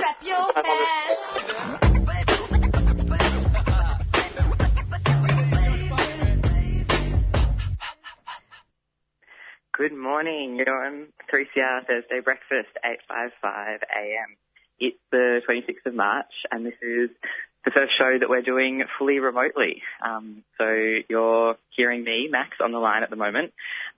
Clap 0.00 0.22
your 0.22 0.50
hands. 0.54 1.18
Good 9.72 9.92
morning. 9.92 10.56
You're 10.56 10.86
on 10.86 11.08
3CR 11.30 11.86
Thursday 11.86 12.20
Breakfast, 12.24 12.68
8.55 12.82 13.80
a.m. 13.94 14.36
It's 14.78 14.96
the 15.12 15.42
26th 15.46 15.84
of 15.84 15.94
March, 15.94 16.32
and 16.50 16.64
this 16.64 16.72
is 16.80 17.10
the 17.66 17.70
first 17.70 17.92
show 17.98 18.18
that 18.18 18.30
we're 18.30 18.40
doing 18.40 18.82
fully 18.98 19.18
remotely. 19.18 19.82
Um, 20.02 20.44
so 20.56 20.64
you're 21.10 21.56
hearing 21.76 22.04
me, 22.04 22.28
Max, 22.30 22.56
on 22.62 22.72
the 22.72 22.78
line 22.78 23.02
at 23.02 23.10
the 23.10 23.16
moment, 23.16 23.52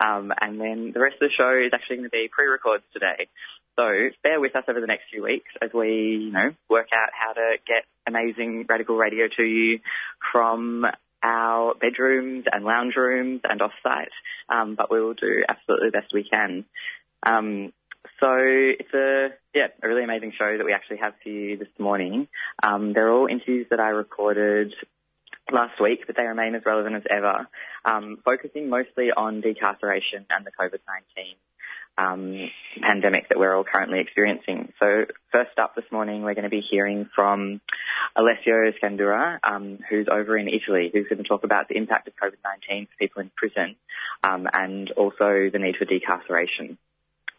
um, 0.04 0.32
and 0.40 0.60
then 0.60 0.90
the 0.92 1.00
rest 1.00 1.14
of 1.22 1.28
the 1.28 1.34
show 1.36 1.64
is 1.64 1.70
actually 1.72 1.98
going 1.98 2.08
to 2.08 2.10
be 2.10 2.28
pre-records 2.28 2.82
today. 2.92 3.28
So 3.76 3.84
bear 4.22 4.40
with 4.40 4.54
us 4.54 4.64
over 4.68 4.80
the 4.80 4.86
next 4.86 5.04
few 5.10 5.22
weeks 5.22 5.50
as 5.62 5.70
we, 5.72 6.26
you 6.26 6.32
know, 6.32 6.50
work 6.68 6.88
out 6.94 7.10
how 7.12 7.32
to 7.32 7.56
get 7.66 7.84
amazing 8.06 8.66
radical 8.68 8.96
radio 8.96 9.26
to 9.36 9.42
you 9.42 9.80
from 10.30 10.84
our 11.22 11.74
bedrooms 11.74 12.44
and 12.52 12.64
lounge 12.64 12.94
rooms 12.96 13.40
and 13.44 13.62
off-site. 13.62 14.10
Um, 14.48 14.74
but 14.74 14.90
we 14.90 15.00
will 15.00 15.14
do 15.14 15.42
absolutely 15.48 15.88
the 15.88 15.98
best 15.98 16.12
we 16.12 16.28
can. 16.28 16.64
Um, 17.22 17.72
so 18.20 18.34
it's 18.36 18.92
a 18.94 19.28
yeah 19.54 19.68
a 19.82 19.88
really 19.88 20.04
amazing 20.04 20.32
show 20.36 20.56
that 20.56 20.64
we 20.64 20.72
actually 20.72 20.98
have 20.98 21.14
for 21.22 21.28
you 21.28 21.56
this 21.56 21.68
morning. 21.78 22.28
Um, 22.62 22.92
they're 22.92 23.10
all 23.10 23.26
interviews 23.26 23.66
that 23.70 23.80
I 23.80 23.88
recorded 23.88 24.74
last 25.52 25.80
week, 25.80 26.00
but 26.06 26.16
they 26.16 26.22
remain 26.22 26.54
as 26.54 26.62
relevant 26.64 26.96
as 26.96 27.02
ever, 27.10 27.48
um, 27.84 28.18
focusing 28.24 28.68
mostly 28.68 29.10
on 29.16 29.42
decarceration 29.42 30.26
and 30.30 30.46
the 30.46 30.50
COVID-19 30.50 31.34
um, 31.98 32.48
pandemic 32.80 33.28
that 33.28 33.38
we're 33.38 33.54
all 33.56 33.64
currently 33.64 34.00
experiencing. 34.00 34.72
So 34.80 35.04
first 35.32 35.58
up 35.58 35.74
this 35.74 35.84
morning, 35.92 36.22
we're 36.22 36.34
going 36.34 36.44
to 36.44 36.50
be 36.50 36.62
hearing 36.68 37.08
from 37.14 37.60
Alessio 38.16 38.72
Scandurra, 38.82 39.38
um, 39.44 39.78
who's 39.88 40.06
over 40.10 40.36
in 40.36 40.48
Italy, 40.48 40.90
who's 40.92 41.06
going 41.08 41.22
to 41.22 41.28
talk 41.28 41.44
about 41.44 41.68
the 41.68 41.76
impact 41.76 42.08
of 42.08 42.14
COVID-19 42.14 42.88
for 42.88 42.96
people 42.98 43.22
in 43.22 43.30
prison 43.36 43.76
um, 44.24 44.46
and 44.52 44.90
also 44.92 45.50
the 45.52 45.58
need 45.58 45.76
for 45.76 45.84
decarceration. 45.84 46.78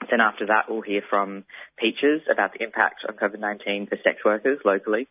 Then 0.10 0.22
after 0.22 0.48
that, 0.48 0.66
we'll 0.70 0.82
hear 0.82 1.02
from 1.10 1.46
Peaches 1.78 2.22
about 2.32 2.54
the 2.54 2.64
impact 2.64 3.06
of 3.08 3.16
COVID-19 3.16 3.90
for 3.90 3.98
sex 4.04 4.20
workers 4.24 4.60
locally. 4.66 5.08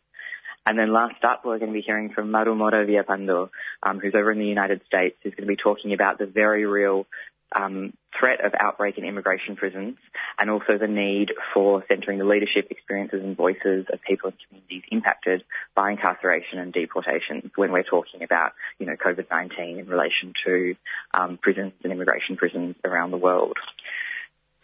And 0.64 0.78
then 0.78 0.92
last 0.92 1.24
up, 1.24 1.44
we're 1.44 1.58
going 1.58 1.72
to 1.72 1.78
be 1.78 1.84
hearing 1.84 2.10
from 2.14 2.30
Maru 2.30 2.54
Mora 2.54 2.86
Villalpando, 2.86 3.50
um, 3.82 3.98
who's 3.98 4.14
over 4.14 4.30
in 4.30 4.38
the 4.38 4.46
United 4.46 4.82
States, 4.86 5.16
who's 5.22 5.34
going 5.34 5.48
to 5.48 5.52
be 5.52 5.56
talking 5.56 5.92
about 5.92 6.18
the 6.18 6.27
very 6.27 6.66
real 6.66 7.06
um, 7.55 7.92
threat 8.19 8.45
of 8.45 8.53
outbreak 8.58 8.98
in 8.98 9.05
immigration 9.05 9.56
prisons 9.56 9.97
and 10.39 10.50
also 10.50 10.78
the 10.78 10.86
need 10.86 11.33
for 11.55 11.84
centering 11.89 12.19
the 12.19 12.25
leadership 12.25 12.69
experiences 12.70 13.20
and 13.22 13.36
voices 13.36 13.86
of 13.92 14.00
people 14.03 14.31
and 14.31 14.39
communities 14.47 14.83
impacted 14.91 15.45
by 15.75 15.91
incarceration 15.91 16.58
and 16.58 16.73
deportations 16.73 17.50
when 17.56 17.73
we're 17.73 17.83
talking 17.83 18.23
about, 18.23 18.53
you 18.78 18.86
know, 18.86 18.95
COVID-19 18.95 19.78
in 19.78 19.86
relation 19.86 20.33
to 20.45 20.75
um, 21.14 21.39
prisons 21.41 21.73
and 21.83 21.92
immigration 21.92 22.36
prisons 22.36 22.77
around 22.85 23.11
the 23.11 23.18
world. 23.18 23.57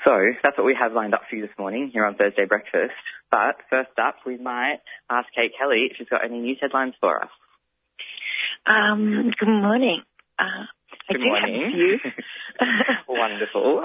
So 0.04 0.12
that's 0.42 0.56
what 0.56 0.64
we 0.64 0.76
have 0.80 0.92
lined 0.92 1.14
up 1.14 1.22
for 1.28 1.36
you 1.36 1.42
this 1.42 1.58
morning 1.58 1.90
here 1.92 2.06
on 2.06 2.14
Thursday 2.14 2.44
Breakfast. 2.44 2.94
But 3.30 3.56
first 3.68 3.90
up, 3.98 4.16
we 4.24 4.36
might 4.36 4.78
ask 5.10 5.26
Kate 5.34 5.52
Kelly 5.58 5.88
if 5.90 5.96
she's 5.96 6.08
got 6.08 6.24
any 6.24 6.38
news 6.38 6.58
headlines 6.60 6.94
for 7.00 7.22
us. 7.22 7.30
Um, 8.64 9.32
good 9.38 9.48
morning. 9.48 10.02
Uh, 10.38 10.66
Good 11.08 11.18
do 11.18 11.24
have 11.24 11.44
a 11.44 11.52
morning. 11.52 12.00
Wonderful. 13.08 13.82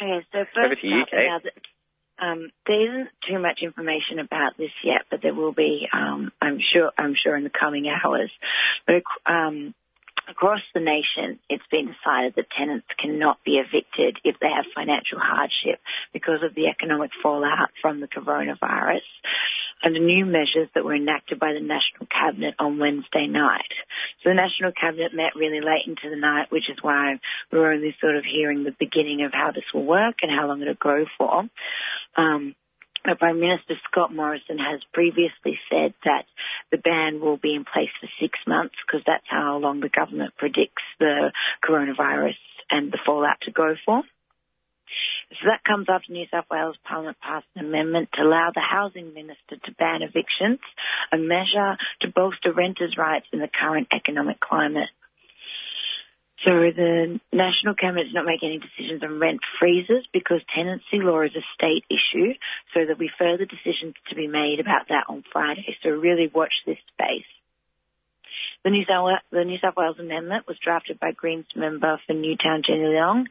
okay, 0.00 0.26
so 0.32 0.38
Over 0.38 0.48
first 0.54 0.80
to 0.82 0.86
you, 0.86 1.04
Kate. 1.10 1.52
um, 2.18 2.50
there 2.66 3.02
isn't 3.02 3.10
too 3.28 3.38
much 3.38 3.60
information 3.62 4.18
about 4.18 4.56
this 4.58 4.70
yet, 4.82 5.02
but 5.10 5.20
there 5.22 5.34
will 5.34 5.52
be, 5.52 5.86
um, 5.92 6.32
I'm 6.40 6.58
sure, 6.72 6.90
I'm 6.98 7.14
sure 7.14 7.36
in 7.36 7.44
the 7.44 7.50
coming 7.50 7.86
hours. 7.88 8.30
But 8.86 9.02
um, 9.26 9.74
across 10.28 10.60
the 10.74 10.80
nation, 10.80 11.38
it's 11.48 11.66
been 11.70 11.86
decided 11.86 12.34
that 12.36 12.46
tenants 12.56 12.86
cannot 12.98 13.38
be 13.44 13.62
evicted 13.62 14.18
if 14.24 14.36
they 14.40 14.48
have 14.48 14.64
financial 14.74 15.18
hardship 15.18 15.80
because 16.12 16.42
of 16.42 16.54
the 16.54 16.66
economic 16.66 17.10
fallout 17.22 17.70
from 17.80 18.00
the 18.00 18.08
coronavirus 18.08 19.06
under 19.84 20.00
new 20.00 20.24
measures 20.24 20.68
that 20.74 20.84
were 20.84 20.94
enacted 20.94 21.38
by 21.38 21.52
the 21.52 21.60
National 21.60 22.06
Cabinet 22.10 22.54
on 22.58 22.78
Wednesday 22.78 23.26
night. 23.26 23.70
The 24.26 24.34
National 24.34 24.72
Cabinet 24.72 25.14
met 25.14 25.36
really 25.36 25.60
late 25.60 25.86
into 25.86 26.10
the 26.10 26.20
night, 26.20 26.50
which 26.50 26.68
is 26.68 26.78
why 26.82 27.20
we're 27.52 27.72
only 27.72 27.94
sort 28.00 28.16
of 28.16 28.24
hearing 28.24 28.64
the 28.64 28.74
beginning 28.76 29.22
of 29.24 29.32
how 29.32 29.52
this 29.52 29.62
will 29.72 29.86
work 29.86 30.16
and 30.20 30.32
how 30.36 30.48
long 30.48 30.60
it'll 30.60 30.74
go 30.74 31.06
for. 31.16 31.44
Um, 32.16 32.56
but 33.04 33.20
Prime 33.20 33.38
Minister 33.38 33.74
Scott 33.88 34.12
Morrison 34.12 34.58
has 34.58 34.80
previously 34.92 35.60
said 35.70 35.94
that 36.04 36.24
the 36.72 36.78
ban 36.78 37.20
will 37.20 37.36
be 37.36 37.54
in 37.54 37.64
place 37.64 37.94
for 38.00 38.08
six 38.20 38.36
months 38.48 38.74
because 38.84 39.04
that's 39.06 39.30
how 39.30 39.58
long 39.58 39.78
the 39.78 39.88
government 39.88 40.34
predicts 40.36 40.82
the 40.98 41.30
coronavirus 41.62 42.34
and 42.68 42.90
the 42.90 42.98
fallout 43.06 43.40
to 43.42 43.52
go 43.52 43.76
for. 43.84 44.02
So 45.30 45.50
that 45.50 45.64
comes 45.64 45.86
after 45.88 46.12
New 46.12 46.26
South 46.30 46.46
Wales 46.50 46.76
Parliament 46.84 47.18
passed 47.20 47.46
an 47.56 47.66
amendment 47.66 48.10
to 48.14 48.22
allow 48.22 48.50
the 48.54 48.60
housing 48.60 49.12
minister 49.12 49.56
to 49.64 49.74
ban 49.78 50.02
evictions, 50.02 50.60
a 51.12 51.18
measure 51.18 51.76
to 52.02 52.08
bolster 52.08 52.52
renters' 52.52 52.96
rights 52.96 53.26
in 53.32 53.40
the 53.40 53.48
current 53.48 53.88
economic 53.92 54.38
climate. 54.40 54.88
So 56.44 56.52
the 56.52 57.18
National 57.32 57.74
Cabinet 57.74 58.04
did 58.04 58.14
not 58.14 58.24
make 58.24 58.44
any 58.44 58.58
decisions 58.58 59.02
on 59.02 59.18
rent 59.18 59.40
freezes 59.58 60.06
because 60.12 60.40
tenancy 60.54 61.02
law 61.02 61.22
is 61.22 61.34
a 61.34 61.42
state 61.54 61.84
issue. 61.90 62.34
So 62.72 62.80
there'll 62.86 62.96
be 62.96 63.10
further 63.18 63.46
decisions 63.46 63.94
to 64.10 64.14
be 64.14 64.28
made 64.28 64.60
about 64.60 64.88
that 64.88 65.06
on 65.08 65.24
Friday. 65.32 65.76
So 65.82 65.90
really 65.90 66.30
watch 66.32 66.52
this 66.64 66.78
space. 66.94 67.26
The 68.64 68.70
New, 68.70 68.84
South, 68.88 69.20
the 69.30 69.44
New 69.44 69.58
South 69.62 69.74
Wales 69.76 69.98
Amendment 69.98 70.46
was 70.48 70.58
drafted 70.62 70.98
by 70.98 71.12
Greens 71.12 71.46
member 71.54 72.00
for 72.06 72.12
Newtown 72.14 72.62
Jenny 72.66 72.82
Leong 72.82 73.24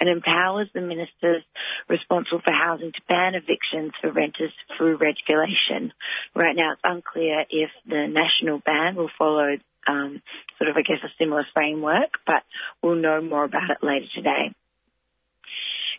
and 0.00 0.08
empowers 0.08 0.68
the 0.74 0.80
ministers 0.80 1.42
responsible 1.88 2.40
for 2.44 2.52
housing 2.52 2.92
to 2.92 3.00
ban 3.08 3.34
evictions 3.34 3.92
for 4.00 4.12
renters 4.12 4.52
through 4.76 4.96
regulation. 4.96 5.92
Right 6.34 6.56
now 6.56 6.72
it's 6.72 6.82
unclear 6.84 7.44
if 7.48 7.70
the 7.86 8.06
national 8.06 8.58
ban 8.58 8.96
will 8.96 9.10
follow 9.18 9.56
um, 9.88 10.22
sort 10.58 10.70
of, 10.70 10.76
I 10.76 10.82
guess, 10.82 11.02
a 11.04 11.12
similar 11.18 11.46
framework, 11.54 12.18
but 12.26 12.42
we'll 12.82 12.96
know 12.96 13.20
more 13.20 13.44
about 13.44 13.70
it 13.70 13.84
later 13.84 14.06
today. 14.14 14.54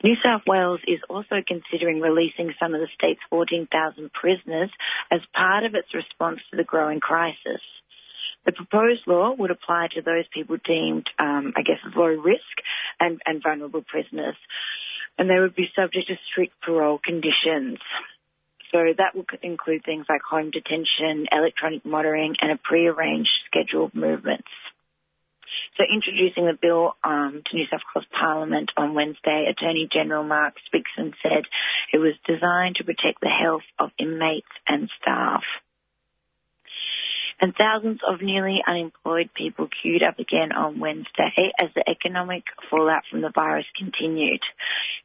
New 0.04 0.16
South 0.24 0.42
Wales 0.46 0.82
is 0.86 1.00
also 1.10 1.36
considering 1.48 2.02
releasing 2.02 2.54
some 2.60 2.74
of 2.76 2.82
the 2.82 2.90
state's 2.94 3.22
14,000 3.30 4.12
prisoners 4.12 4.70
as 5.10 5.22
part 5.34 5.64
of 5.64 5.76
its 5.76 5.94
response 5.94 6.40
to 6.52 6.58
the 6.58 6.66
growing 6.66 7.00
crisis. 7.00 7.62
The 8.46 8.52
proposed 8.52 9.08
law 9.08 9.34
would 9.38 9.52
apply 9.52 9.88
to 9.96 10.02
those 10.02 10.26
people 10.34 10.58
deemed, 10.64 11.08
um, 11.18 11.54
I 11.56 11.62
guess, 11.62 11.80
low 11.96 12.08
risk 12.08 12.56
and, 13.00 13.22
and 13.26 13.42
vulnerable 13.42 13.84
prisoners, 13.88 14.36
and 15.18 15.30
they 15.30 15.40
would 15.40 15.56
be 15.56 15.72
subject 15.76 16.08
to 16.08 16.16
strict 16.30 16.60
parole 16.62 17.00
conditions. 17.04 17.80
So 18.72 18.80
that 18.98 19.16
would 19.16 19.28
include 19.44 19.86
things 19.86 20.08
like 20.10 20.22
home 20.22 20.50
detention, 20.50 21.28
electronic 21.32 21.86
monitoring, 21.86 22.36
and 22.42 22.52
a 22.52 22.58
prearranged 22.58 23.30
schedule 23.48 23.86
of 23.86 23.96
movements. 23.96 24.50
So 25.78 25.84
introducing 25.92 26.46
the 26.46 26.58
bill 26.60 26.96
um, 27.04 27.42
to 27.46 27.56
New 27.56 27.66
South 27.72 27.82
Wales 27.96 28.08
Parliament 28.12 28.72
on 28.78 28.94
Wednesday, 28.94 29.46
Attorney 29.50 29.88
General 29.92 30.24
Mark 30.24 30.56
Speakman 30.68 31.14
said 31.22 31.46
it 31.92 31.98
was 31.98 32.14
designed 32.28 32.76
to 32.78 32.84
protect 32.84 33.22
the 33.22 33.30
health 33.30 33.64
of 33.80 33.90
inmates 33.98 34.52
and 34.68 34.90
staff. 35.02 35.44
And 37.42 37.54
thousands 37.56 38.00
of 38.08 38.22
newly 38.22 38.62
unemployed 38.66 39.30
people 39.34 39.68
queued 39.82 40.04
up 40.04 40.20
again 40.20 40.52
on 40.52 40.80
Wednesday 40.80 41.52
as 41.60 41.70
the 41.76 41.84
economic 41.90 42.44
fallout 42.70 43.04
from 43.10 43.22
the 43.22 43.32
virus 43.34 43.66
continued. 43.78 44.42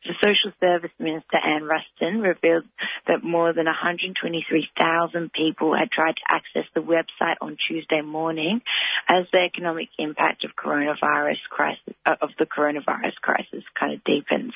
The 0.05 0.15
Social 0.23 0.53
Service 0.61 0.93
Minister 0.99 1.37
Anne 1.37 1.65
Ruston 1.65 2.21
revealed 2.21 2.65
that 3.07 3.25
more 3.25 3.53
than 3.53 3.67
123,000 3.67 5.33
people 5.33 5.75
had 5.75 5.91
tried 5.91 6.17
to 6.17 6.35
access 6.35 6.71
the 6.75 6.81
website 6.81 7.37
on 7.41 7.57
Tuesday 7.69 8.03
morning 8.03 8.61
as 9.09 9.27
the 9.33 9.39
economic 9.39 9.89
impact 9.99 10.45
of 10.45 10.53
coronavirus 10.55 11.41
crisis 11.51 11.95
uh, 12.07 12.17
of 12.21 12.31
the 12.39 12.47
coronavirus 12.47 13.17
crisis 13.21 13.65
kind 13.79 13.95
of 13.95 14.05
deepens. 14.05 14.53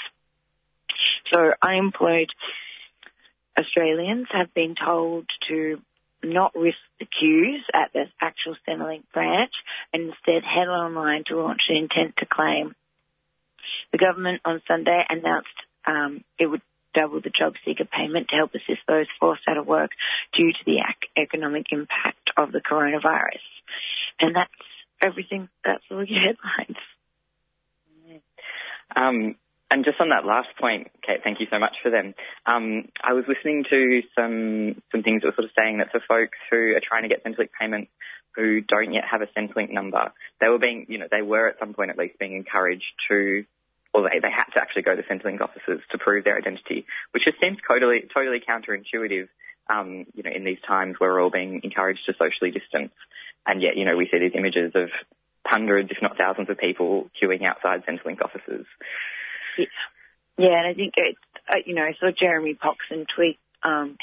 So 1.33 1.53
unemployed 1.63 2.29
Australians 3.59 4.29
have 4.31 4.53
been 4.55 4.75
told 4.75 5.27
to 5.49 5.81
not 6.25 6.55
risk 6.55 6.79
the 6.99 7.07
queues 7.07 7.65
at 7.75 7.93
the 7.93 8.05
actual 8.21 8.57
Centrelink 8.67 9.03
branch 9.13 9.53
and 9.93 10.05
instead 10.05 10.43
head 10.45 10.69
online 10.69 11.25
to 11.29 11.41
launch 11.41 11.63
an 11.69 11.77
intent 11.77 12.15
to 12.19 12.27
claim. 12.27 12.75
The 13.93 13.99
government 13.99 14.41
on 14.45 14.63
Sunday 14.67 15.05
announced 15.09 15.49
um, 15.87 16.25
it 16.39 16.47
would 16.47 16.63
double 16.95 17.21
the 17.21 17.31
job 17.31 17.55
seeker 17.65 17.85
payment 17.85 18.29
to 18.29 18.37
help 18.37 18.55
assist 18.55 18.81
those 18.87 19.07
forced 19.19 19.43
out 19.49 19.57
of 19.57 19.67
work 19.67 19.91
due 20.37 20.53
to 20.53 20.59
the 20.67 20.81
economic 21.17 21.67
impact 21.71 22.31
of 22.37 22.53
the 22.53 22.61
coronavirus. 22.61 23.41
And 24.21 24.37
that's 24.37 24.51
everything. 25.01 25.49
That's 25.65 25.83
all 25.91 26.05
your 26.05 26.21
headlines. 26.59 26.77
Um, 28.95 29.37
and 29.73 29.87
just 29.87 29.99
on 30.01 30.11
that 30.11 30.27
last 30.27 30.49
point, 30.61 30.93
Kate, 31.01 31.25
thank 31.25 31.41
you 31.41 31.47
so 31.51 31.59
much 31.59 31.77
for 31.83 31.91
them. 31.91 32.15
Um, 32.45 32.93
I 33.03 33.15
was 33.15 33.25
listening 33.27 33.65
to 33.71 34.03
some 34.15 34.83
some 34.93 35.03
things 35.03 35.23
that 35.23 35.29
were 35.29 35.39
sort 35.41 35.49
of 35.49 35.57
saying 35.57 35.79
that 35.79 35.91
for 35.91 36.01
folks 36.07 36.37
who 36.51 36.77
are 36.77 36.85
trying 36.85 37.05
to 37.05 37.09
get 37.09 37.25
Centrelink 37.25 37.49
payments 37.59 37.91
who 38.37 38.61
don't 38.61 38.93
yet 38.93 39.05
have 39.11 39.23
a 39.23 39.33
Centrelink 39.33 39.73
number, 39.73 40.13
they 40.41 40.49
were 40.49 40.59
being, 40.59 40.85
you 40.89 40.99
know, 40.99 41.09
they 41.11 41.23
were 41.23 41.49
at 41.49 41.59
some 41.59 41.73
point 41.73 41.91
at 41.91 41.97
least 41.97 42.19
being 42.19 42.37
encouraged 42.37 42.85
to, 43.09 43.45
or 43.95 44.03
they, 44.03 44.21
they 44.21 44.31
had 44.31 44.45
to 44.53 44.61
actually 44.61 44.83
go 44.83 44.95
to 44.95 45.03
Centrelink 45.03 45.41
offices 45.41 45.81
to 45.91 45.99
prove 45.99 46.25
their 46.25 46.37
identity, 46.37 46.85
which 47.13 47.25
just 47.25 47.41
seems 47.43 47.57
totally 47.67 48.05
totally 48.13 48.41
counterintuitive. 48.45 49.29
Um, 49.73 50.05
you 50.13 50.23
know, 50.23 50.31
in 50.35 50.45
these 50.45 50.61
times 50.67 50.97
where 50.99 51.13
we're 51.13 51.23
all 51.23 51.31
being 51.31 51.61
encouraged 51.65 52.01
to 52.07 52.13
socially 52.19 52.51
distance, 52.51 52.93
and 53.47 53.63
yet, 53.63 53.77
you 53.77 53.87
know, 53.87 53.97
we 53.97 54.09
see 54.13 54.19
these 54.19 54.37
images 54.37 54.73
of 54.75 54.91
hundreds, 55.47 55.91
if 55.91 55.99
not 56.03 56.19
thousands, 56.19 56.51
of 56.51 56.59
people 56.59 57.09
queuing 57.17 57.45
outside 57.45 57.85
Centrelink 57.87 58.21
offices. 58.21 58.67
Yeah, 60.39 60.59
and 60.59 60.67
I 60.67 60.75
think 60.75 60.95
it's, 60.97 61.19
uh, 61.49 61.59
you 61.67 61.75
know, 61.75 61.83
I 61.83 61.95
saw 62.01 62.11
Jeremy 62.11 62.55
Poxon 62.55 63.07
tweet 63.15 63.39
um, 63.63 63.97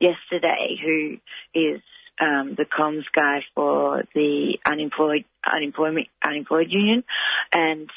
yesterday, 0.00 0.76
who 0.82 1.16
is 1.54 1.80
um, 2.20 2.54
the 2.56 2.64
comms 2.64 3.04
guy 3.14 3.40
for 3.54 4.04
the 4.14 4.58
unemployed 4.66 5.24
unemployment 5.44 6.08
unemployed 6.24 6.68
union, 6.70 7.04
and 7.52 7.90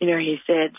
you 0.00 0.10
know 0.10 0.18
he 0.18 0.36
said 0.46 0.72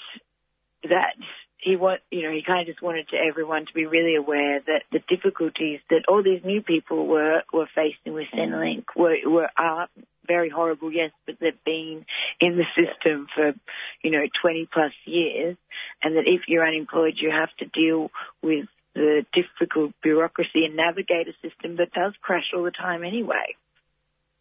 that 0.83 1.15
he 1.57 1.75
want 1.75 2.01
you 2.12 2.24
know 2.24 2.31
he 2.31 2.44
kind 2.45 2.62
of 2.62 2.68
just 2.68 2.83
wanted 2.83 3.07
to 3.09 3.18
everyone 3.18 3.65
to 3.65 3.74
be 3.74 3.86
really 3.86 4.15
aware 4.15 4.59
that 4.59 4.83
the 4.92 5.00
difficulties 5.07 5.80
that 5.89 6.04
all 6.07 6.24
these 6.24 6.44
new 6.44 6.62
people 6.62 7.07
were 7.07 7.42
were 7.51 7.68
facing 7.74 8.13
with 8.13 8.27
Centrelink 8.33 8.86
were 8.95 9.15
were 9.25 9.50
are 9.57 9.88
very 10.27 10.50
horrible, 10.50 10.91
yes, 10.91 11.12
but 11.25 11.35
they've 11.39 11.63
been 11.65 12.06
in 12.39 12.57
the 12.57 12.65
system 12.75 13.27
for 13.33 13.53
you 14.03 14.12
know 14.12 14.25
20 14.41 14.68
plus 14.71 14.91
years, 15.06 15.57
and 16.03 16.15
that 16.15 16.27
if 16.27 16.41
you're 16.47 16.68
unemployed, 16.68 17.15
you 17.18 17.31
have 17.31 17.50
to 17.59 17.65
deal 17.65 18.12
with 18.41 18.65
the 18.97 19.25
difficult 19.31 19.94
bureaucracy 20.01 20.65
and 20.65 20.75
navigate 20.75 21.27
a 21.27 21.33
system 21.47 21.77
that 21.77 21.91
does 21.94 22.13
crash 22.21 22.51
all 22.56 22.63
the 22.63 22.71
time 22.71 23.03
anyway. 23.03 23.56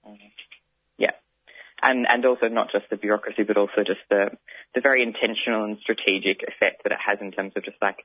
Mm-hmm. 0.07 0.29
Yeah. 0.97 1.11
And, 1.83 2.07
and 2.09 2.25
also 2.25 2.49
not 2.49 2.73
just 2.73 2.89
the 2.89 2.97
bureaucracy, 2.97 3.43
but 3.43 3.59
also 3.59 3.85
just 3.87 4.01
the, 4.09 4.31
the 4.75 4.81
very 4.81 5.03
intentional 5.03 5.65
and 5.65 5.79
strategic 5.81 6.43
effect 6.43 6.85
that 6.85 6.93
it 6.93 6.99
has 7.05 7.19
in 7.21 7.33
terms 7.33 7.53
of 7.55 7.65
just 7.65 7.77
like, 7.83 7.99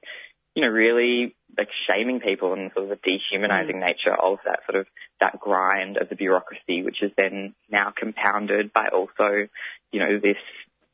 you 0.55 0.61
know, 0.61 0.69
really 0.69 1.35
like 1.57 1.69
shaming 1.87 2.19
people 2.19 2.53
and 2.53 2.71
sort 2.73 2.89
of 2.89 2.89
the 2.89 2.99
dehumanizing 3.03 3.79
nature 3.79 4.15
of 4.15 4.39
that 4.45 4.59
sort 4.69 4.79
of, 4.79 4.87
that 5.19 5.39
grind 5.39 5.97
of 5.97 6.09
the 6.09 6.15
bureaucracy, 6.15 6.83
which 6.83 7.01
is 7.01 7.11
then 7.17 7.53
now 7.69 7.93
compounded 7.95 8.73
by 8.73 8.87
also, 8.93 9.47
you 9.91 9.99
know, 9.99 10.19
this, 10.21 10.37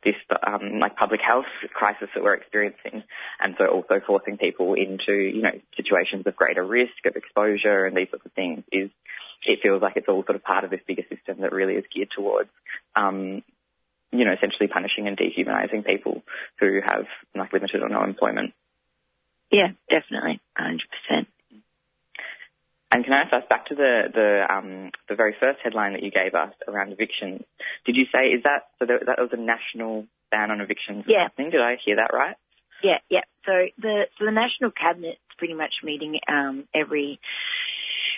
this 0.04 0.16
um, 0.46 0.80
like 0.80 0.96
public 0.96 1.20
health 1.22 1.46
crisis 1.74 2.08
that 2.14 2.24
we're 2.24 2.36
experiencing, 2.36 3.04
and 3.40 3.56
so 3.58 3.66
also 3.66 4.00
forcing 4.06 4.38
people 4.38 4.74
into 4.76 5.14
you 5.14 5.42
know 5.42 5.52
situations 5.76 6.24
of 6.26 6.36
greater 6.36 6.64
risk 6.64 7.06
of 7.06 7.16
exposure 7.16 7.86
and 7.86 7.98
these 7.98 8.10
sorts 8.10 8.26
of 8.26 8.32
things 8.34 8.64
is 8.72 8.90
it 9.46 9.60
feels 9.62 9.82
like 9.82 9.98
it's 9.98 10.08
all 10.08 10.24
sort 10.24 10.36
of 10.36 10.44
part 10.44 10.64
of 10.64 10.70
this 10.70 10.80
bigger 10.88 11.04
system 11.10 11.42
that 11.42 11.52
really 11.52 11.74
is 11.74 11.84
geared 11.94 12.10
towards 12.16 12.50
um, 12.96 13.44
you 14.12 14.24
know 14.24 14.34
essentially 14.34 14.68
punishing 14.68 15.08
and 15.08 15.18
dehumanizing 15.18 15.84
people 15.84 16.22
who 16.60 16.80
have 16.86 17.06
like 17.36 17.52
limited 17.52 17.82
or 17.82 17.90
no 17.90 18.04
employment. 18.04 18.54
Yeah, 19.52 19.70
definitely, 19.90 20.40
100%. 20.60 21.26
And 22.90 23.04
can 23.04 23.14
I 23.14 23.22
ask 23.24 23.34
us 23.34 23.44
back 23.50 23.66
to 23.68 23.76
the 23.76 24.04
the 24.14 24.48
um, 24.50 24.92
the 25.10 25.16
very 25.16 25.36
first 25.38 25.60
headline 25.62 25.92
that 25.94 26.04
you 26.04 26.12
gave 26.12 26.34
us 26.34 26.54
around 26.68 26.94
evictions? 26.94 27.42
Did 27.86 27.98
you 27.98 28.06
say 28.14 28.28
is 28.28 28.44
that 28.44 28.68
so 28.80 28.86
that, 28.86 29.06
that 29.08 29.20
was 29.20 29.30
a 29.34 29.38
national 29.38 30.08
ban 30.32 30.52
on 30.52 30.62
evictions? 30.62 31.04
Yeah. 31.06 31.24
Happening? 31.24 31.52
Did 31.52 31.62
I 31.62 31.76
hear 31.84 31.98
that 31.98 32.12
right? 32.14 32.38
Yeah, 32.82 33.00
yeah. 33.10 33.28
So 33.46 33.52
the 33.78 34.08
so 34.18 34.26
the 34.26 34.32
national 34.32 34.72
cabinet's 34.72 35.20
pretty 35.38 35.54
much 35.54 35.74
meeting 35.84 36.20
um, 36.30 36.64
every 36.74 37.20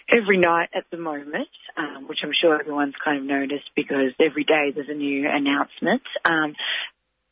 every 0.07 0.37
night 0.37 0.69
at 0.75 0.85
the 0.91 0.97
moment, 0.97 1.49
um, 1.77 2.07
which 2.07 2.19
I'm 2.23 2.33
sure 2.39 2.59
everyone's 2.59 2.95
kind 3.03 3.17
of 3.17 3.23
noticed 3.23 3.69
because 3.75 4.13
every 4.19 4.43
day 4.43 4.71
there's 4.73 4.89
a 4.89 4.93
new 4.93 5.27
announcement. 5.29 6.03
Um, 6.25 6.55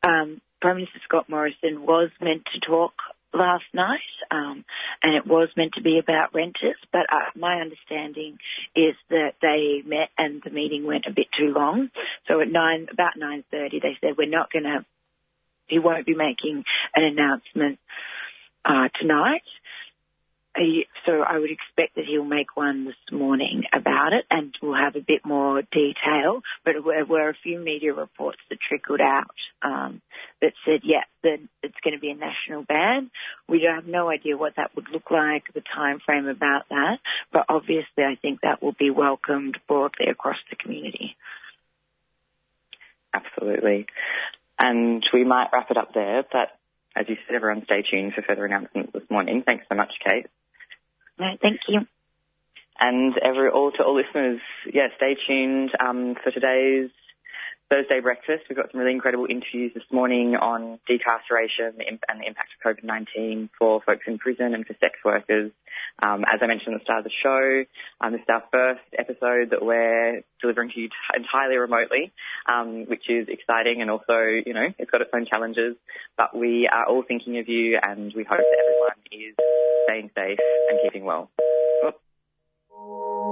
um, 0.04 0.42
Prime 0.62 0.78
Minister 0.78 1.00
Scott 1.04 1.30
Morrison 1.30 1.86
was 1.86 2.10
meant 2.22 2.44
to 2.54 2.60
talk 2.60 2.94
last 3.34 3.66
night, 3.74 4.00
um, 4.32 4.66
and 5.04 5.16
it 5.16 5.28
was 5.28 5.50
meant 5.56 5.74
to 5.76 5.82
be 5.82 6.00
about 6.00 6.34
renters. 6.34 6.78
But 6.92 7.08
uh, 7.12 7.32
my 7.36 7.62
understanding 7.62 8.38
is 8.76 8.96
that 9.10 9.34
they 9.42 9.88
met 9.88 10.10
and 10.18 10.42
the 10.44 10.50
meeting 10.50 10.86
went 10.86 11.06
a 11.08 11.14
bit 11.14 11.28
too 11.38 11.54
long. 11.54 11.90
So 12.28 12.42
at 12.42 12.50
nine, 12.50 12.88
about 12.92 13.14
nine 13.18 13.44
thirty, 13.52 13.80
they 13.80 13.98
said 14.02 14.18
we're 14.18 14.30
not 14.30 14.52
going 14.52 14.64
to. 14.64 14.86
He 15.68 15.80
won't 15.80 16.06
be 16.06 16.16
making 16.16 16.64
an 16.96 17.04
announcement 17.04 17.80
uh, 18.64 18.88
tonight. 19.00 19.44
So 21.06 21.22
I 21.22 21.38
would 21.38 21.52
expect 21.52 21.96
that 21.96 22.06
he'll 22.06 22.26
make 22.26 22.58
one 22.58 22.86
this 22.86 22.96
morning 23.12 23.64
about 23.72 24.14
it, 24.14 24.26
and 24.30 24.54
we'll 24.62 24.76
have 24.76 24.96
a 24.96 25.02
bit 25.02 25.26
more 25.26 25.62
detail. 25.62 26.42
But 26.66 26.74
there 26.84 27.06
were 27.06 27.30
a 27.30 27.38
few 27.44 27.60
media 27.60 27.94
reports 27.94 28.40
that 28.50 28.58
trickled 28.68 29.00
out 29.00 29.36
um, 29.62 30.02
that 30.42 30.54
said, 30.66 30.82
yeah, 30.84 31.04
that 31.24 31.38
it's 31.64 31.78
going 31.84 31.94
to 31.94 32.00
be 32.00 32.10
a 32.10 32.16
national 32.16 32.64
ban. 32.64 33.12
We 33.48 33.70
have 33.74 33.86
no 33.86 34.10
idea 34.10 34.36
what 34.36 34.56
that 34.58 34.76
would 34.76 34.90
look 34.92 35.12
like, 35.12 35.44
the 35.54 35.62
time 35.62 36.00
frame 36.06 36.28
about 36.28 36.64
that. 36.70 36.98
But 37.32 37.46
obviously, 37.50 38.04
I 38.04 38.18
think 38.22 38.42
that 38.42 38.62
will 38.62 38.76
be 38.78 38.90
welcomed 38.90 39.58
broadly 39.68 40.08
across 40.10 40.38
the 40.50 40.56
community. 40.56 41.16
Absolutely. 43.14 43.86
And 44.60 45.04
we 45.14 45.24
might 45.24 45.50
wrap 45.54 45.72
it 45.72 45.78
up 45.78 45.94
there. 45.94 46.24
But 46.24 46.50
as 46.96 47.08
you 47.08 47.16
said, 47.28 47.36
everyone 47.36 47.64
stay 47.66 47.84
tuned 47.90 48.14
for 48.14 48.24
further 48.24 48.46
announcements 48.46 48.92
this 48.92 49.10
morning. 49.10 49.44
Thanks 49.46 49.66
so 49.70 49.76
much, 49.76 49.94
Kate. 50.06 50.26
Thank 51.18 51.60
you. 51.68 51.82
And 52.80 53.16
every 53.24 53.50
all 53.50 53.72
to 53.72 53.84
all 53.84 53.96
listeners, 53.96 54.40
yeah, 54.72 54.88
stay 54.98 55.16
tuned 55.28 55.72
um, 55.80 56.16
for 56.24 56.32
today's 56.32 56.92
Thursday 57.70 58.00
breakfast. 58.00 58.44
We've 58.50 58.56
got 58.56 58.72
some 58.72 58.80
really 58.80 58.94
incredible 58.94 59.28
interviews 59.30 59.74
this 59.74 59.84
morning 59.92 60.36
on 60.36 60.80
decarceration 60.90 61.76
and 61.80 62.22
the 62.22 62.28
impact 62.28 62.50
of 62.56 62.78
COVID-19 62.78 63.50
for 63.60 63.82
folks 63.86 64.06
in 64.08 64.18
prison 64.18 64.54
and 64.54 64.66
for 64.66 64.74
sex 64.80 64.94
workers. 65.04 65.52
Um, 66.02 66.24
as 66.26 66.40
I 66.42 66.48
mentioned 66.48 66.76
at 66.76 66.82
the 66.82 66.84
start 66.86 67.00
of 67.00 67.04
the 67.06 67.12
show, 67.22 67.66
um, 68.00 68.14
this 68.14 68.22
is 68.22 68.28
our 68.30 68.44
first 68.52 68.88
episode 68.98 69.50
that 69.52 69.62
we're 69.62 70.24
delivering 70.42 70.72
to 70.72 70.80
you 70.80 70.88
t- 70.88 70.96
entirely 71.16 71.58
remotely, 71.58 72.14
um, 72.48 72.86
which 72.88 73.10
is 73.10 73.28
exciting 73.28 73.82
and 73.82 73.92
also, 73.92 74.16
you 74.46 74.54
know, 74.54 74.68
it's 74.80 74.92
got 74.92 75.02
its 75.02 75.12
own 75.14 75.26
challenges. 75.26 75.76
But 76.18 76.36
we 76.38 76.70
are 76.72 76.86
all 76.86 77.04
thinking 77.04 77.38
of 77.40 77.50
you 77.50 77.80
and 77.82 78.14
we 78.16 78.24
hope 78.24 78.40
that 78.40 78.64
everyone 78.64 78.98
is 79.12 79.36
staying 79.86 80.12
safe 80.16 80.40
and 80.70 80.80
keeping 80.84 81.04
well. 81.04 81.30
Oh. 82.72 83.27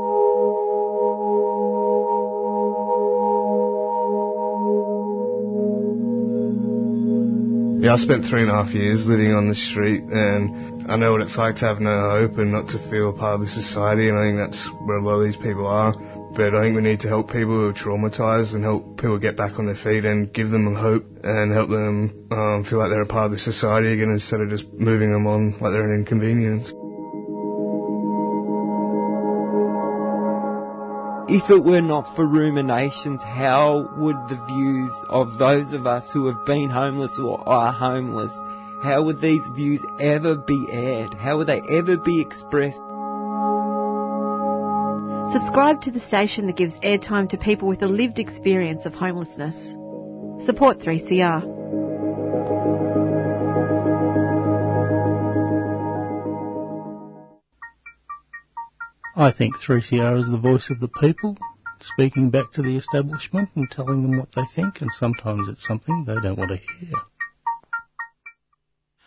Yeah, 7.78 7.94
I 7.94 7.98
spent 7.98 8.26
three 8.26 8.42
and 8.42 8.50
a 8.50 8.64
half 8.64 8.74
years 8.74 9.06
living 9.06 9.34
on 9.34 9.50
the 9.50 9.56
street 9.56 10.04
and 10.04 10.90
I 10.90 10.96
know 10.96 11.12
what 11.12 11.22
it's 11.22 11.38
like 11.38 11.56
to 11.56 11.66
have 11.66 11.80
no 11.80 12.10
hope 12.10 12.38
and 12.38 12.52
not 12.52 12.70
to 12.70 12.90
feel 12.90 13.12
part 13.12 13.36
of 13.36 13.42
the 13.42 13.48
society 13.48 14.10
and 14.10 14.18
I 14.18 14.24
think 14.24 14.38
that's 14.38 14.64
where 14.86 14.98
a 14.98 15.04
lot 15.04 15.20
of 15.20 15.26
these 15.26 15.38
people 15.38 15.68
are. 15.68 15.94
But 16.36 16.56
I 16.56 16.62
think 16.64 16.76
we 16.76 16.82
need 16.82 17.02
to 17.02 17.08
help 17.08 17.28
people 17.28 17.54
who 17.54 17.70
are 17.70 17.74
traumatized 17.74 18.54
and 18.54 18.64
help 18.64 18.98
people 18.98 19.20
get 19.20 19.36
back 19.36 19.60
on 19.60 19.66
their 19.66 19.76
feet 19.76 20.06
and 20.06 20.32
give 20.32 20.50
them 20.50 20.74
hope 20.74 21.06
and 21.24 21.52
help 21.52 21.70
them 21.70 22.28
um, 22.32 22.66
feel 22.70 22.80
like 22.80 22.90
they're 22.90 23.02
a 23.02 23.08
part 23.08 23.26
of 23.28 23.32
the 23.32 23.40
society 23.40 23.94
again 23.94 24.10
instead 24.10 24.42
of 24.42 24.50
just 24.50 24.66
moving 24.74 25.12
them 25.12 25.28
on 25.28 25.52
like 25.60 25.72
they're 25.74 25.90
an 25.90 25.96
inconvenience. 25.96 26.72
If 31.28 31.50
it 31.50 31.64
were 31.64 31.82
not 31.82 32.16
for 32.16 32.28
ruminations, 32.28 33.24
how 33.24 33.90
would 33.98 34.16
the 34.30 34.40
views 34.46 34.94
of 35.10 35.40
those 35.40 35.74
of 35.74 35.88
us 35.88 36.12
who 36.12 36.28
have 36.28 36.46
been 36.46 36.70
homeless 36.70 37.18
or 37.18 37.42
are 37.50 37.74
homeless, 37.74 38.32
how 38.84 39.02
would 39.02 39.20
these 39.20 39.42
views 39.56 39.84
ever 40.00 40.36
be 40.36 40.68
aired? 40.72 41.16
How 41.16 41.38
would 41.38 41.48
they 41.48 41.62
ever 41.72 41.98
be 41.98 42.22
expressed? 42.22 42.80
Subscribe 45.34 45.82
to 45.82 45.92
the 45.92 46.00
station 46.00 46.46
that 46.46 46.58
gives 46.58 46.80
airtime 46.82 47.28
to 47.30 47.38
people 47.38 47.68
with 47.68 47.82
a 47.82 47.88
lived 47.88 48.20
experience 48.20 48.86
of 48.86 48.94
homelessness. 48.94 49.56
Support 50.46 50.80
3CR. 50.80 52.85
I 59.18 59.32
think 59.32 59.56
3CR 59.56 60.20
is 60.20 60.28
the 60.30 60.38
voice 60.38 60.70
of 60.70 60.82
the 60.82 60.90
people, 60.90 61.38
speaking 61.80 62.30
back 62.32 62.52
to 62.54 62.62
the 62.62 62.76
establishment 62.76 63.50
and 63.56 63.72
telling 63.72 64.02
them 64.02 64.18
what 64.20 64.34
they 64.36 64.44
think, 64.54 64.82
and 64.82 64.92
sometimes 64.92 65.48
it's 65.48 65.66
something 65.66 66.04
they 66.04 66.16
don't 66.16 66.38
want 66.38 66.52
to 66.52 66.58
hear. 66.58 66.98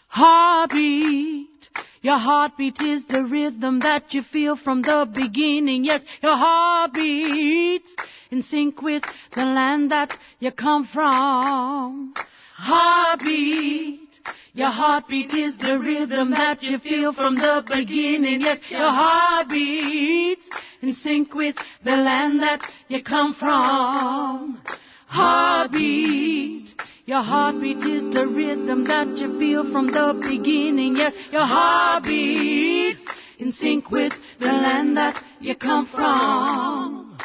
Heartbeat. 0.09 1.69
Your 2.01 2.17
heartbeat 2.17 2.81
is 2.81 3.05
the 3.05 3.25
rhythm 3.25 3.81
that 3.81 4.15
you 4.15 4.23
feel 4.23 4.57
from 4.57 4.81
the 4.81 5.07
beginning. 5.13 5.85
Yes, 5.85 6.03
your 6.23 6.37
heart 6.37 6.95
beats 6.95 7.95
in 8.31 8.41
sync 8.43 8.81
with 8.81 9.03
the 9.35 9.45
land 9.45 9.91
that 9.91 10.17
you 10.39 10.53
come 10.53 10.87
from. 10.87 12.15
Heartbeat. 12.55 14.08
Your 14.55 14.71
heartbeat 14.71 15.33
is 15.35 15.57
the 15.59 15.79
rhythm 15.79 16.31
that 16.31 16.63
you 16.63 16.79
feel 16.79 17.13
from 17.13 17.37
the 17.37 17.63
beginning. 17.67 18.41
Yes, 18.41 18.59
your 18.71 18.89
heart 18.89 19.49
beats 19.49 20.49
in 20.81 20.93
sync 20.93 21.35
with 21.35 21.57
the 21.85 21.97
land 21.97 22.41
that 22.41 22.63
you 22.89 23.03
come 23.03 23.35
from. 23.35 24.61
Heartbeat. 25.07 26.75
Your 27.05 27.23
heartbeat 27.23 27.79
is 27.79 28.15
the 28.15 28.27
rhythm 28.27 28.85
that 28.85 29.17
you 29.17 29.39
feel 29.39 29.71
from 29.71 29.87
the 29.89 30.19
beginning. 30.29 30.97
Yes, 30.97 31.15
your 31.31 31.47
heart 31.47 32.05
beats 32.05 33.05
in 33.39 33.53
sync 33.53 33.91
with 33.91 34.13
the 34.39 34.47
land 34.47 34.97
that 34.97 35.23
you 35.41 35.55
come 35.55 35.87
from. 35.87 37.17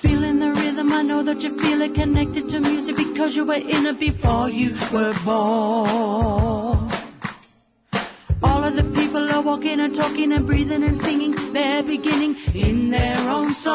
Feeling 0.00 0.38
the 0.38 0.57
rhythm, 0.88 0.92
I 0.92 1.02
know 1.02 1.22
that 1.22 1.40
you 1.42 1.56
feel 1.58 1.82
it 1.82 1.94
connected 1.94 2.48
to 2.50 2.60
music 2.60 2.96
because 2.96 3.34
you 3.36 3.44
were 3.44 3.54
in 3.54 3.86
it 3.86 4.00
before 4.00 4.48
you 4.48 4.74
were 4.92 5.14
born. 5.24 6.90
All 8.42 8.64
of 8.64 8.74
the 8.74 8.84
people 8.94 9.30
are 9.30 9.42
walking 9.42 9.80
and 9.80 9.94
talking 9.94 10.32
and 10.32 10.46
breathing 10.46 10.82
and 10.82 11.00
singing 11.02 11.52
their 11.52 11.82
beginning 11.82 12.36
in 12.54 12.90
their 12.90 13.16
own 13.28 13.54
song. 13.54 13.74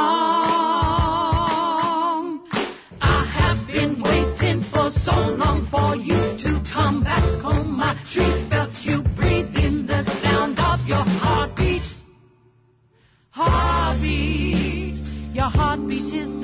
I 3.01 3.25
have 3.25 3.67
been 3.67 4.01
waiting 4.01 4.63
for 4.71 4.89
so 4.89 5.11
long 5.11 5.67
for 5.69 5.95
you 5.95 6.37
to 6.43 6.63
come 6.71 7.03
back 7.03 7.41
home. 7.41 7.77
My 7.77 7.95
trees 8.11 8.49
felt 8.49 8.73
you 8.83 9.01
breathe 9.15 9.55
in 9.57 9.85
the 9.85 10.03
sound 10.21 10.59
of 10.59 10.87
your 10.87 11.03
heartbeat. 11.03 11.83
Heartbeat. 13.31 14.97
Your 15.33 15.49
heartbeat 15.49 16.13
is 16.13 16.42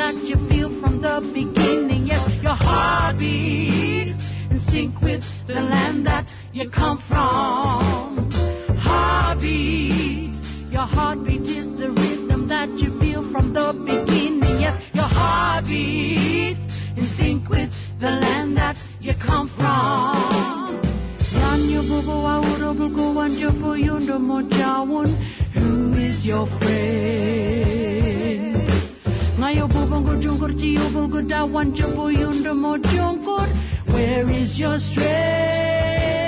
that 0.00 0.14
you 0.24 0.36
feel 0.48 0.70
from 0.80 1.02
the 1.02 1.20
beginning. 1.34 2.06
Yes, 2.06 2.26
your 2.42 2.54
heartbeat 2.54 4.16
in 4.50 4.58
sync 4.58 4.98
with 5.02 5.22
the 5.46 5.60
land 5.60 6.06
that 6.06 6.26
you 6.54 6.70
come 6.70 7.02
from. 7.06 8.30
Heartbeat. 8.78 10.34
Your 10.72 10.86
heartbeat 10.86 11.42
is 11.42 11.66
the 11.78 11.90
rhythm 11.90 12.48
that 12.48 12.70
you 12.78 12.98
feel 12.98 13.30
from 13.30 13.52
the 13.52 13.74
beginning. 13.84 14.58
Yes, 14.58 14.82
your 14.94 15.04
heartbeat 15.04 16.56
in 16.96 17.06
sync 17.18 17.50
with 17.50 17.70
the 18.00 18.10
land 18.10 18.56
that 18.56 18.78
you 19.02 19.12
come 19.20 19.50
from. 19.58 20.80
Yundo. 24.08 25.06
Who 25.54 25.94
is 25.94 26.26
your 26.26 26.46
friend? 26.58 27.69
Where 33.86 34.30
is 34.30 34.58
your 34.58 34.78
strength? 34.78 36.19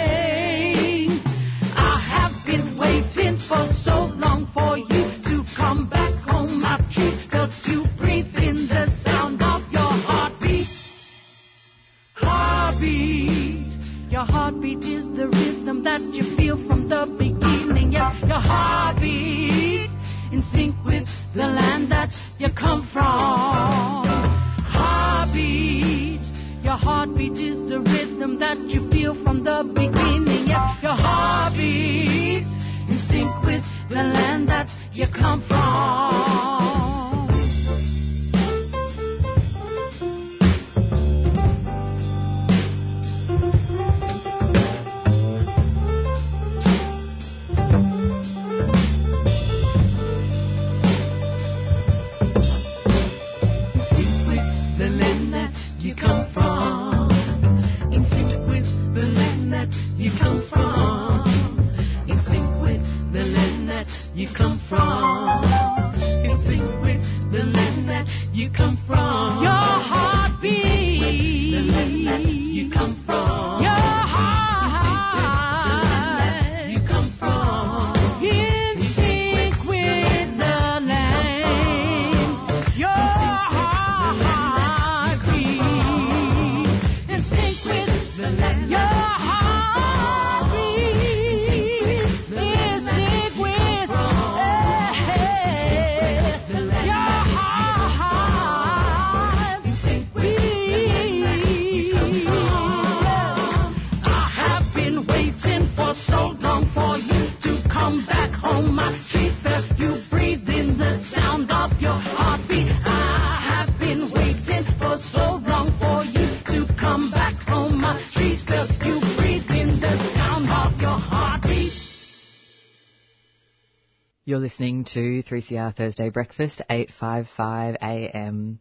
Listening 124.62 124.85
to 124.85 125.25
3CR 125.25 125.75
Thursday 125.75 126.09
Breakfast, 126.09 126.62
855 126.71 127.78
AM. 127.83 128.61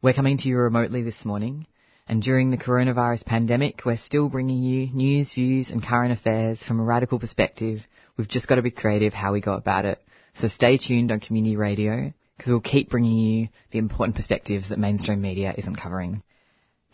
We're 0.00 0.12
coming 0.12 0.38
to 0.38 0.48
you 0.48 0.56
remotely 0.56 1.02
this 1.02 1.24
morning, 1.24 1.66
and 2.06 2.22
during 2.22 2.52
the 2.52 2.56
coronavirus 2.56 3.26
pandemic, 3.26 3.80
we're 3.84 3.96
still 3.96 4.28
bringing 4.28 4.62
you 4.62 4.86
news, 4.94 5.32
views, 5.32 5.72
and 5.72 5.84
current 5.84 6.12
affairs 6.12 6.62
from 6.62 6.78
a 6.78 6.84
radical 6.84 7.18
perspective. 7.18 7.80
We've 8.16 8.28
just 8.28 8.46
got 8.46 8.54
to 8.54 8.62
be 8.62 8.70
creative 8.70 9.14
how 9.14 9.32
we 9.32 9.40
go 9.40 9.54
about 9.54 9.84
it. 9.84 10.00
So 10.34 10.46
stay 10.46 10.78
tuned 10.78 11.10
on 11.10 11.18
community 11.18 11.56
radio, 11.56 12.12
because 12.36 12.52
we'll 12.52 12.60
keep 12.60 12.88
bringing 12.88 13.18
you 13.18 13.48
the 13.72 13.78
important 13.78 14.14
perspectives 14.14 14.68
that 14.68 14.78
mainstream 14.78 15.20
media 15.20 15.52
isn't 15.58 15.74
covering. 15.74 16.22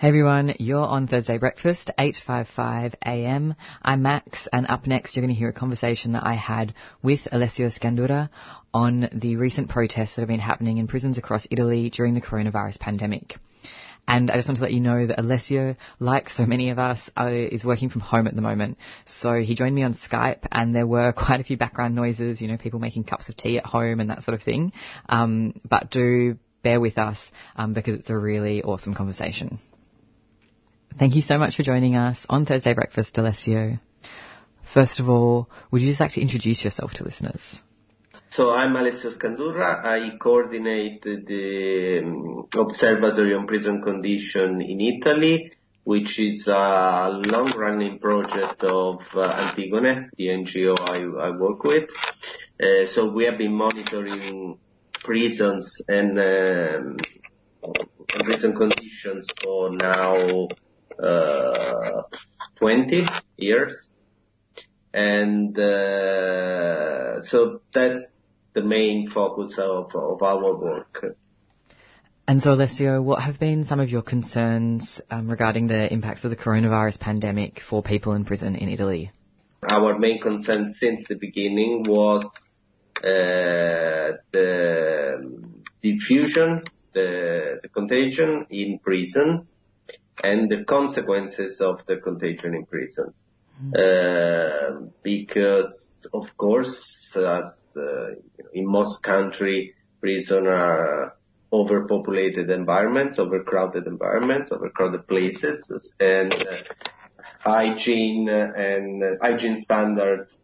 Hey 0.00 0.06
everyone, 0.06 0.54
you're 0.60 0.78
on 0.78 1.08
Thursday 1.08 1.38
Breakfast, 1.38 1.90
855 1.98 2.94
AM. 3.04 3.56
I'm 3.82 4.02
Max, 4.02 4.46
and 4.52 4.64
up 4.68 4.86
next 4.86 5.16
you're 5.16 5.24
going 5.24 5.34
to 5.34 5.38
hear 5.38 5.48
a 5.48 5.52
conversation 5.52 6.12
that 6.12 6.24
I 6.24 6.34
had 6.34 6.74
with 7.02 7.26
Alessio 7.32 7.66
Scandurra 7.66 8.30
on 8.72 9.08
the 9.12 9.34
recent 9.34 9.68
protests 9.68 10.14
that 10.14 10.20
have 10.20 10.28
been 10.28 10.38
happening 10.38 10.78
in 10.78 10.86
prisons 10.86 11.18
across 11.18 11.48
Italy 11.50 11.90
during 11.90 12.14
the 12.14 12.20
coronavirus 12.20 12.78
pandemic. 12.78 13.38
And 14.06 14.30
I 14.30 14.36
just 14.36 14.46
want 14.46 14.58
to 14.58 14.62
let 14.62 14.72
you 14.72 14.78
know 14.78 15.04
that 15.04 15.18
Alessio, 15.18 15.74
like 15.98 16.30
so 16.30 16.46
many 16.46 16.70
of 16.70 16.78
us, 16.78 17.00
uh, 17.16 17.32
is 17.32 17.64
working 17.64 17.90
from 17.90 18.02
home 18.02 18.28
at 18.28 18.36
the 18.36 18.40
moment. 18.40 18.78
So 19.04 19.40
he 19.40 19.56
joined 19.56 19.74
me 19.74 19.82
on 19.82 19.94
Skype 19.94 20.46
and 20.52 20.76
there 20.76 20.86
were 20.86 21.12
quite 21.16 21.40
a 21.40 21.44
few 21.44 21.56
background 21.56 21.96
noises, 21.96 22.40
you 22.40 22.46
know, 22.46 22.56
people 22.56 22.78
making 22.78 23.02
cups 23.02 23.30
of 23.30 23.36
tea 23.36 23.58
at 23.58 23.66
home 23.66 23.98
and 23.98 24.10
that 24.10 24.22
sort 24.22 24.36
of 24.36 24.44
thing. 24.44 24.70
Um, 25.08 25.54
but 25.68 25.90
do 25.90 26.38
bear 26.62 26.80
with 26.80 26.98
us 26.98 27.18
um, 27.56 27.72
because 27.72 27.94
it's 27.98 28.10
a 28.10 28.16
really 28.16 28.62
awesome 28.62 28.94
conversation. 28.94 29.58
Thank 30.96 31.14
you 31.14 31.22
so 31.22 31.38
much 31.38 31.56
for 31.56 31.62
joining 31.62 31.96
us 31.96 32.26
on 32.28 32.46
Thursday 32.46 32.74
Breakfast, 32.74 33.16
Alessio. 33.18 33.78
First 34.72 35.00
of 35.00 35.08
all, 35.08 35.48
would 35.70 35.80
you 35.82 35.88
just 35.88 36.00
like 36.00 36.12
to 36.12 36.20
introduce 36.20 36.64
yourself 36.64 36.92
to 36.94 37.04
listeners? 37.04 37.60
so 38.30 38.52
I'm 38.54 38.76
Alessio 38.76 39.10
Scandurra. 39.10 39.84
I 39.84 40.16
coordinate 40.16 41.02
the 41.02 42.02
um, 42.04 42.46
Observatory 42.56 43.34
on 43.34 43.48
Prison 43.48 43.82
Condition 43.82 44.60
in 44.60 44.80
Italy, 44.80 45.50
which 45.82 46.20
is 46.20 46.46
a 46.46 47.20
long-running 47.24 47.98
project 47.98 48.62
of 48.62 49.02
uh, 49.14 49.22
Antigone, 49.22 50.10
the 50.16 50.28
NGO 50.28 50.78
I, 50.78 51.26
I 51.26 51.30
work 51.36 51.64
with. 51.64 51.90
Uh, 52.62 52.86
so 52.86 53.10
we 53.10 53.24
have 53.24 53.38
been 53.38 53.54
monitoring 53.54 54.58
prisons 55.02 55.80
and, 55.88 56.18
um, 56.20 56.96
prison 58.20 58.54
conditions 58.54 59.26
for 59.42 59.70
now 59.70 60.46
20 60.98 63.06
years. 63.36 63.88
And 64.92 65.58
uh, 65.58 67.20
so 67.22 67.60
that's 67.72 68.02
the 68.54 68.62
main 68.62 69.10
focus 69.10 69.58
of, 69.58 69.94
of 69.94 70.22
our 70.22 70.56
work. 70.56 71.04
And 72.26 72.42
so, 72.42 72.52
Alessio, 72.52 73.00
what 73.00 73.22
have 73.22 73.38
been 73.38 73.64
some 73.64 73.80
of 73.80 73.88
your 73.88 74.02
concerns 74.02 75.00
um, 75.10 75.30
regarding 75.30 75.68
the 75.68 75.90
impacts 75.90 76.24
of 76.24 76.30
the 76.30 76.36
coronavirus 76.36 77.00
pandemic 77.00 77.60
for 77.60 77.82
people 77.82 78.12
in 78.12 78.24
prison 78.24 78.54
in 78.54 78.68
Italy? 78.68 79.10
Our 79.66 79.98
main 79.98 80.20
concern 80.20 80.74
since 80.74 81.04
the 81.08 81.14
beginning 81.14 81.84
was 81.88 82.24
uh, 82.98 84.18
the 84.32 85.40
diffusion, 85.82 86.64
the, 86.92 87.60
the 87.62 87.68
contagion 87.68 88.46
in 88.50 88.78
prison, 88.78 89.46
and 90.22 90.50
the 90.50 90.64
consequences 90.64 91.60
of 91.60 91.84
the 91.86 91.96
contagion 91.96 92.54
in 92.54 92.66
prisons. 92.66 93.14
Uh, 93.76 94.86
because, 95.02 95.88
of 96.12 96.26
course, 96.36 97.12
as 97.16 97.52
uh, 97.76 98.08
in 98.52 98.66
most 98.66 99.02
countries, 99.02 99.72
prisons 100.00 100.46
are 100.46 101.14
overpopulated 101.52 102.50
environments, 102.50 103.18
overcrowded 103.18 103.86
environments, 103.86 104.52
overcrowded 104.52 105.06
places, 105.08 105.92
and 105.98 106.32
uh, 106.32 106.56
hygiene 107.40 108.28
and 108.28 109.02
uh, 109.02 109.06
hygiene 109.20 109.60
standards 109.60 110.36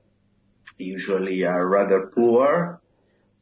usually 0.78 1.44
are 1.44 1.68
rather 1.68 2.10
poor. 2.14 2.80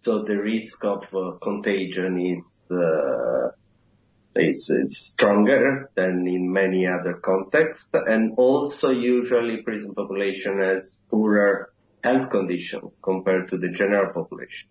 So 0.04 0.24
the 0.24 0.36
risk 0.36 0.84
of 0.84 1.04
uh, 1.14 1.38
contagion 1.42 2.20
is 2.20 2.44
uh, 2.70 3.48
is, 4.36 4.70
stronger 4.88 5.90
than 5.94 6.26
in 6.26 6.52
many 6.52 6.86
other 6.86 7.14
contexts, 7.14 7.88
and 7.92 8.32
also 8.36 8.90
usually 8.90 9.62
prison 9.62 9.94
population 9.94 10.60
has 10.60 10.98
poorer 11.10 11.72
health 12.02 12.30
condition 12.30 12.90
compared 13.02 13.48
to 13.48 13.58
the 13.58 13.68
general 13.68 14.12
population. 14.12 14.68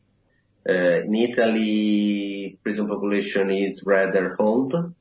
Uh, 0.67 1.01
in 1.03 1.15
Italy, 1.15 2.57
prison 2.63 2.87
population 2.87 3.49
is 3.49 3.83
rather 3.85 4.35
old. 4.39 4.93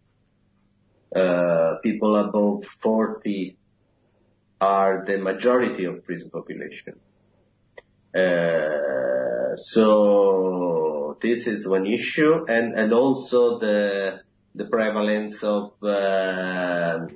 Uh, 1.14 1.74
people 1.82 2.16
above 2.16 2.64
40 2.80 3.56
are 4.60 5.04
the 5.06 5.18
majority 5.18 5.84
of 5.84 6.04
prison 6.04 6.30
population. 6.30 6.94
Uh, 8.14 9.56
so 9.56 11.18
this 11.20 11.46
is 11.46 11.66
one 11.66 11.86
issue, 11.86 12.44
and 12.46 12.92
also 12.92 13.58
the 13.58 14.20
the 14.54 14.64
prevalence 14.64 15.42
of 15.42 15.72
uh, 15.82 17.06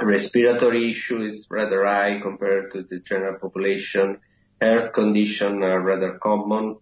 respiratory 0.00 0.90
issue 0.90 1.20
is 1.20 1.46
rather 1.50 1.84
high 1.84 2.20
compared 2.20 2.72
to 2.72 2.82
the 2.82 3.00
general 3.00 3.38
population. 3.38 4.18
Health 4.60 4.92
conditions 4.92 5.62
are 5.62 5.80
rather 5.80 6.18
common, 6.18 6.76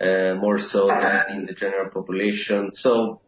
uh, 0.00 0.34
more 0.34 0.58
so 0.58 0.88
than 0.88 1.24
in 1.30 1.46
the 1.46 1.54
general 1.54 1.90
population. 1.90 2.74
So 2.74 3.20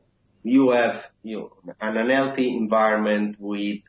you 0.43 0.71
have 0.71 1.05
you 1.23 1.51
know, 1.65 1.75
an 1.81 1.97
unhealthy 1.97 2.57
environment 2.57 3.37
with 3.39 3.83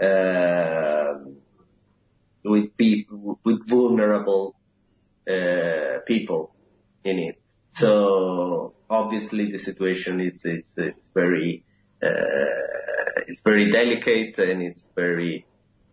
uh, 0.00 1.14
vulnerable 3.66 4.54
people 6.06 6.54
in 7.04 7.18
it. 7.18 7.42
So 7.74 8.71
obviously 8.92 9.50
the 9.50 9.58
situation 9.58 10.20
is 10.20 10.42
it's, 10.44 10.70
it's 10.76 11.02
very 11.14 11.64
uh, 12.02 13.22
it's 13.26 13.40
very 13.40 13.72
delicate 13.72 14.38
and 14.38 14.62
it's 14.62 14.84
very 14.94 15.46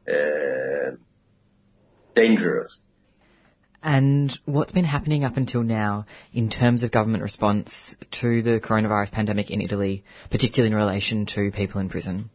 uh, 0.07 0.91
dangerous. 2.13 2.79
And 3.81 4.38
what's 4.43 4.73
been 4.73 4.83
happening 4.83 5.23
up 5.23 5.38
until 5.38 5.63
now 5.63 6.05
in 6.33 6.49
terms 6.49 6.83
of 6.83 6.91
government 6.91 7.23
response 7.23 7.95
to 8.19 8.41
the 8.41 8.59
coronavirus 8.59 9.12
pandemic 9.12 9.49
in 9.51 9.62
Italy, 9.62 10.03
particularly 10.29 10.71
in 10.73 10.77
relation 10.77 11.25
to 11.27 11.51
people 11.51 11.79
in 11.79 11.88
prison? 11.88 12.29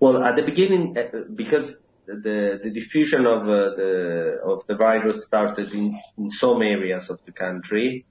Well, 0.00 0.22
at 0.22 0.36
the 0.36 0.42
beginning, 0.42 0.96
uh, 0.96 1.24
because 1.34 1.76
the, 2.06 2.60
the 2.62 2.70
diffusion 2.70 3.26
of 3.26 3.42
uh, 3.42 3.76
the 3.76 4.40
of 4.44 4.66
the 4.66 4.76
virus 4.76 5.26
started 5.26 5.72
in, 5.72 6.00
in 6.16 6.30
some 6.30 6.62
areas 6.62 7.10
of 7.10 7.18
the 7.26 7.32
country, 7.32 8.06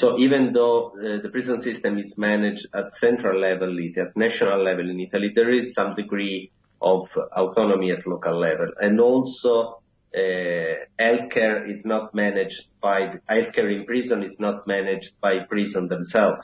so 0.00 0.18
even 0.18 0.54
though 0.54 0.92
the 0.96 1.28
prison 1.28 1.60
system 1.60 1.98
is 1.98 2.16
managed 2.16 2.66
at 2.72 2.94
central 2.94 3.38
level, 3.38 3.70
at 3.98 4.16
national 4.16 4.64
level 4.64 4.88
in 4.88 4.98
Italy, 4.98 5.30
there 5.34 5.50
is 5.50 5.74
some 5.74 5.94
degree 5.94 6.50
of 6.80 7.08
autonomy 7.36 7.90
at 7.90 8.06
local 8.06 8.38
level. 8.40 8.68
And 8.80 8.98
also, 8.98 9.82
uh, 10.16 10.74
healthcare 10.98 11.68
is 11.68 11.84
not 11.84 12.14
managed 12.14 12.62
by, 12.80 13.18
healthcare 13.28 13.70
in 13.76 13.84
prison 13.84 14.22
is 14.22 14.36
not 14.38 14.66
managed 14.66 15.12
by 15.20 15.40
prison 15.40 15.88
themselves. 15.88 16.40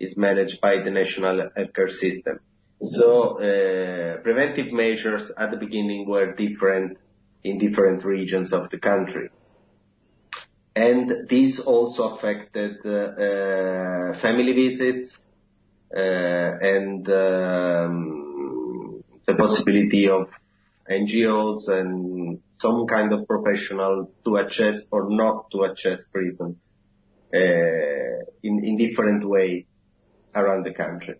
It's 0.00 0.16
managed 0.16 0.60
by 0.60 0.82
the 0.82 0.90
national 0.90 1.48
healthcare 1.56 1.92
system. 1.92 2.40
So, 2.82 3.38
uh, 3.38 4.16
preventive 4.22 4.72
measures 4.72 5.30
at 5.38 5.52
the 5.52 5.58
beginning 5.58 6.08
were 6.08 6.34
different 6.34 6.98
in 7.44 7.58
different 7.58 8.04
regions 8.04 8.52
of 8.52 8.68
the 8.70 8.80
country 8.80 9.30
and 10.74 11.28
this 11.28 11.58
also 11.58 12.14
affected 12.14 12.78
uh, 12.86 14.18
family 14.20 14.52
visits 14.52 15.18
uh, 15.94 16.00
and 16.00 17.08
um, 17.08 19.02
the 19.26 19.34
possibility 19.34 20.08
of 20.08 20.28
NGOs 20.88 21.68
and 21.68 22.40
some 22.60 22.86
kind 22.86 23.12
of 23.12 23.26
professional 23.26 24.12
to 24.24 24.38
access 24.38 24.82
or 24.90 25.08
not 25.10 25.50
to 25.50 25.64
access 25.64 26.02
prison 26.12 26.60
uh, 27.34 28.24
in, 28.42 28.76
different 28.76 29.24
way 29.28 29.66
around 30.34 30.64
the 30.64 30.72
country. 30.72 31.14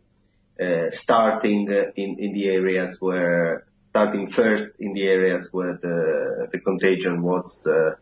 Uh, 0.60 0.90
starting 0.90 1.68
in, 1.96 2.32
the 2.34 2.48
areas 2.48 2.98
where, 3.00 3.64
starting 3.90 4.30
first 4.30 4.72
in 4.78 4.92
the 4.92 5.08
areas 5.08 5.48
where 5.52 5.78
the, 5.80 6.58
contagion 6.58 7.22
was 7.22 7.58
uh, 7.66 7.70
uh, 7.70 7.94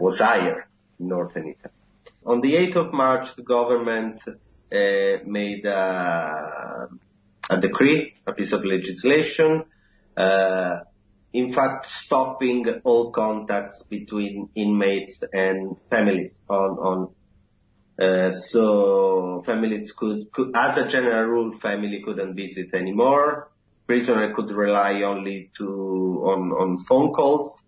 was 0.00 0.18
higher 0.18 0.68
in 0.98 1.08
northern 1.08 1.48
Italy. 1.48 1.74
On 2.24 2.40
the 2.40 2.54
8th 2.54 2.76
of 2.76 2.92
March, 2.92 3.34
the 3.36 3.42
government 3.42 4.20
uh, 4.26 5.24
made 5.24 5.64
a, 5.64 6.88
a, 7.48 7.60
decree, 7.60 8.14
a 8.26 8.32
piece 8.32 8.52
of 8.52 8.64
legislation, 8.64 9.64
uh, 10.16 10.80
in 11.32 11.52
fact 11.52 11.86
stopping 11.88 12.66
all 12.84 13.10
contacts 13.12 13.82
between 13.84 14.48
inmates 14.54 15.18
and 15.32 15.76
families 15.90 16.32
on, 16.48 16.70
on 16.70 17.14
uh, 17.98 18.32
so 18.32 19.42
families 19.44 19.92
could, 19.92 20.30
could, 20.32 20.54
as 20.54 20.76
a 20.78 20.88
general 20.88 21.24
rule, 21.24 21.58
family 21.60 22.02
couldn't 22.04 22.36
visit 22.36 22.72
anymore. 22.74 23.50
Prisoner 23.86 24.34
could 24.34 24.50
rely 24.50 25.02
only 25.02 25.50
to 25.56 26.22
on, 26.24 26.52
on 26.52 26.78
phone 26.86 27.12
calls 27.12 27.60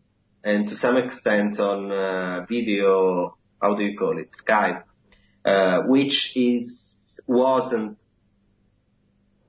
and 0.44 0.68
to 0.68 0.76
some 0.76 0.96
extent 0.96 1.59
on 1.61 1.92
uh, 1.92 2.46
video, 2.48 3.37
how 3.61 3.74
do 3.74 3.85
you 3.85 3.96
call 3.96 4.18
it, 4.18 4.31
Skype, 4.44 4.83
uh, 5.44 5.83
which 5.87 6.33
is 6.37 6.96
wasn't 7.26 7.98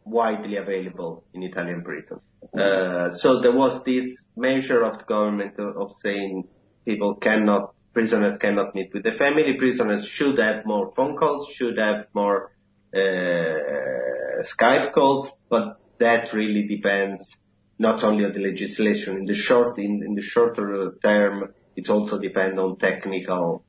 widely 0.03 0.57
available 0.57 1.23
in 1.33 1.43
Italian 1.43 1.83
prison. 1.83 2.19
Uh, 2.57 3.11
so 3.11 3.39
there 3.41 3.55
was 3.55 3.83
this 3.85 4.25
measure 4.35 4.83
of 4.83 4.97
the 4.97 5.05
government 5.05 5.57
of, 5.59 5.93
saying 5.93 6.47
people 6.85 7.15
cannot, 7.15 7.73
prisoners 7.93 8.37
cannot 8.37 8.73
meet 8.75 8.93
with 8.93 9.03
the 9.03 9.13
family, 9.13 9.53
prisoners 9.57 10.05
should 10.05 10.37
have 10.39 10.65
more 10.65 10.91
phone 10.95 11.15
calls, 11.15 11.47
should 11.53 11.77
have 11.77 12.07
more 12.13 12.51
uh, 12.93 14.43
Skype 14.43 14.91
calls, 14.93 15.33
but 15.49 15.79
that 15.99 16.33
really 16.33 16.67
depends 16.67 17.37
not 17.81 18.03
only 18.03 18.23
on 18.23 18.33
the 18.33 18.39
legislation. 18.39 19.17
In 19.17 19.25
the 19.25 19.33
short, 19.33 19.79
in, 19.79 20.13
the 20.13 20.21
shorter 20.21 20.93
term, 21.03 21.51
it 21.75 21.89
also 21.89 22.19
depends 22.19 22.57
on 22.59 22.77
technical 22.77 23.65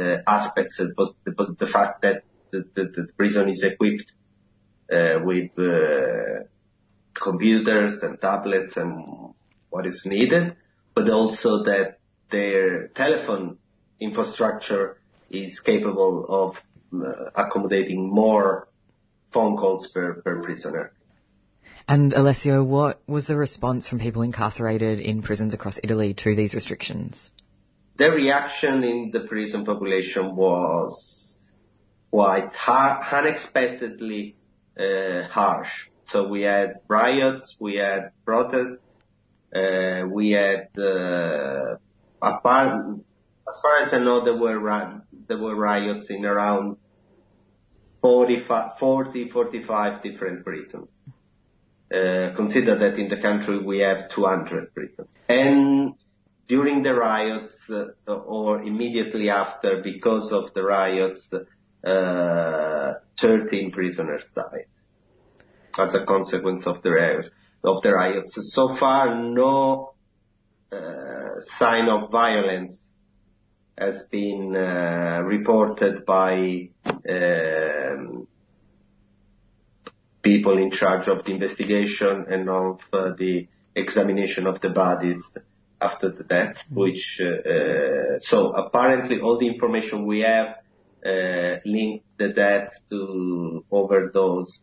uh, 0.00 0.16
aspects, 0.26 0.80
but 0.96 1.08
the, 1.24 1.66
fact 1.66 2.00
that 2.00 2.22
the, 2.52 3.08
prison 3.18 3.50
is 3.50 3.62
equipped 3.62 4.12
uh, 4.90 5.18
with 5.22 5.50
uh, 5.58 6.44
computers 7.12 8.02
and 8.02 8.18
tablets 8.18 8.78
and 8.78 9.34
what 9.68 9.86
is 9.86 10.06
needed, 10.06 10.56
but 10.94 11.10
also 11.10 11.62
that 11.64 11.98
their 12.30 12.88
telephone 12.88 13.58
infrastructure 14.00 14.96
is 15.28 15.60
capable 15.60 16.24
of 16.28 16.56
uh, 16.94 17.30
accommodating 17.34 18.08
more 18.10 18.68
phone 19.32 19.56
calls 19.58 19.88
per 19.88 20.40
prisoner. 20.42 20.92
And 21.90 22.12
Alessio, 22.12 22.62
what 22.62 23.02
was 23.08 23.26
the 23.26 23.34
response 23.34 23.88
from 23.88 23.98
people 23.98 24.22
incarcerated 24.22 25.00
in 25.00 25.22
prisons 25.22 25.54
across 25.54 25.76
Italy 25.82 26.14
to 26.22 26.36
these 26.36 26.54
restrictions? 26.54 27.32
The 27.96 28.12
reaction 28.12 28.84
in 28.84 29.10
the 29.10 29.22
prison 29.26 29.64
population 29.64 30.36
was 30.36 31.36
quite 32.12 32.54
har- 32.54 33.02
unexpectedly 33.10 34.36
uh, 34.78 35.22
harsh. 35.32 35.88
So 36.10 36.28
we 36.28 36.42
had 36.42 36.78
riots, 36.86 37.56
we 37.58 37.78
had 37.78 38.12
protests, 38.24 38.78
uh, 39.52 40.04
we 40.08 40.30
had 40.30 40.68
uh, 40.78 41.74
apart, 42.22 43.00
as 43.48 43.60
far 43.60 43.78
as 43.78 43.92
I 43.92 43.98
know, 43.98 44.24
there 44.24 44.36
were 44.36 44.60
ri- 44.60 45.00
there 45.26 45.38
were 45.38 45.56
riots 45.56 46.08
in 46.08 46.24
around 46.24 46.76
45, 48.00 48.78
40, 48.78 49.30
45 49.30 50.02
different 50.04 50.44
prisons. 50.44 50.86
Uh, 51.92 52.34
consider 52.36 52.78
that 52.78 52.98
in 52.98 53.08
the 53.08 53.16
country 53.16 53.58
we 53.58 53.80
have 53.80 54.10
200 54.14 54.72
prisons. 54.72 55.08
And 55.28 55.94
during 56.46 56.82
the 56.84 56.94
riots 56.94 57.68
uh, 57.68 58.12
or 58.12 58.62
immediately 58.62 59.28
after, 59.28 59.82
because 59.82 60.30
of 60.30 60.54
the 60.54 60.62
riots, 60.62 61.28
uh, 61.84 62.92
13 63.18 63.72
prisoners 63.72 64.24
died 64.34 64.66
as 65.78 65.94
a 65.94 66.04
consequence 66.04 66.66
of 66.66 66.82
the 66.82 66.90
riots. 66.90 67.30
Of 67.62 67.82
the 67.82 67.92
riots. 67.92 68.38
So 68.54 68.76
far, 68.76 69.22
no 69.22 69.92
uh, 70.72 71.40
sign 71.58 71.88
of 71.88 72.10
violence 72.10 72.80
has 73.76 74.04
been 74.10 74.56
uh, 74.56 75.20
reported 75.24 76.06
by 76.06 76.70
um, 76.86 78.26
people 80.22 80.58
in 80.58 80.70
charge 80.70 81.08
of 81.08 81.24
the 81.24 81.32
investigation 81.32 82.26
and 82.28 82.48
of 82.48 82.80
uh, 82.92 83.10
the 83.16 83.48
examination 83.74 84.46
of 84.46 84.60
the 84.60 84.70
bodies 84.70 85.30
after 85.80 86.10
the 86.10 86.24
death, 86.24 86.56
which, 86.70 87.20
uh, 87.20 88.18
so 88.20 88.52
apparently 88.52 89.20
all 89.20 89.38
the 89.38 89.46
information 89.46 90.06
we 90.06 90.20
have 90.20 90.56
uh, 91.04 91.56
linked 91.64 92.04
the 92.18 92.28
death 92.28 92.74
to 92.90 93.64
overdose 93.70 94.58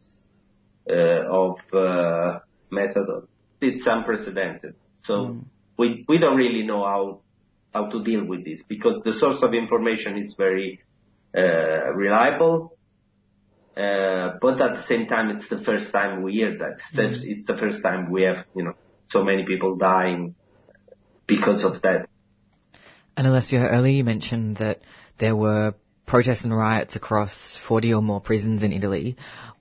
uh, 0.89 0.93
of 0.93 1.58
uh, 1.74 2.39
methadone. 2.72 3.28
It's 3.60 3.88
unprecedented. 3.88 4.76
So 5.04 5.13
mm. 5.13 5.46
we, 5.78 6.06
we 6.08 6.20
don't 6.20 6.38
really 6.38 6.63
know 6.63 6.84
how, 6.84 7.22
how 7.74 7.88
to 7.89 8.04
deal 8.04 8.24
with 8.24 8.46
this 8.46 8.62
because 8.62 9.02
the 9.04 9.13
source 9.13 9.41
of 9.41 9.56
information 9.56 10.17
is 10.17 10.36
very 10.36 10.82
uh, 11.36 11.93
reliable 11.93 12.74
uh, 12.74 12.77
but 13.78 14.60
at 14.60 14.78
the 14.78 14.84
same 14.88 15.08
time, 15.08 15.30
it's 15.30 15.50
the 15.50 15.60
first 15.60 15.92
time 15.92 16.24
we 16.24 16.34
hear 16.34 16.58
that. 16.58 16.80
It's, 16.94 17.24
mm. 17.24 17.24
it's 17.24 17.46
the 17.46 17.58
first 17.58 17.84
time 17.84 18.10
we 18.10 18.24
have, 18.24 18.46
you 18.56 18.63
know, 18.63 18.74
so 19.10 19.24
many 19.24 19.46
people 19.46 19.76
dying 19.76 20.36
because 21.28 21.63
of 21.63 21.82
that. 21.84 22.10
And 23.16 23.28
Alessio, 23.28 23.62
earlier 23.62 23.94
you 23.94 24.04
mentioned 24.04 24.58
that 24.58 24.82
there 25.20 25.36
were 25.36 25.76
protests 26.06 26.44
and 26.44 26.56
riots 26.56 26.96
across 26.96 27.60
40 27.68 27.94
or 27.94 28.02
more 28.02 28.22
prisons 28.22 28.63
in 28.63 28.72
Italy. 28.72 29.16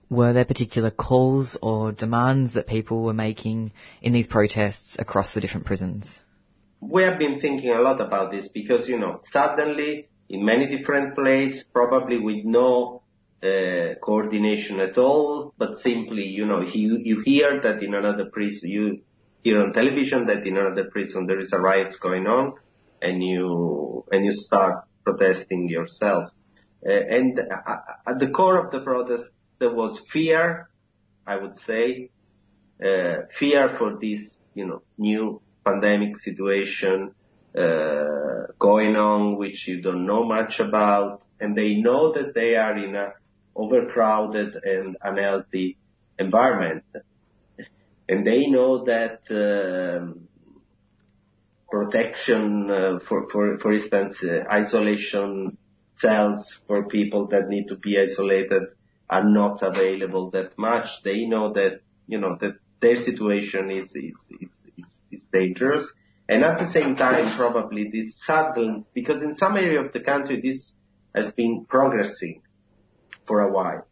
Were 0.09 0.33
there 0.33 0.45
particular 0.45 0.91
calls 0.91 1.59
or 1.61 1.93
demands 1.93 2.55
that 2.55 2.67
people 2.67 3.03
were 3.03 3.15
making 3.15 3.73
in 4.01 4.13
these 4.13 4.27
protests 4.27 4.97
across 4.99 5.35
the 5.35 5.41
different 5.41 5.67
prisons? 5.67 6.21
We 6.81 7.03
have 7.03 7.19
been 7.19 7.41
thinking 7.41 7.71
a 7.71 7.81
lot 7.81 8.01
about 8.01 8.31
this 8.31 8.49
because, 8.49 8.89
you 8.89 8.99
know, 8.99 9.21
suddenly 9.31 10.09
in 10.29 10.45
many 10.45 10.75
different 10.75 11.17
places, 11.17 11.65
probably 11.73 12.19
with 12.19 12.45
no 12.45 13.03
uh, 13.43 13.95
coordination 14.01 14.81
at 14.81 14.97
all, 14.99 15.53
but 15.59 15.79
simply, 15.79 16.27
you 16.27 16.47
know, 16.47 16.63
you, 16.63 16.99
you 17.03 17.23
hear 17.25 17.61
that 17.63 17.83
in 17.83 17.95
another 17.95 18.27
prison, 18.33 18.71
you 18.71 19.03
hear 19.43 19.61
on 19.61 19.73
television 19.73 20.27
that 20.27 20.47
in 20.47 20.57
another 20.57 20.89
prison 20.91 21.27
there 21.27 21.41
is 21.41 21.53
a 21.53 21.59
riot 21.59 21.95
going 22.01 22.27
on, 22.27 22.55
and 23.03 23.23
you 23.23 24.05
and 24.11 24.25
you 24.25 24.33
start 24.33 24.85
protesting 25.05 25.69
yourself. 25.69 26.31
Uh, 26.85 26.93
and 26.93 27.39
at 28.07 28.19
the 28.19 28.29
core 28.29 28.65
of 28.65 28.71
the 28.71 28.81
protest, 28.81 29.31
there 29.59 29.73
was 29.73 29.99
fear, 30.11 30.69
I 31.27 31.37
would 31.37 31.59
say, 31.59 32.11
uh, 32.85 33.17
fear 33.39 33.75
for 33.79 33.99
this, 34.01 34.39
you 34.55 34.67
know, 34.67 34.83
new 34.99 35.41
pandemic 35.65 36.17
situation 36.19 37.13
uh, 37.57 38.53
going 38.59 38.97
on, 38.97 39.37
which 39.37 39.67
you 39.69 39.83
don't 39.83 40.07
know 40.07 40.25
much 40.25 40.61
about, 40.61 41.23
and 41.41 41.57
they 41.57 41.77
know 41.77 42.13
that 42.13 42.35
they 42.35 42.57
are 42.57 42.77
in 42.77 42.95
a 42.97 43.13
overcrowded 43.57 44.57
and 44.63 44.97
unhealthy 45.03 45.79
environment. 46.19 46.85
And 48.09 48.27
they 48.27 48.47
know 48.47 48.85
that 48.85 49.21
um, 49.31 50.29
protection, 51.69 52.71
uh, 52.71 52.99
for, 53.01 53.29
for, 53.31 53.59
for 53.59 53.73
instance, 53.73 54.23
uh, 54.23 54.45
isolation 54.51 55.59
cells 55.99 56.61
for 56.67 56.87
people 56.89 57.29
that 57.29 57.49
need 57.49 57.67
to 57.69 57.77
be 57.77 57.99
isolated 57.99 58.63
are 59.09 59.25
not 59.25 59.63
available 59.63 60.31
that 60.31 60.57
much. 60.59 61.03
They 61.03 61.27
know 61.27 61.53
that, 61.55 61.81
you 62.07 62.19
know, 62.19 62.37
that 62.41 62.57
their 62.81 62.97
situation 62.97 63.71
is, 63.71 63.87
is, 63.87 64.13
is, 64.41 64.51
is, 64.77 64.85
is 65.11 65.27
dangerous. 65.33 65.93
And 66.29 66.45
at 66.45 66.59
the 66.59 66.69
same 66.69 66.97
time, 66.97 67.37
probably 67.37 67.91
this 67.93 68.21
sudden, 68.25 68.85
because 68.95 69.23
in 69.23 69.35
some 69.35 69.57
area 69.57 69.81
of 69.81 69.93
the 69.93 70.01
country, 70.01 70.41
this 70.41 70.73
has 71.15 71.33
been 71.33 71.65
progressing 71.69 72.43
for 73.27 73.41
a 73.41 73.53
while. 73.53 73.87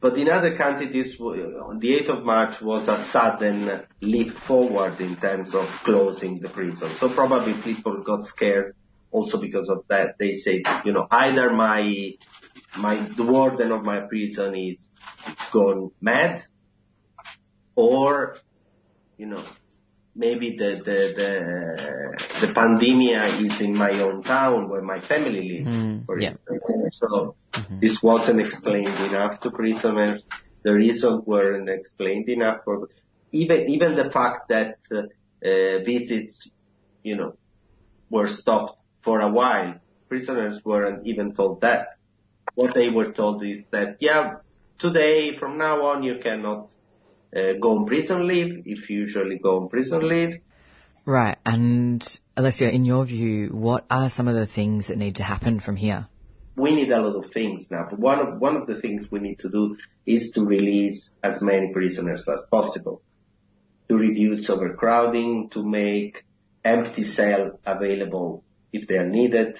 But 0.00 0.18
in 0.18 0.30
other 0.30 0.56
countries, 0.56 1.18
on 1.18 1.78
the 1.80 1.88
8th 2.00 2.18
of 2.18 2.24
March 2.24 2.60
was 2.60 2.86
a 2.86 3.02
sudden 3.10 3.82
leap 4.00 4.30
forward 4.46 5.00
in 5.00 5.16
terms 5.16 5.54
of 5.54 5.66
closing 5.84 6.40
the 6.40 6.50
prison. 6.50 6.90
So 6.98 7.08
probably 7.08 7.54
people 7.62 8.02
got 8.02 8.26
scared 8.26 8.74
also 9.10 9.40
because 9.40 9.70
of 9.70 9.84
that. 9.88 10.18
They 10.18 10.34
say, 10.34 10.62
you 10.84 10.92
know, 10.92 11.06
either 11.10 11.50
my, 11.50 12.12
my, 12.76 13.08
the 13.16 13.24
warden 13.24 13.72
of 13.72 13.84
my 13.84 14.00
prison 14.00 14.54
is, 14.54 14.76
it's 15.26 15.50
gone 15.50 15.90
mad, 16.00 16.44
or, 17.74 18.36
you 19.16 19.26
know, 19.26 19.44
maybe 20.14 20.56
the 20.56 20.76
the 20.76 20.98
the, 21.20 22.46
the 22.46 22.52
pandemia 22.52 23.44
is 23.44 23.60
in 23.60 23.76
my 23.76 23.92
own 24.00 24.22
town 24.22 24.68
where 24.68 24.82
my 24.82 25.00
family 25.00 25.62
lives, 25.64 25.68
mm, 25.68 26.06
for 26.06 26.18
yeah. 26.18 26.30
instance. 26.30 26.98
So 26.98 27.36
mm-hmm. 27.56 27.80
this 27.80 28.02
wasn't 28.02 28.40
explained 28.40 28.98
enough 29.08 29.40
to 29.40 29.50
prisoners. 29.50 30.24
The 30.62 30.72
reasons 30.72 31.24
weren't 31.26 31.68
explained 31.68 32.28
enough 32.28 32.64
for 32.64 32.88
even 33.32 33.68
even 33.70 33.94
the 33.94 34.10
fact 34.10 34.48
that 34.48 34.78
uh, 34.90 35.02
uh, 35.44 35.84
visits, 35.84 36.50
you 37.02 37.16
know, 37.16 37.36
were 38.10 38.28
stopped 38.28 38.78
for 39.02 39.20
a 39.20 39.30
while. 39.30 39.74
Prisoners 40.08 40.60
weren't 40.64 41.06
even 41.06 41.34
told 41.34 41.60
that. 41.62 41.98
What 42.54 42.74
they 42.74 42.90
were 42.90 43.12
told 43.12 43.44
is 43.44 43.64
that 43.70 43.96
yeah, 44.00 44.36
today 44.78 45.36
from 45.38 45.58
now 45.58 45.82
on 45.82 46.02
you 46.02 46.18
cannot 46.18 46.68
uh, 47.36 47.54
go 47.60 47.78
on 47.78 47.86
prison 47.86 48.26
leave, 48.26 48.62
if 48.66 48.88
you 48.88 49.00
usually 49.00 49.38
go 49.38 49.60
on 49.60 49.68
prison 49.68 50.08
leave. 50.08 50.40
Right, 51.04 51.36
and 51.44 52.04
Alessio, 52.36 52.68
in 52.68 52.84
your 52.84 53.04
view, 53.06 53.50
what 53.50 53.84
are 53.88 54.10
some 54.10 54.26
of 54.26 54.34
the 54.34 54.46
things 54.46 54.88
that 54.88 54.98
need 54.98 55.16
to 55.16 55.22
happen 55.22 55.60
from 55.60 55.76
here? 55.76 56.08
We 56.56 56.74
need 56.74 56.90
a 56.90 57.00
lot 57.00 57.16
of 57.16 57.32
things 57.32 57.70
now, 57.70 57.86
but 57.90 57.98
one 57.98 58.18
of, 58.18 58.40
one 58.40 58.56
of 58.56 58.66
the 58.66 58.80
things 58.80 59.10
we 59.10 59.20
need 59.20 59.40
to 59.40 59.50
do 59.50 59.76
is 60.06 60.30
to 60.32 60.44
release 60.44 61.10
as 61.22 61.42
many 61.42 61.72
prisoners 61.72 62.26
as 62.28 62.42
possible, 62.50 63.02
to 63.88 63.96
reduce 63.96 64.48
overcrowding, 64.48 65.50
to 65.50 65.62
make 65.62 66.24
empty 66.64 67.04
cell 67.04 67.60
available 67.64 68.42
if 68.72 68.88
they 68.88 68.96
are 68.96 69.08
needed, 69.08 69.58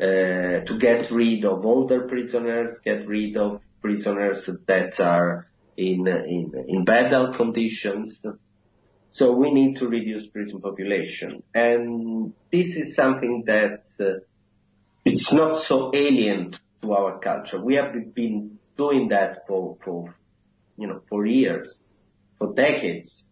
uh, 0.00 0.64
to 0.64 0.78
get 0.80 1.10
rid 1.10 1.44
of 1.44 1.64
older 1.64 2.08
prisoners, 2.08 2.80
get 2.82 3.06
rid 3.06 3.36
of 3.36 3.60
prisoners 3.82 4.48
that 4.66 4.98
are 4.98 5.46
in, 5.76 6.08
in, 6.08 6.64
in 6.68 6.84
bad 6.84 7.12
health 7.12 7.36
conditions. 7.36 8.20
So 9.12 9.32
we 9.32 9.52
need 9.52 9.76
to 9.76 9.86
reduce 9.86 10.26
prison 10.26 10.60
population. 10.60 11.42
And 11.54 12.32
this 12.50 12.74
is 12.74 12.96
something 12.96 13.44
that 13.46 13.84
uh, 14.00 14.04
it's 15.04 15.32
not 15.32 15.62
so 15.62 15.90
alien 15.94 16.56
to 16.82 16.92
our 16.92 17.18
culture. 17.18 17.62
We 17.62 17.74
have 17.74 18.14
been 18.14 18.58
doing 18.76 19.08
that 19.08 19.46
for, 19.46 19.76
for, 19.84 20.14
you 20.76 20.86
know, 20.86 21.02
for 21.08 21.26
years, 21.26 21.80
for 22.38 22.54
decades. 22.54 23.24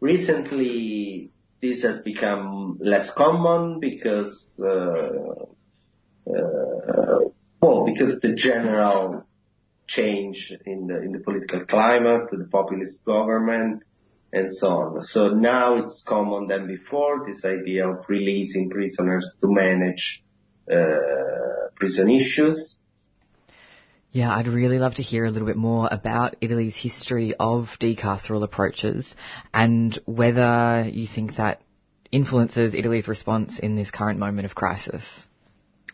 Recently, 0.00 1.30
this 1.60 1.82
has 1.82 2.02
become 2.02 2.78
less 2.80 3.12
common 3.14 3.80
because, 3.80 4.46
uh, 4.60 5.46
uh, 6.30 7.18
well, 7.60 7.84
because 7.84 8.20
the 8.20 8.34
general 8.34 9.24
change 9.88 10.52
in 10.66 10.86
the 10.86 11.02
in 11.02 11.12
the 11.12 11.18
political 11.20 11.64
climate, 11.64 12.28
the 12.30 12.44
populist 12.44 13.04
government, 13.04 13.82
and 14.32 14.54
so 14.54 14.68
on. 14.68 15.02
So 15.02 15.28
now 15.28 15.78
it's 15.78 16.04
common 16.06 16.46
than 16.46 16.66
before, 16.66 17.26
this 17.26 17.44
idea 17.44 17.88
of 17.88 18.04
releasing 18.08 18.70
prisoners 18.70 19.34
to 19.40 19.48
manage 19.50 20.22
prison 21.76 22.10
issues. 22.10 22.76
Yeah, 24.10 24.34
I'd 24.34 24.48
really 24.48 24.78
love 24.78 24.94
to 24.94 25.02
hear 25.02 25.26
a 25.26 25.30
little 25.30 25.46
bit 25.46 25.56
more 25.56 25.86
about 25.90 26.36
Italy's 26.40 26.76
history 26.76 27.34
of 27.38 27.68
decarceral 27.78 28.42
approaches 28.42 29.14
and 29.52 29.98
whether 30.06 30.88
you 30.90 31.06
think 31.06 31.36
that 31.36 31.60
influences 32.10 32.74
Italy's 32.74 33.06
response 33.06 33.58
in 33.58 33.76
this 33.76 33.90
current 33.90 34.18
moment 34.18 34.46
of 34.46 34.54
crisis. 34.54 35.26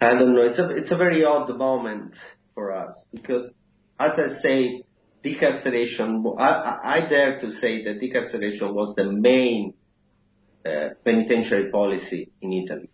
I 0.00 0.14
don't 0.14 0.34
know. 0.34 0.42
It's 0.42 0.58
a 0.58 0.70
it's 0.70 0.90
a 0.90 0.96
very 0.96 1.24
odd 1.24 1.48
moment 1.56 2.14
for 2.54 2.72
us 2.72 3.04
because, 3.12 3.50
as 3.98 4.18
I 4.18 4.38
say, 4.40 4.84
decarceration. 5.24 6.22
I, 6.38 6.48
I, 6.48 6.96
I 6.96 7.08
dare 7.08 7.40
to 7.40 7.52
say 7.52 7.84
that 7.84 8.00
decarceration 8.00 8.74
was 8.74 8.94
the 8.94 9.10
main 9.10 9.74
uh, 10.64 10.90
penitentiary 11.04 11.70
policy 11.70 12.30
in 12.40 12.52
Italy. 12.52 12.90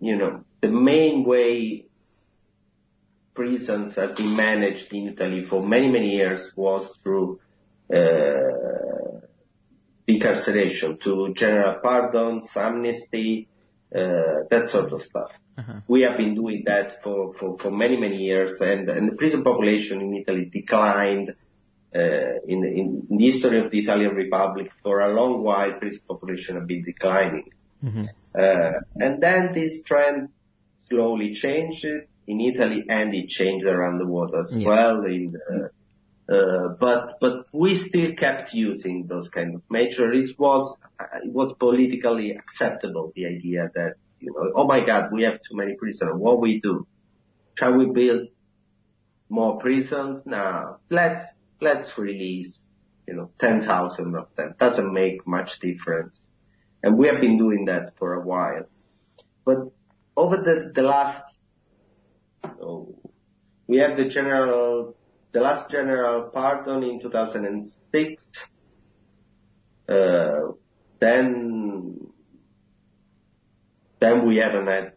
You 0.00 0.16
know, 0.16 0.44
the 0.60 0.68
main 0.68 1.24
way 1.24 1.86
prisons 3.34 3.96
have 3.96 4.16
been 4.16 4.34
managed 4.34 4.92
in 4.92 5.08
Italy 5.08 5.44
for 5.44 5.62
many 5.62 5.88
many 5.90 6.10
years 6.16 6.52
was 6.56 6.98
through 7.02 7.40
uh, 7.94 9.20
decarceration, 10.08 11.00
to 11.00 11.32
general 11.34 11.80
pardons, 11.80 12.50
amnesty, 12.56 13.48
uh, 13.94 14.46
that 14.50 14.68
sort 14.68 14.92
of 14.92 15.02
stuff. 15.02 15.32
Uh-huh. 15.58 15.80
We 15.88 16.02
have 16.02 16.16
been 16.16 16.34
doing 16.34 16.62
that 16.66 17.02
for, 17.02 17.34
for, 17.34 17.58
for 17.58 17.70
many, 17.70 17.96
many 17.96 18.16
years 18.16 18.60
and, 18.60 18.88
and 18.88 19.08
the 19.10 19.16
prison 19.16 19.42
population 19.44 20.00
in 20.00 20.14
Italy 20.14 20.46
declined 20.46 21.34
uh, 21.94 21.98
in, 22.46 22.64
in, 22.64 23.06
in 23.10 23.16
the 23.18 23.30
history 23.30 23.58
of 23.58 23.70
the 23.70 23.80
Italian 23.80 24.14
Republic 24.14 24.70
for 24.82 25.00
a 25.00 25.12
long 25.12 25.42
while 25.42 25.72
prison 25.72 26.00
population 26.08 26.56
have 26.56 26.66
been 26.66 26.84
declining. 26.84 27.50
Mm-hmm. 27.84 28.04
Uh, 28.38 28.72
and 28.96 29.22
then 29.22 29.52
this 29.54 29.82
trend 29.82 30.28
slowly 30.88 31.34
changed 31.34 31.84
in 32.26 32.40
Italy 32.40 32.84
and 32.88 33.14
it 33.14 33.28
changed 33.28 33.66
around 33.66 33.98
the 33.98 34.06
world 34.06 34.34
as 34.34 34.54
Yeah. 34.56 34.68
well. 34.68 35.04
In, 35.04 35.34
uh, 35.52 35.68
uh, 36.32 36.68
but 36.78 37.14
but 37.20 37.46
we 37.52 37.76
still 37.76 38.12
kept 38.14 38.54
using 38.54 39.06
those 39.08 39.28
kind 39.28 39.54
of 39.56 39.62
measures. 39.68 40.30
It 40.30 40.38
was 40.38 40.76
it 41.24 41.32
was 41.32 41.52
politically 41.54 42.30
acceptable 42.32 43.12
the 43.16 43.26
idea 43.26 43.68
that 43.74 43.94
you 44.20 44.32
know 44.32 44.52
oh 44.54 44.66
my 44.66 44.84
God 44.84 45.10
we 45.12 45.22
have 45.24 45.34
too 45.48 45.56
many 45.56 45.74
prisoners. 45.74 46.14
What 46.16 46.40
we 46.40 46.60
do? 46.60 46.86
Shall 47.58 47.72
we 47.76 47.86
build 47.86 48.28
more 49.28 49.58
prisons? 49.58 50.24
Now 50.24 50.76
Let's 50.88 51.22
let's 51.60 51.98
release 51.98 52.60
you 53.08 53.14
know 53.14 53.30
ten 53.40 53.60
thousand 53.62 54.14
of 54.14 54.28
them. 54.36 54.54
Doesn't 54.58 54.92
make 54.92 55.26
much 55.26 55.58
difference. 55.58 56.20
And 56.82 56.96
we 56.96 57.08
have 57.08 57.20
been 57.20 57.36
doing 57.36 57.66
that 57.66 57.94
for 57.98 58.14
a 58.14 58.20
while. 58.20 58.64
But 59.44 59.72
over 60.16 60.36
the 60.36 60.72
the 60.74 60.82
last 60.82 61.38
oh, 62.44 62.94
we 63.66 63.78
had 63.78 63.96
the 63.96 64.06
general 64.06 64.96
the 65.32 65.40
last 65.40 65.70
general 65.70 66.22
pardon 66.22 66.82
in 66.82 67.00
2006. 67.00 68.26
Uh, 69.88 70.52
then, 71.00 71.96
then 73.98 74.26
we 74.26 74.36
haven't 74.36 74.66
had 74.66 74.92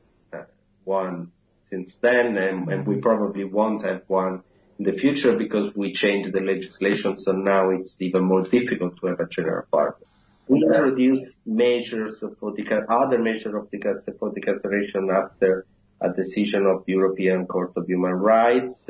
one 0.83 1.31
since 1.69 1.97
then, 2.01 2.37
and, 2.37 2.69
and 2.69 2.85
we 2.85 2.97
probably 2.97 3.45
won't 3.45 3.83
have 3.83 4.03
one 4.07 4.43
in 4.77 4.85
the 4.85 4.93
future 4.93 5.37
because 5.37 5.73
we 5.75 5.93
changed 5.93 6.33
the 6.33 6.41
legislation, 6.41 7.17
so 7.17 7.31
now 7.31 7.69
it's 7.69 7.95
even 7.99 8.23
more 8.23 8.43
difficult 8.43 8.99
to 8.99 9.07
have 9.07 9.19
a 9.19 9.27
general 9.27 9.65
pardon. 9.71 10.07
We 10.47 10.61
introduced 10.61 11.39
measures 11.45 12.19
for 12.19 12.53
decar- 12.53 12.85
other 12.89 13.17
measures 13.17 13.55
of 13.55 13.71
decar- 13.71 14.03
for 14.19 14.29
decarceration 14.31 15.09
after 15.09 15.65
a 16.01 16.11
decision 16.11 16.65
of 16.65 16.83
the 16.85 16.91
European 16.93 17.47
Court 17.47 17.71
of 17.77 17.87
Human 17.87 18.11
Rights 18.11 18.85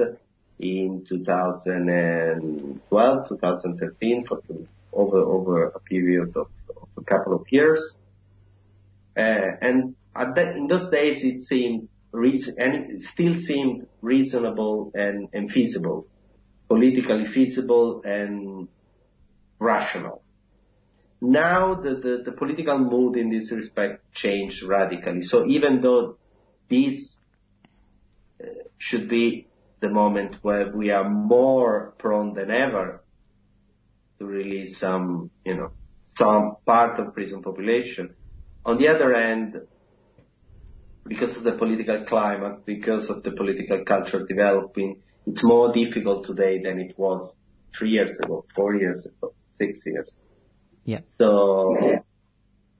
in 0.59 1.05
2012, 1.07 3.29
2013, 3.29 4.25
for 4.25 4.41
the, 4.47 4.65
over 4.91 5.19
over 5.19 5.65
a 5.65 5.79
period 5.79 6.35
of, 6.35 6.47
of 6.75 6.89
a 6.97 7.03
couple 7.03 7.35
of 7.35 7.45
years. 7.51 7.99
Uh, 9.15 9.51
and 9.61 9.93
in 10.37 10.65
those 10.67 10.89
days, 10.89 11.23
it 11.23 11.43
seemed 11.43 11.87
reason, 12.11 12.55
and 12.57 12.93
it 12.93 13.01
still 13.01 13.35
seemed 13.35 13.85
reasonable 14.01 14.91
and, 14.95 15.29
and 15.33 15.51
feasible, 15.51 16.07
politically 16.67 17.27
feasible 17.27 18.01
and 18.03 18.67
rational. 19.59 20.22
Now 21.23 21.75
the, 21.75 21.95
the, 21.95 22.23
the 22.25 22.31
political 22.33 22.77
mood 22.77 23.15
in 23.15 23.29
this 23.29 23.49
respect 23.49 24.13
changed 24.13 24.61
radically. 24.61 25.21
So 25.21 25.47
even 25.47 25.81
though 25.81 26.17
this 26.69 27.17
uh, 28.43 28.47
should 28.77 29.07
be 29.07 29.47
the 29.79 29.87
moment 29.89 30.35
where 30.41 30.69
we 30.75 30.91
are 30.91 31.09
more 31.09 31.93
prone 31.97 32.33
than 32.33 32.51
ever 32.51 33.03
to 34.19 34.25
release 34.25 34.77
some, 34.77 35.31
you 35.45 35.55
know, 35.55 35.71
some 36.15 36.57
part 36.65 36.99
of 36.99 37.13
prison 37.13 37.41
population. 37.41 38.15
On 38.65 38.77
the 38.77 38.89
other 38.89 39.15
hand, 39.15 39.61
because 41.05 41.37
of 41.37 41.43
the 41.43 41.53
political 41.53 42.03
climate, 42.05 42.65
because 42.65 43.09
of 43.09 43.23
the 43.23 43.31
political 43.31 43.85
culture 43.85 44.25
developing, 44.25 45.01
it's 45.25 45.43
more 45.43 45.71
difficult 45.71 46.25
today 46.25 46.61
than 46.61 46.79
it 46.81 46.97
was 46.97 47.35
three 47.73 47.91
years 47.91 48.19
ago, 48.19 48.45
four 48.53 48.75
years 48.75 49.05
ago, 49.05 49.33
six 49.57 49.85
years. 49.85 50.11
Yeah. 50.85 50.99
So 51.17 51.77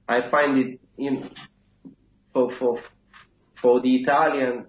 I 0.08 0.30
find 0.30 0.58
it 0.58 0.80
in 0.98 1.30
for 2.32 2.52
for 2.52 2.80
for 3.60 3.80
the 3.80 3.96
Italian 3.96 4.66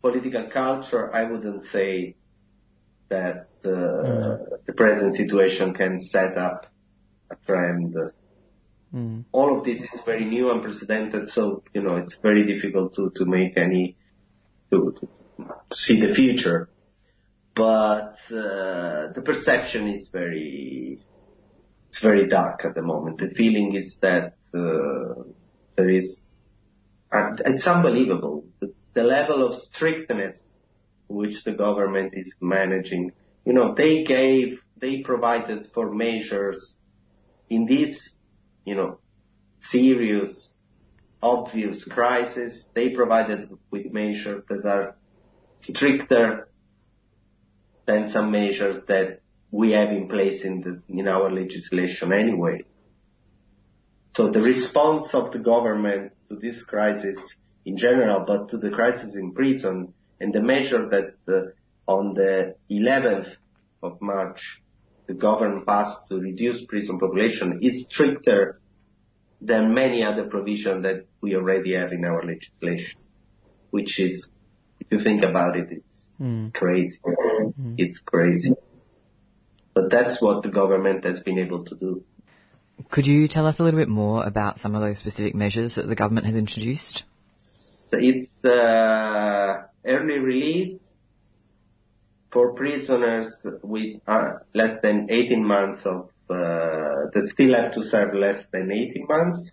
political 0.00 0.44
culture, 0.44 1.14
I 1.14 1.24
wouldn't 1.24 1.64
say 1.64 2.16
that 3.08 3.48
uh, 3.64 4.56
the 4.66 4.72
present 4.76 5.14
situation 5.14 5.74
can 5.74 6.00
set 6.00 6.38
up 6.38 6.66
a 7.30 7.36
trend. 7.46 7.94
Mm. 8.94 9.24
All 9.32 9.58
of 9.58 9.64
this 9.64 9.78
is 9.78 10.00
very 10.04 10.24
new, 10.24 10.50
unprecedented, 10.50 11.28
so 11.28 11.62
you 11.74 11.82
know 11.82 11.96
it's 11.96 12.16
very 12.16 12.44
difficult 12.52 12.94
to 12.94 13.12
to 13.16 13.24
make 13.24 13.56
any 13.56 13.96
to, 14.70 14.96
to 14.98 15.08
see 15.72 16.00
the 16.04 16.14
future. 16.14 16.68
But 17.54 18.16
uh, 18.30 19.12
the 19.12 19.22
perception 19.24 19.88
is 19.88 20.08
very 20.08 21.02
it's 21.90 22.00
very 22.00 22.28
dark 22.28 22.64
at 22.64 22.76
the 22.76 22.82
moment. 22.82 23.18
The 23.18 23.30
feeling 23.30 23.74
is 23.74 23.96
that 24.00 24.34
uh, 24.54 25.24
there 25.76 25.88
is 25.90 26.20
and 27.10 27.42
it's 27.44 27.66
unbelievable 27.66 28.44
the, 28.60 28.72
the 28.94 29.02
level 29.02 29.44
of 29.44 29.60
strictness 29.60 30.40
which 31.08 31.42
the 31.42 31.50
government 31.50 32.12
is 32.14 32.36
managing. 32.40 33.10
You 33.44 33.54
know, 33.54 33.74
they 33.74 34.04
gave, 34.04 34.60
they 34.76 35.02
provided 35.02 35.66
for 35.74 35.92
measures 35.92 36.78
in 37.48 37.66
this, 37.66 38.16
you 38.64 38.76
know, 38.76 39.00
serious, 39.60 40.52
obvious 41.20 41.84
crisis. 41.84 42.66
They 42.72 42.90
provided 42.90 43.50
with 43.72 43.92
measures 43.92 44.44
that 44.48 44.64
are 44.64 44.94
stricter 45.62 46.48
than 47.86 48.08
some 48.08 48.30
measures 48.30 48.84
that 48.86 49.22
we 49.50 49.72
have 49.72 49.90
in 49.90 50.08
place 50.08 50.44
in 50.44 50.60
the, 50.60 50.82
in 50.88 51.08
our 51.08 51.30
legislation 51.30 52.12
anyway. 52.12 52.60
So 54.16 54.30
the 54.30 54.42
response 54.42 55.14
of 55.14 55.32
the 55.32 55.38
government 55.38 56.12
to 56.30 56.36
this 56.36 56.62
crisis 56.64 57.18
in 57.64 57.76
general, 57.76 58.24
but 58.26 58.48
to 58.50 58.58
the 58.58 58.70
crisis 58.70 59.16
in 59.16 59.32
prison 59.32 59.94
and 60.20 60.32
the 60.32 60.42
measure 60.42 60.88
that 60.90 61.14
uh, 61.28 61.42
on 61.90 62.14
the 62.14 62.54
11th 62.70 63.28
of 63.82 63.98
March 64.00 64.60
the 65.08 65.14
government 65.14 65.66
passed 65.66 65.98
to 66.08 66.18
reduce 66.18 66.64
prison 66.66 66.98
population 67.00 67.58
is 67.62 67.86
stricter 67.90 68.60
than 69.40 69.74
many 69.74 70.04
other 70.04 70.24
provisions 70.24 70.84
that 70.84 71.06
we 71.20 71.34
already 71.34 71.74
have 71.74 71.92
in 71.92 72.04
our 72.04 72.22
legislation, 72.22 72.94
which 73.70 73.98
is, 73.98 74.28
if 74.80 74.86
you 74.92 75.00
think 75.00 75.22
about 75.22 75.56
it, 75.56 75.68
it's 75.70 75.84
Mm. 76.20 76.52
crazy. 76.52 76.98
It's 77.78 77.98
crazy. 78.00 78.52
But 79.80 79.90
that's 79.90 80.20
what 80.20 80.42
the 80.42 80.50
government 80.50 81.06
has 81.06 81.20
been 81.20 81.38
able 81.38 81.64
to 81.64 81.74
do. 81.74 82.04
Could 82.90 83.06
you 83.06 83.28
tell 83.28 83.46
us 83.46 83.58
a 83.58 83.62
little 83.62 83.80
bit 83.80 83.88
more 83.88 84.26
about 84.26 84.58
some 84.58 84.74
of 84.74 84.82
those 84.82 84.98
specific 84.98 85.34
measures 85.34 85.76
that 85.76 85.86
the 85.86 85.96
government 85.96 86.26
has 86.26 86.36
introduced? 86.36 87.04
So 87.88 87.96
it's 87.98 88.44
uh, 88.44 89.62
early 89.86 90.18
release 90.18 90.80
for 92.30 92.52
prisoners 92.52 93.34
with 93.62 94.02
uh, 94.06 94.40
less 94.54 94.80
than 94.82 95.06
18 95.10 95.42
months 95.42 95.80
of, 95.86 96.10
uh, 96.28 97.08
that 97.14 97.28
still 97.32 97.54
have 97.54 97.72
to 97.72 97.82
serve 97.82 98.14
less 98.14 98.44
than 98.52 98.70
18 98.70 99.06
months, 99.08 99.50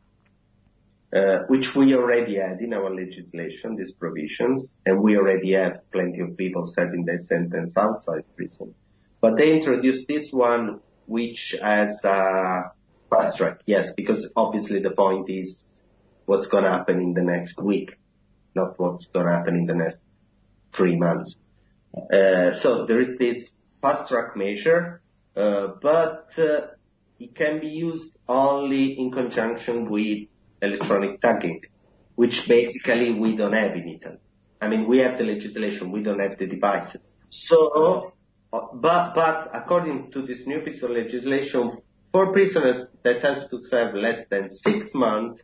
uh, 1.16 1.46
which 1.48 1.74
we 1.74 1.96
already 1.96 2.36
had 2.36 2.60
in 2.60 2.74
our 2.74 2.94
legislation, 2.94 3.78
these 3.78 3.94
provisions, 3.94 4.74
and 4.86 5.02
we 5.02 5.16
already 5.16 5.54
have 5.54 5.90
plenty 5.94 6.20
of 6.20 6.36
people 6.36 6.66
serving 6.66 7.06
their 7.06 7.18
sentence 7.18 7.78
outside 7.78 8.26
prison. 8.36 8.76
But 9.21 9.38
they 9.38 9.53
introduced 9.53 10.08
this 10.08 10.32
one 10.32 10.80
which 11.06 11.56
has 11.62 12.03
a 12.03 12.71
fast 13.10 13.38
track. 13.38 13.62
Yes, 13.65 13.93
because 13.95 14.32
obviously 14.36 14.80
the 14.82 14.91
point 14.91 15.30
is 15.30 15.63
what's 16.25 16.47
going 16.47 16.65
to 16.65 16.69
happen 16.69 17.01
in 17.01 17.13
the 17.13 17.21
next 17.21 17.60
week, 17.62 17.97
not 18.53 18.77
what's 18.80 19.08
going 19.08 19.25
to 19.25 19.32
happen 19.32 19.56
in 19.56 19.65
the 19.65 19.73
next 19.73 19.99
three 20.73 20.97
months. 20.97 21.36
Uh, 21.95 22.51
so 22.51 22.86
there 22.86 22.99
is 22.99 23.17
this 23.17 23.49
fast 23.82 24.10
track 24.10 24.36
measure, 24.36 25.01
uh, 25.36 25.69
but 25.82 26.30
uh, 26.38 26.67
it 27.19 27.34
can 27.34 27.60
be 27.60 27.67
used 27.67 28.15
only 28.27 28.99
in 28.99 29.12
conjunction 29.12 29.89
with 29.89 30.27
electronic 30.62 31.21
tagging, 31.21 31.62
which 32.15 32.47
basically 32.47 33.13
we 33.13 33.36
don't 33.36 33.53
have 33.53 33.71
in 33.75 33.88
Italy. 33.88 34.17
I 34.60 34.67
mean, 34.67 34.88
we 34.88 34.99
have 34.99 35.17
the 35.17 35.23
legislation, 35.23 35.91
we 35.91 36.03
don't 36.03 36.19
have 36.19 36.38
the 36.38 36.47
devices. 36.47 37.01
So, 37.30 37.67
uh, 37.69 38.10
but, 38.74 39.13
but 39.15 39.50
according 39.54 40.12
to 40.12 40.22
this 40.22 40.46
new 40.46 40.62
piece 40.62 40.84
of 40.84 40.91
legislation, 40.91 41.72
for 42.12 42.32
prisoners 42.32 42.88
that 43.04 43.22
have 43.22 43.50
to 43.50 43.63
serve 43.63 43.96
less 43.96 44.26
than 44.30 44.52
six 44.52 44.93
months, 44.93 45.41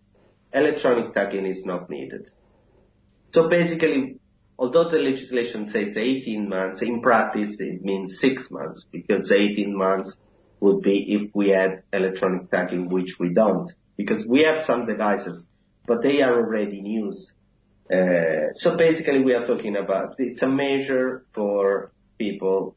electronic 0.54 1.14
tagging 1.14 1.46
is 1.46 1.66
not 1.66 1.90
needed. 1.90 2.30
So 3.34 3.50
basically, 3.50 4.20
although 4.58 4.90
the 4.90 5.00
legislation 5.00 5.68
says 5.68 5.98
18 5.98 6.48
months, 6.48 6.82
in 6.82 7.02
practice 7.02 7.60
it 7.60 7.84
means 7.84 8.20
six 8.20 8.50
months 8.52 8.86
because 8.92 9.32
18 9.32 9.76
months 9.76 10.16
would 10.60 10.82
be 10.82 11.14
if 11.14 11.32
we 11.34 11.50
had 11.50 11.84
electronic 11.92 12.50
tagging, 12.50 12.88
which 12.90 13.18
we 13.20 13.34
don't, 13.34 13.72
because 13.98 14.26
we 14.26 14.44
have 14.44 14.66
some 14.66 14.86
devices, 14.86 15.46
but 15.86 16.02
they 16.02 16.22
are 16.22 16.36
already 16.36 16.80
in 16.80 16.86
use. 16.86 17.34
Uh, 17.92 18.54
so 18.54 18.78
basically 18.78 19.22
we 19.22 19.34
are 19.34 19.46
talking 19.46 19.76
about, 19.76 20.16
it's 20.20 20.42
a 20.42 20.48
measure 20.48 21.26
for 21.34 21.92
people 22.18 22.76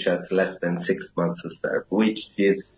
which 0.00 0.06
has 0.06 0.32
less 0.32 0.56
than 0.60 0.80
six 0.80 1.12
months 1.14 1.42
to 1.42 1.50
serve, 1.50 1.84
which 1.90 2.30
is, 2.38 2.70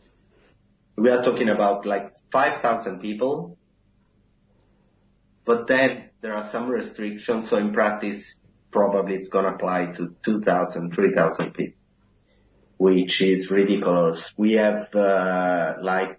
we 0.97 1.09
are 1.09 1.23
talking 1.23 1.49
about 1.49 1.87
like 1.87 2.13
5,000 2.33 3.01
people, 3.01 3.57
but 5.45 5.69
then 5.69 6.11
there 6.21 6.35
are 6.35 6.51
some 6.51 6.69
restrictions, 6.69 7.49
so 7.49 7.59
in 7.59 7.73
practice, 7.73 8.35
probably 8.73 9.15
it's 9.15 9.29
gonna 9.29 9.55
apply 9.55 9.87
to 9.93 10.17
2,000, 10.25 10.95
3,000 10.95 11.55
people, 11.55 11.79
which 12.79 13.23
is 13.23 13.51
ridiculous. 13.53 14.33
We 14.37 14.55
have, 14.55 14.93
uh, 14.93 15.75
like 15.81 16.19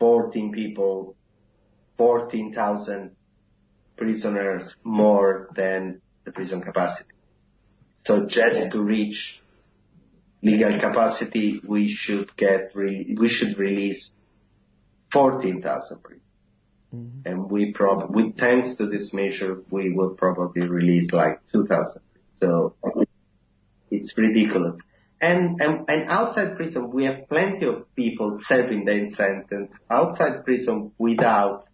14 0.00 0.50
people, 0.50 1.14
14,000 1.98 3.14
prisoners 3.96 4.76
more 4.82 5.50
than 5.54 6.00
the 6.24 6.32
prison 6.32 6.62
capacity. 6.62 7.10
So 8.06 8.26
just 8.26 8.72
to 8.72 8.82
reach 8.82 9.40
legal 10.42 10.78
capacity, 10.80 11.60
we 11.66 11.88
should 11.88 12.34
get 12.36 12.70
re- 12.74 13.16
we 13.18 13.28
should 13.28 13.58
release 13.58 14.12
14,000 15.12 16.02
prisoners. 16.02 16.22
Mm-hmm. 16.94 17.20
And 17.24 17.50
we 17.50 17.72
prob 17.72 18.14
with 18.14 18.36
thanks 18.36 18.76
to 18.76 18.86
this 18.86 19.12
measure, 19.12 19.62
we 19.70 19.92
will 19.92 20.10
probably 20.10 20.66
release 20.68 21.12
like 21.12 21.40
2,000. 21.52 22.02
So 22.40 22.74
it's 23.90 24.16
ridiculous. 24.16 24.80
And, 25.20 25.60
and, 25.60 25.84
and 25.88 26.08
outside 26.08 26.56
prison, 26.56 26.90
we 26.90 27.04
have 27.04 27.28
plenty 27.28 27.66
of 27.66 27.94
people 27.94 28.38
serving 28.46 28.86
their 28.86 29.08
sentence 29.10 29.76
outside 29.90 30.44
prison 30.44 30.92
without 30.98 31.66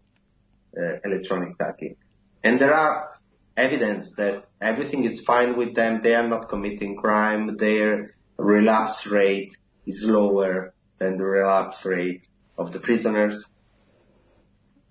uh, 0.76 0.98
electronic 1.04 1.56
tagging. 1.56 1.96
And 2.42 2.60
there 2.60 2.74
are 2.74 3.14
evidence 3.56 4.12
that 4.16 4.46
everything 4.60 5.04
is 5.04 5.22
fine 5.24 5.56
with 5.56 5.74
them. 5.74 6.00
They 6.02 6.14
are 6.14 6.26
not 6.26 6.48
committing 6.48 6.96
crime. 6.96 7.56
Their 7.56 8.15
relapse 8.38 9.06
rate 9.06 9.56
is 9.86 10.02
lower 10.04 10.74
than 10.98 11.18
the 11.18 11.24
relapse 11.24 11.84
rate 11.84 12.26
of 12.58 12.72
the 12.72 12.80
prisoners. 12.80 13.44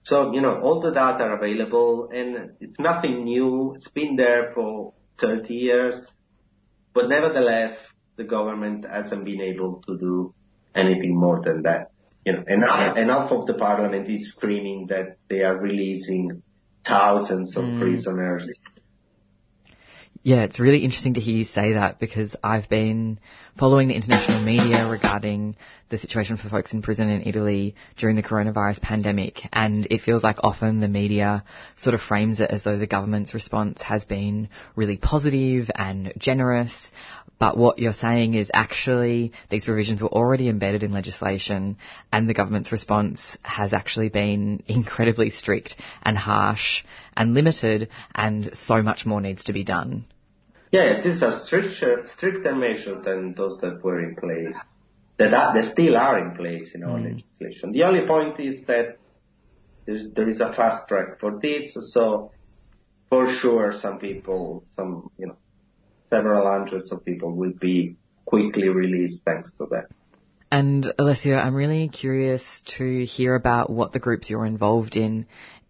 So, 0.04 0.34
you 0.34 0.42
know, 0.42 0.62
all 0.62 0.82
the 0.82 0.92
data 0.92 1.24
are 1.24 1.38
available 1.38 2.10
and 2.14 2.52
it's 2.60 2.80
nothing 2.80 3.24
new. 3.24 3.74
It's 3.76 3.90
been 3.90 4.16
there 4.16 4.52
for 4.54 4.94
30 5.20 5.54
years, 5.54 6.08
but 6.94 7.10
nevertheless, 7.10 7.78
the 8.16 8.24
government 8.24 8.86
hasn't 8.88 9.26
been 9.26 9.42
able 9.42 9.82
to 9.88 9.98
do 9.98 10.34
anything 10.74 11.20
more 11.20 11.42
than 11.44 11.64
that. 11.64 11.92
You 12.24 12.34
know, 12.34 12.44
enough, 12.48 12.98
enough 12.98 13.32
of 13.32 13.46
the 13.46 13.56
parliament 13.56 14.10
is 14.10 14.30
screaming 14.30 14.88
that 14.88 15.18
they 15.28 15.42
are 15.42 15.58
releasing 15.58 16.44
thousands 16.84 17.56
of 17.58 17.64
mm. 17.64 17.80
prisoners 17.80 18.48
yeah, 20.26 20.42
it's 20.42 20.60
really 20.60 20.80
interesting 20.80 21.14
to 21.14 21.20
hear 21.20 21.36
you 21.36 21.44
say 21.44 21.74
that 21.74 22.00
because 22.00 22.36
I've 22.44 22.68
been 22.68 23.20
following 23.60 23.90
the 23.90 23.94
international 23.94 24.44
media 24.44 24.90
regarding 24.90 25.56
the 25.90 26.00
situation 26.00 26.38
for 26.38 26.50
folks 26.50 26.74
in 26.74 26.82
prison 26.82 27.10
in 27.12 27.28
Italy 27.28 27.76
during 28.00 28.16
the 28.16 28.24
coronavirus 28.24 28.82
pandemic 28.82 29.42
and 29.54 29.86
it 29.92 30.02
feels 30.02 30.24
like 30.24 30.38
often 30.40 30.80
the 30.80 30.88
media 30.88 31.44
sort 31.76 31.94
of 31.94 32.02
frames 32.02 32.40
it 32.40 32.50
as 32.50 32.64
though 32.64 32.80
the 32.80 32.88
government's 32.88 33.36
response 33.36 33.84
has 33.84 34.04
been 34.04 34.50
really 34.76 34.98
positive 34.98 35.70
and 35.76 36.12
generous. 36.18 36.90
But 37.38 37.56
what 37.56 37.78
you're 37.78 37.94
saying 37.94 38.34
is 38.34 38.50
actually 38.52 39.32
these 39.52 39.66
provisions 39.66 40.02
were 40.02 40.10
already 40.10 40.50
embedded 40.50 40.82
in 40.82 40.92
legislation 40.92 41.78
and 42.12 42.28
the 42.28 42.34
government's 42.34 42.72
response 42.72 43.38
has 43.44 43.74
actually 43.74 44.10
been 44.10 44.64
incredibly 44.68 45.30
strict 45.30 45.76
and 46.02 46.18
harsh 46.18 46.84
and 47.16 47.36
limited 47.36 47.90
and 48.16 48.58
so 48.58 48.82
much 48.82 49.06
more 49.06 49.22
needs 49.22 49.44
to 49.44 49.54
be 49.54 49.64
done. 49.64 50.08
Yeah, 50.76 50.98
it 50.98 51.06
is 51.06 51.22
a 51.22 51.32
stricter, 51.32 52.06
stricter 52.06 52.54
measure 52.54 53.00
than 53.00 53.34
those 53.34 53.62
that 53.62 53.82
were 53.82 54.04
in 54.04 54.14
place, 54.18 54.58
that 55.18 55.34
are, 55.34 55.54
that 55.54 55.72
still 55.72 55.96
are 55.96 56.20
in 56.20 56.36
place 56.36 56.76
in 56.76 56.84
our 56.84 57.00
mm. 57.00 57.24
legislation. 57.40 57.72
The 57.72 57.84
only 57.84 58.06
point 58.06 58.42
is 58.42 58.66
that 58.66 58.98
there 59.86 60.28
is 60.28 60.42
a 60.42 60.52
fast 60.52 60.90
track 60.90 61.22
for 61.22 61.40
this, 61.42 61.78
so 61.94 62.34
for 63.08 63.32
sure 63.32 63.72
some 63.72 64.00
people, 64.00 64.66
some, 64.76 65.12
you 65.18 65.28
know, 65.28 65.38
several 66.10 66.46
hundreds 66.46 66.92
of 66.92 67.06
people 67.06 67.34
will 67.34 67.54
be 67.54 67.96
quickly 68.26 68.68
released 68.68 69.24
thanks 69.24 69.54
to 69.54 69.68
that. 69.72 69.86
And 70.52 70.86
Alessio, 71.00 71.38
I'm 71.38 71.56
really 71.56 71.88
curious 71.88 72.44
to 72.78 73.06
hear 73.06 73.36
about 73.36 73.70
what 73.70 73.94
the 73.94 74.00
groups 74.00 74.30
you're 74.30 74.46
involved 74.46 74.98
in 74.98 75.26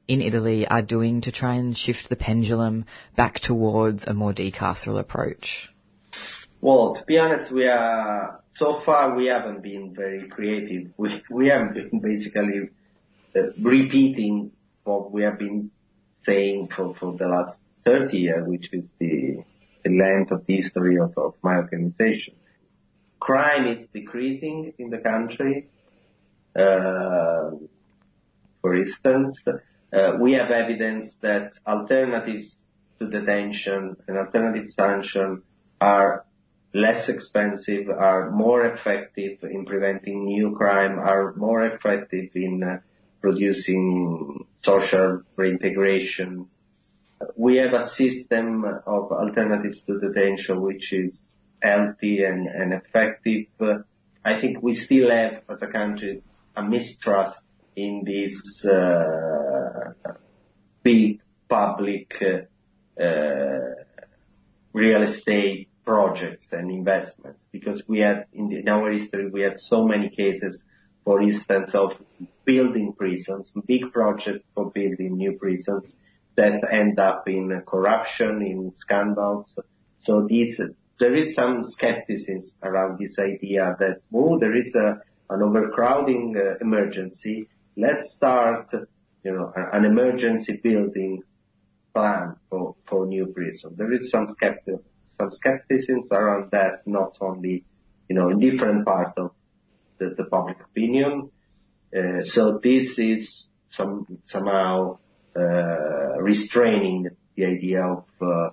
in 0.08 0.22
Italy 0.22 0.68
are 0.68 0.82
doing 0.82 1.22
to 1.22 1.32
try 1.32 1.56
and 1.56 1.78
shift 1.78 2.10
the 2.10 2.15
pendulum 2.15 2.86
back 3.15 3.39
towards 3.39 4.06
a 4.06 4.13
more 4.13 4.34
decarceral 4.34 5.00
approach? 5.00 5.70
Well, 6.62 6.96
to 6.96 7.04
be 7.06 7.20
honest, 7.20 7.52
we 7.52 7.68
are 7.68 8.41
so 8.56 8.82
far 8.86 9.15
we 9.15 9.28
haven't 9.28 9.62
been 9.62 9.94
very 9.94 10.28
creative. 10.28 10.91
We 10.98 11.22
we 11.30 11.48
have 11.48 11.74
been 11.74 12.00
basically 12.00 12.70
uh, 13.36 13.52
repeating 13.60 14.52
what 14.84 15.12
we 15.12 15.24
have 15.24 15.39
been 15.39 15.72
saying 16.24 16.70
for, 16.76 16.96
for 16.96 17.15
the 17.18 17.28
last 17.28 17.60
30 17.86 18.18
years, 18.18 18.48
which 18.48 18.70
is 18.74 18.89
the, 19.00 19.44
the 19.84 19.89
length 19.91 20.32
of 20.32 20.46
the 20.46 20.56
history 20.56 20.98
of, 20.98 21.18
of 21.18 21.36
my 21.44 21.58
organization. 21.58 22.36
Crime 23.20 23.68
is 23.68 23.88
decreasing 23.94 24.74
in 24.78 24.89
the 24.89 24.98
country. 24.98 25.68
Uh, 26.56 27.52
for 28.62 28.76
instance, 28.76 29.44
we 30.19 30.34
have 30.34 30.52
evidence 30.52 31.15
that 31.21 31.54
alternatives 31.65 32.56
to 33.00 33.10
detention 33.10 33.95
and 34.08 34.17
alternative 34.17 34.69
sanction 34.69 35.43
are 35.82 36.26
less 36.74 37.08
expensive, 37.08 37.89
are 37.89 38.32
more 38.32 38.65
effective 38.65 39.39
in 39.43 39.65
preventing 39.65 40.26
new 40.26 40.56
crime, 40.56 41.00
are 41.00 41.34
more 41.36 41.65
effective 41.65 42.30
in 42.36 42.63
uh, 42.63 42.80
producing 43.21 44.45
social 44.62 45.21
reintegration. 45.38 46.48
We 47.38 47.56
have 47.58 47.74
a 47.74 47.88
system 47.88 48.65
of 48.65 49.12
alternatives 49.12 49.82
to 49.88 50.00
detention 50.00 50.62
which 50.62 50.91
is 50.91 51.21
healthy 51.62 52.24
and, 52.24 52.48
and 52.48 52.74
effective. 52.74 53.46
I 54.23 54.42
think 54.42 54.62
we 54.62 54.73
still 54.73 55.10
have, 55.12 55.44
as 55.50 55.62
a 55.62 55.67
country, 55.67 56.23
a 56.56 56.63
mistrust 56.63 57.42
in 57.76 58.04
these 58.06 58.65
uh, 58.65 59.94
big 60.84 61.21
public 61.50 62.13
uh, 62.21 63.06
real 64.73 65.02
estate 65.04 65.69
projects 65.84 66.48
and 66.52 66.71
investments. 66.71 67.44
Because 67.52 67.82
we 67.88 68.00
had 68.00 68.26
in, 68.34 68.67
our 68.67 68.92
history 68.92 69.30
we 69.30 69.42
had 69.42 69.60
so 69.60 69.86
many 69.86 70.10
cases 70.10 70.63
for 71.04 71.21
instance 71.21 71.76
of 71.76 71.94
building 72.46 72.94
prisons 72.94 73.52
big 73.67 73.92
projects 73.92 74.46
for 74.56 74.71
building 74.71 75.17
new 75.17 75.34
prisons 75.34 75.96
that 76.36 76.63
end 76.71 77.00
up 77.00 77.28
in 77.28 77.62
corruption 77.65 78.42
in 78.42 78.76
scandals. 78.76 79.58
So 80.02 80.26
these 80.28 80.60
there 81.00 81.13
is 81.13 81.36
some 81.36 81.63
skepticism 81.63 82.58
around 82.63 83.00
this 83.00 83.19
idea 83.19 83.76
that 83.80 84.02
oh 84.13 84.40
there 84.40 84.56
is 84.56 84.73
a 84.76 85.02
an 85.30 85.42
overcrowding 85.42 86.36
uh, 86.38 86.58
emergency 86.62 87.48
let's 87.76 88.13
start, 88.13 88.71
you 89.23 89.32
know, 89.32 89.52
an 89.56 89.86
emergency 89.86 90.60
building 90.63 91.23
plan 91.94 92.36
for, 92.50 92.76
for 92.88 93.06
new 93.06 93.28
prison. 93.28 93.76
There 93.78 93.92
is 93.94 94.10
some 94.10 94.28
skeptic, 94.28 94.80
some 95.17 95.32
skepticism 95.32 96.02
around 96.12 96.52
that, 96.52 96.86
not 96.86 97.17
only, 97.21 97.63
you 98.10 98.15
know, 98.15 98.30
in 98.30 98.40
different 98.40 98.86
parts 98.86 99.13
of 99.17 99.32
the, 99.98 100.13
the 100.17 100.26
public 100.26 100.62
opinion. 100.62 101.32
Uh, 101.96 102.21
so 102.21 102.60
this 102.62 103.00
is 103.00 103.48
some, 103.69 104.19
somehow 104.26 104.98
uh, 105.36 106.19
restraining 106.19 107.10
the 107.36 107.46
idea 107.46 107.84
of 107.84 108.06
uh, 108.21 108.50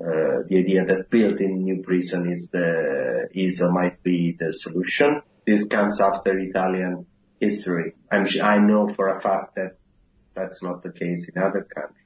uh, 0.00 0.42
the 0.48 0.58
idea 0.58 0.84
that 0.84 1.08
building 1.08 1.62
new 1.62 1.82
prison 1.82 2.32
is 2.32 2.48
the 2.48 3.28
is 3.32 3.60
or 3.60 3.70
might 3.70 4.02
be 4.02 4.36
the 4.38 4.52
solution. 4.52 5.22
This 5.46 5.64
comes 5.66 6.00
after 6.00 6.36
Italian 6.38 7.06
history. 7.40 7.94
I'm, 8.10 8.26
I 8.42 8.58
know 8.58 8.92
for 8.94 9.16
a 9.16 9.20
fact 9.20 9.56
that 9.56 9.76
that's 10.34 10.62
not 10.62 10.82
the 10.82 10.90
case 10.90 11.26
in 11.32 11.40
other 11.42 11.66
countries. 11.74 12.00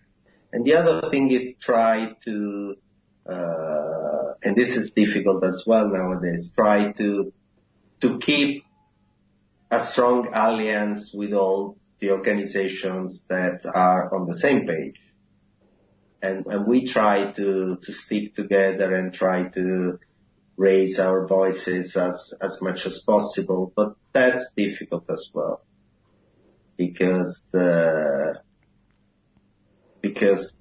And 0.52 0.64
the 0.64 0.74
other 0.76 1.10
thing 1.10 1.30
is 1.30 1.54
try 1.60 2.12
to, 2.24 2.76
uh, 3.28 4.32
and 4.42 4.56
this 4.56 4.76
is 4.76 4.90
difficult 4.90 5.44
as 5.44 5.64
well 5.66 5.88
nowadays, 5.88 6.52
try 6.54 6.92
to, 6.92 7.32
to 8.00 8.18
keep 8.18 8.64
a 9.70 9.84
strong 9.84 10.28
alliance 10.28 11.12
with 11.14 11.32
all 11.32 11.76
the 12.00 12.10
organizations 12.10 13.22
that 13.28 13.66
are 13.66 14.14
on 14.14 14.26
the 14.26 14.34
same 14.34 14.66
page. 14.66 15.00
And, 16.22 16.46
and 16.46 16.66
we 16.66 16.86
try 16.86 17.32
to, 17.32 17.78
to 17.80 17.92
stick 17.92 18.34
together 18.34 18.94
and 18.94 19.12
try 19.12 19.48
to 19.48 19.98
raise 20.58 20.98
our 20.98 21.26
voices 21.26 21.96
as, 21.96 22.34
as 22.42 22.60
much 22.60 22.84
as 22.84 22.98
possible, 23.06 23.72
but 23.74 23.94
that's 24.12 24.52
difficult 24.56 25.04
as 25.08 25.30
well. 25.32 25.62
Because, 26.76 27.42
uh, 27.54 28.34
because 30.02 30.52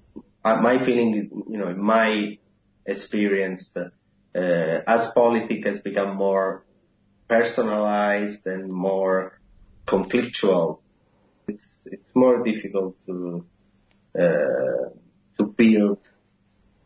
my 0.44 0.82
feeling, 0.84 1.44
you 1.48 1.58
know, 1.58 1.74
my 1.74 2.38
experience, 2.86 3.68
uh, 3.76 3.90
as 4.86 5.10
politics 5.14 5.66
has 5.66 5.80
become 5.80 6.16
more 6.16 6.64
personalized 7.28 8.46
and 8.46 8.72
more 8.72 9.38
conflictual, 9.86 10.80
it's 11.48 11.66
it's 11.86 12.10
more 12.14 12.44
difficult 12.44 12.96
to 13.06 13.44
uh, 14.18 14.90
to 15.36 15.44
build 15.56 15.98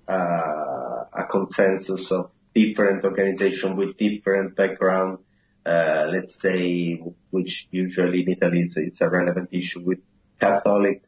uh, 0.08 1.04
a 1.12 1.26
consensus 1.30 2.10
of 2.10 2.30
different 2.54 3.04
organizations 3.04 3.76
with 3.76 3.96
different 3.96 4.56
background. 4.56 5.18
Uh, 5.64 6.08
let's 6.10 6.40
say, 6.42 7.00
which 7.30 7.68
usually 7.70 8.22
in 8.22 8.32
Italy 8.32 8.62
is, 8.62 8.76
is 8.76 9.00
a 9.00 9.08
relevant 9.08 9.48
issue 9.52 9.80
with 9.80 9.98
Catholic 10.40 11.04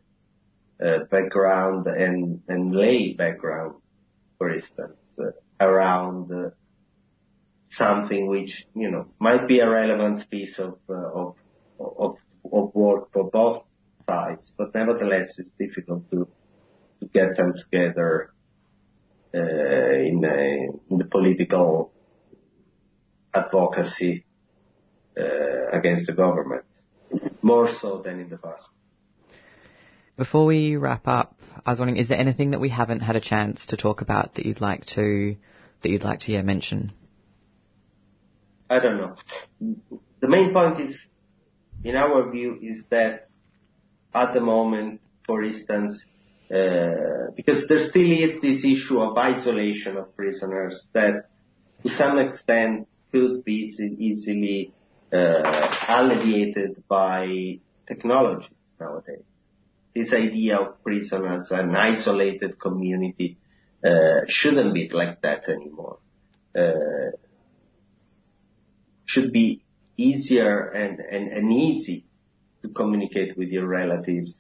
uh, 0.85 0.99
background 1.11 1.87
and, 1.89 2.41
and 2.47 2.73
lay 2.75 3.15
background, 3.15 3.75
for 4.39 4.55
instance, 4.55 4.97
uh, 5.19 5.31
around 5.61 6.31
uh, 6.31 6.51
something 7.71 8.29
which, 8.29 8.65
you 8.75 8.91
know, 8.91 9.09
might 9.19 9.49
be 9.49 9.59
a 9.59 9.69
relevant 9.69 10.29
piece 10.31 10.59
of, 10.61 10.79
uh, 10.89 10.95
of, 10.95 11.37
of, 11.81 12.17
of 12.53 12.75
work 12.75 13.13
for 13.13 13.31
both 13.31 13.65
sides, 14.09 14.53
but 14.57 14.75
nevertheless 14.75 15.39
it's 15.39 15.51
difficult 15.59 16.09
to, 16.11 16.29
to 17.01 17.07
get 17.09 17.37
them 17.37 17.55
together 17.57 18.34
in, 19.39 20.25
a, 20.25 20.93
in 20.93 20.99
the 20.99 21.05
political 21.05 21.93
advocacy 23.33 24.25
uh, 25.19 25.69
against 25.73 26.07
the 26.07 26.13
government, 26.13 26.65
more 27.43 27.73
so 27.73 28.03
than 28.03 28.21
in 28.21 28.29
the 28.29 28.39
past. 28.39 28.69
Before 30.17 30.47
we 30.47 30.77
wrap 30.77 31.09
up, 31.09 31.35
I 31.67 31.71
was 31.71 31.81
wondering, 31.81 31.99
is 31.99 32.09
there 32.09 32.19
anything 32.19 32.53
that 32.53 32.61
we 32.61 32.69
haven't 32.69 33.01
had 33.01 33.17
a 33.17 33.21
chance 33.21 33.67
to 33.67 33.77
talk 33.77 34.01
about 34.01 34.35
that 34.35 34.47
you'd 34.47 34.61
like 34.61 34.87
to 34.95 35.37
that 35.83 35.91
you'd 35.91 36.05
like 36.05 36.21
to 36.21 36.33
yeah, 36.33 36.43
mention? 36.43 36.93
I 38.71 38.79
don't 38.79 38.97
know. 38.97 39.17
The 40.21 40.29
main 40.29 40.53
point 40.53 40.81
is, 40.81 40.97
in 41.83 41.97
our 41.97 42.31
view, 42.31 42.59
is 42.63 42.85
that 42.91 43.29
at 44.15 44.33
the 44.33 44.41
moment, 44.41 45.01
for 45.27 45.43
instance, 45.43 46.07
uh, 46.07 46.14
because 46.49 47.67
there 47.69 47.89
still 47.89 48.11
is 48.11 48.41
this 48.41 48.65
issue 48.65 49.01
of 49.01 49.17
isolation 49.17 49.97
of 49.97 50.15
prisoners 50.17 50.89
that 50.93 51.29
to 51.83 51.89
some 51.91 52.19
extent 52.19 52.87
could 53.13 53.45
be 53.45 53.73
easily 53.99 54.73
uh, 55.13 55.75
alleviated 55.89 56.83
by 56.89 57.59
technology 57.87 58.51
nowadays. 58.81 59.23
This 59.95 60.13
idea 60.13 60.57
of 60.59 60.83
prison 60.83 61.25
as 61.25 61.51
an 61.51 61.77
isolated 61.77 62.59
community 62.59 63.39
uh, 63.85 64.23
shouldn't 64.27 64.75
be 64.75 64.89
like 64.89 65.23
that 65.23 65.49
anymore. 65.49 65.99
Uh, 66.57 67.13
should 69.05 69.33
be 69.33 69.63
easier 69.97 70.71
and, 70.71 71.53
easy 71.53 72.07
to 72.63 72.69
communicate 72.71 73.37
with 73.37 73.51
your 73.51 73.67
relatives 73.67 74.35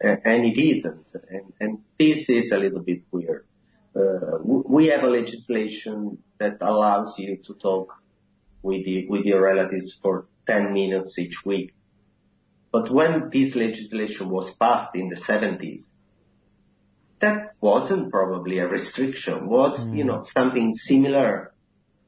and 0.00 0.44
it 0.44 0.58
isn't. 0.58 1.06
And, 1.28 1.52
and 1.60 1.78
this 1.98 2.28
is 2.28 2.52
a 2.52 2.58
little 2.58 2.80
bit 2.80 3.02
weird. 3.10 3.46
Uh, 3.94 4.38
we 4.42 4.88
have 4.88 5.04
a 5.04 5.08
legislation 5.08 6.18
that 6.38 6.58
allows 6.60 7.18
you 7.18 7.38
to 7.46 7.54
talk 7.54 7.94
with, 8.62 8.84
the, 8.84 9.06
with 9.08 9.24
your 9.24 9.42
relatives 9.42 9.98
for 10.02 10.26
10 10.46 10.74
minutes 10.74 11.18
each 11.18 11.44
week. 11.44 11.74
But 12.70 12.90
when 12.90 13.30
this 13.30 13.54
legislation 13.54 14.28
was 14.28 14.50
passed 14.52 14.94
in 14.94 15.08
the 15.08 15.16
70s, 15.16 15.84
that 17.20 17.54
wasn't 17.60 18.10
probably 18.10 18.58
a 18.58 18.68
restriction, 18.68 19.48
was, 19.48 19.80
mm. 19.80 19.96
you 19.96 20.04
know, 20.04 20.22
something 20.34 20.74
similar 20.74 21.54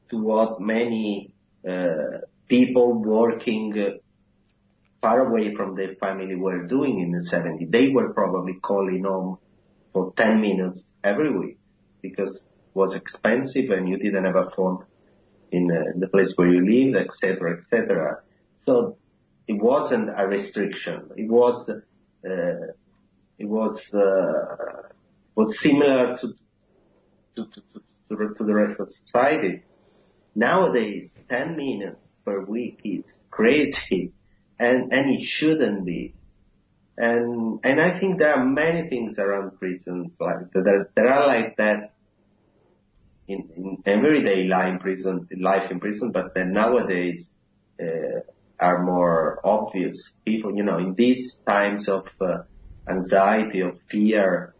to 0.09 0.17
what 0.17 0.61
many 0.61 1.33
uh, 1.67 2.19
people 2.47 2.93
working 2.93 3.97
far 5.01 5.27
away 5.27 5.55
from 5.55 5.75
their 5.75 5.95
family 5.95 6.35
were 6.35 6.67
doing 6.67 6.99
in 6.99 7.11
the 7.11 7.25
70s. 7.31 7.71
They 7.71 7.89
were 7.89 8.13
probably 8.13 8.55
calling 8.55 9.05
home 9.07 9.37
for 9.93 10.13
10 10.15 10.41
minutes 10.41 10.85
every 11.03 11.35
week 11.35 11.57
because 12.01 12.43
it 12.43 12.75
was 12.77 12.95
expensive 12.95 13.69
and 13.71 13.87
you 13.87 13.97
didn't 13.97 14.25
have 14.25 14.35
a 14.35 14.49
phone 14.55 14.85
in 15.51 15.71
uh, 15.71 15.97
the 15.97 16.07
place 16.07 16.33
where 16.35 16.49
you 16.49 16.65
lived, 16.65 16.97
etc., 16.97 17.57
etc. 17.57 18.21
So 18.65 18.97
it 19.47 19.53
wasn't 19.53 20.09
a 20.15 20.27
restriction. 20.27 21.09
It 21.15 21.29
was 21.29 21.69
uh, 21.69 21.79
it 23.37 23.47
was 23.47 23.91
uh, 23.93 24.89
was 25.35 25.59
similar 25.59 26.17
to 26.17 26.27
to, 27.35 27.45
to, 27.45 27.61
to, 28.09 28.33
to 28.35 28.43
the 28.43 28.53
rest 28.53 28.79
of 28.79 28.91
society. 28.91 29.63
Nowadays, 30.35 31.17
10 31.29 31.55
minutes 31.55 32.07
per 32.25 32.43
week 32.43 32.81
is 32.83 33.03
crazy 33.31 34.13
and, 34.59 34.91
and 34.93 35.09
it 35.09 35.23
shouldn't 35.23 35.85
be. 35.85 36.13
And, 36.97 37.59
and 37.63 37.79
I 37.79 37.99
think 37.99 38.19
there 38.19 38.33
are 38.35 38.45
many 38.45 38.89
things 38.89 39.17
around 39.17 39.57
prisons 39.57 40.17
like 40.19 40.51
that, 40.53 40.87
are 40.97 41.27
like 41.27 41.55
that 41.57 41.93
in, 43.27 43.49
in 43.55 43.77
everyday 43.85 44.43
life 44.43 44.73
in 44.73 44.79
prison, 44.79 45.27
life 45.39 45.71
in 45.71 45.79
prison, 45.79 46.11
but 46.11 46.33
then 46.35 46.51
nowadays, 46.51 47.29
uh, 47.81 48.19
are 48.59 48.83
more 48.83 49.39
obvious. 49.43 50.11
People, 50.25 50.55
you 50.55 50.63
know, 50.63 50.77
in 50.77 50.93
these 50.95 51.37
times 51.47 51.87
of 51.87 52.07
uh, 52.19 52.39
anxiety, 52.89 53.61
of 53.61 53.79
fear, 53.89 54.53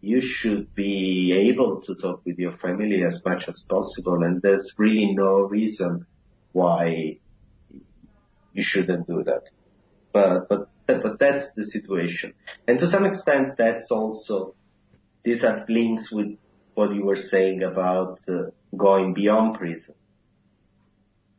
you 0.00 0.20
should 0.20 0.74
be 0.74 1.32
able 1.32 1.82
to 1.82 1.94
talk 1.94 2.22
with 2.24 2.38
your 2.38 2.56
family 2.58 3.04
as 3.04 3.20
much 3.24 3.44
as 3.48 3.62
possible, 3.68 4.22
and 4.22 4.40
there's 4.42 4.72
really 4.78 5.14
no 5.14 5.40
reason 5.40 6.06
why 6.52 7.18
you 8.54 8.62
shouldn't 8.62 9.06
do 9.06 9.22
that. 9.24 9.42
But, 10.12 10.48
but, 10.48 10.68
but 10.86 11.18
that's 11.18 11.50
the 11.56 11.64
situation. 11.64 12.34
And 12.66 12.78
to 12.78 12.88
some 12.88 13.04
extent, 13.04 13.56
that's 13.58 13.90
also, 13.90 14.54
this 15.24 15.42
have 15.42 15.68
links 15.68 16.10
with 16.10 16.38
what 16.74 16.94
you 16.94 17.04
were 17.04 17.16
saying 17.16 17.62
about 17.62 18.20
uh, 18.28 18.50
going 18.76 19.12
beyond 19.12 19.58
prison. 19.58 19.94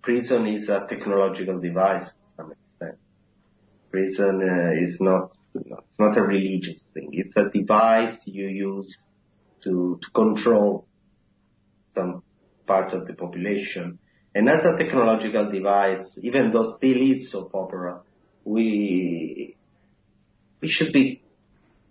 Prison 0.01 0.45
is 0.45 0.69
a 0.69 0.85
technological 0.87 1.59
device 1.59 2.05
to 2.09 2.15
some 2.37 2.51
extent. 2.51 2.97
Prison 3.91 4.41
uh, 4.43 4.83
is 4.83 4.99
not, 4.99 5.31
it's 5.55 5.99
not 5.99 6.17
a 6.17 6.21
religious 6.21 6.83
thing. 6.93 7.09
It's 7.13 7.35
a 7.37 7.49
device 7.49 8.17
you 8.25 8.47
use 8.47 8.97
to, 9.63 9.99
to 10.03 10.11
control 10.13 10.85
some 11.95 12.23
part 12.67 12.93
of 12.93 13.07
the 13.07 13.13
population 13.13 13.99
and 14.35 14.49
as 14.49 14.65
a 14.65 14.77
technological 14.77 15.49
device, 15.49 16.19
even 16.21 16.51
though 16.51 16.75
still 16.75 17.01
is 17.01 17.31
so 17.31 17.45
popular, 17.45 18.01
we, 18.43 19.55
we 20.59 20.67
should 20.67 20.91
be, 20.91 21.21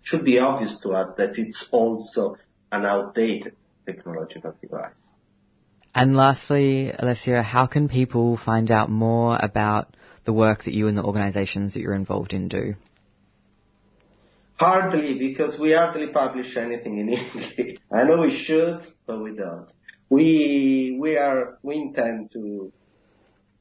should 0.03 0.23
be 0.23 0.37
obvious 0.37 0.79
to 0.81 0.91
us 0.91 1.07
that 1.17 1.39
it's 1.39 1.67
also 1.71 2.37
an 2.71 2.85
outdated 2.85 3.55
technological 3.87 4.53
device. 4.61 4.93
And 5.95 6.15
lastly, 6.15 6.91
Alessio, 6.91 7.41
how 7.41 7.65
can 7.65 7.89
people 7.89 8.37
find 8.37 8.69
out 8.69 8.91
more 8.91 9.39
about 9.41 9.95
the 10.25 10.33
work 10.33 10.65
that 10.65 10.73
you 10.73 10.87
and 10.87 10.95
the 10.95 11.03
organizations 11.03 11.73
that 11.73 11.79
you're 11.79 11.95
involved 11.95 12.33
in 12.33 12.47
do? 12.47 12.75
Hardly, 14.57 15.17
because 15.17 15.57
we 15.57 15.71
hardly 15.71 16.07
publish 16.09 16.55
anything 16.57 16.99
in 16.99 17.09
English. 17.09 17.79
I 17.91 18.03
know 18.03 18.19
we 18.19 18.37
should, 18.37 18.85
but 19.07 19.19
we 19.19 19.35
don't 19.35 19.67
we 20.09 20.97
we 20.99 21.17
are 21.17 21.57
we 21.63 21.75
intend 21.75 22.31
to 22.31 22.71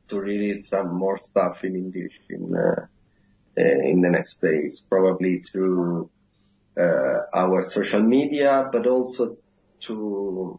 to 0.08 0.18
release 0.18 0.68
some 0.68 0.94
more 0.94 1.18
stuff 1.18 1.64
in 1.64 1.74
English 1.76 2.20
in 2.28 2.54
uh, 2.54 2.86
uh, 3.56 3.62
in 3.62 4.00
the 4.00 4.10
next 4.10 4.40
days, 4.40 4.82
probably 4.88 5.40
through 5.40 6.10
uh, 6.76 7.18
our 7.32 7.62
social 7.62 8.02
media, 8.02 8.68
but 8.72 8.86
also 8.86 9.36
to 9.80 10.58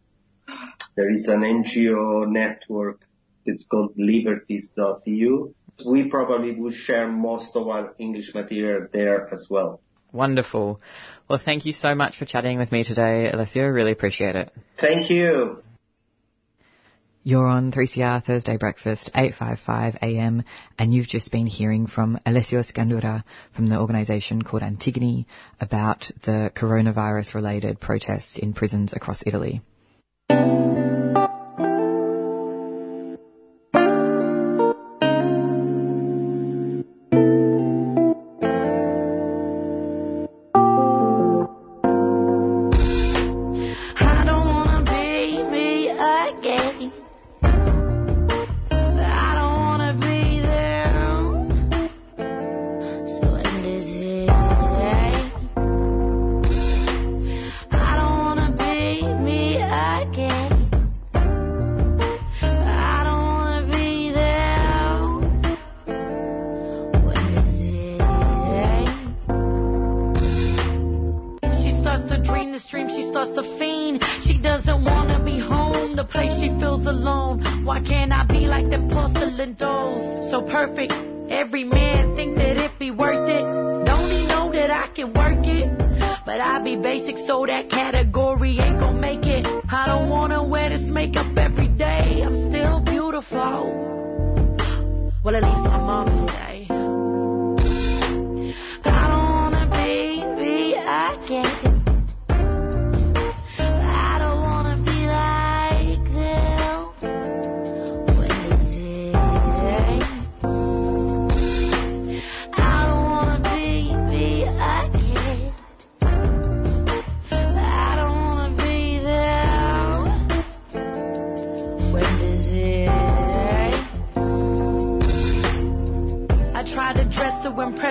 there 0.96 1.12
is 1.12 1.28
an 1.28 1.42
NGO 1.42 2.28
network. 2.28 3.02
It's 3.46 3.66
called 3.66 3.94
liberties.eu. 3.98 5.54
We 5.86 6.06
probably 6.06 6.56
will 6.56 6.72
share 6.72 7.12
most 7.12 7.56
of 7.56 7.68
our 7.68 7.94
English 8.00 8.34
material 8.34 8.88
there 8.94 9.32
as 9.34 9.48
well. 9.50 9.82
Wonderful. 10.14 10.80
Well, 11.28 11.40
thank 11.44 11.66
you 11.66 11.74
so 11.74 11.94
much 11.96 12.18
for 12.18 12.24
chatting 12.24 12.58
with 12.58 12.72
me 12.72 12.86
today, 12.86 13.30
Alessio. 13.30 13.68
Really 13.68 13.92
appreciate 13.92 14.38
it. 14.38 14.52
Thank 14.80 15.10
you. 15.10 15.62
You're 17.28 17.48
on 17.48 17.72
3CR 17.72 18.24
Thursday 18.24 18.56
Breakfast, 18.56 19.10
855 19.16 19.98
AM, 20.04 20.44
and 20.78 20.94
you've 20.94 21.08
just 21.08 21.32
been 21.32 21.48
hearing 21.48 21.88
from 21.88 22.20
Alessio 22.24 22.62
Scandurra 22.62 23.24
from 23.56 23.66
the 23.66 23.80
organisation 23.80 24.44
called 24.44 24.62
Antigone 24.62 25.26
about 25.60 26.12
the 26.24 26.52
coronavirus 26.56 27.34
related 27.34 27.80
protests 27.80 28.38
in 28.38 28.54
prisons 28.54 28.94
across 28.94 29.24
Italy. 29.26 29.64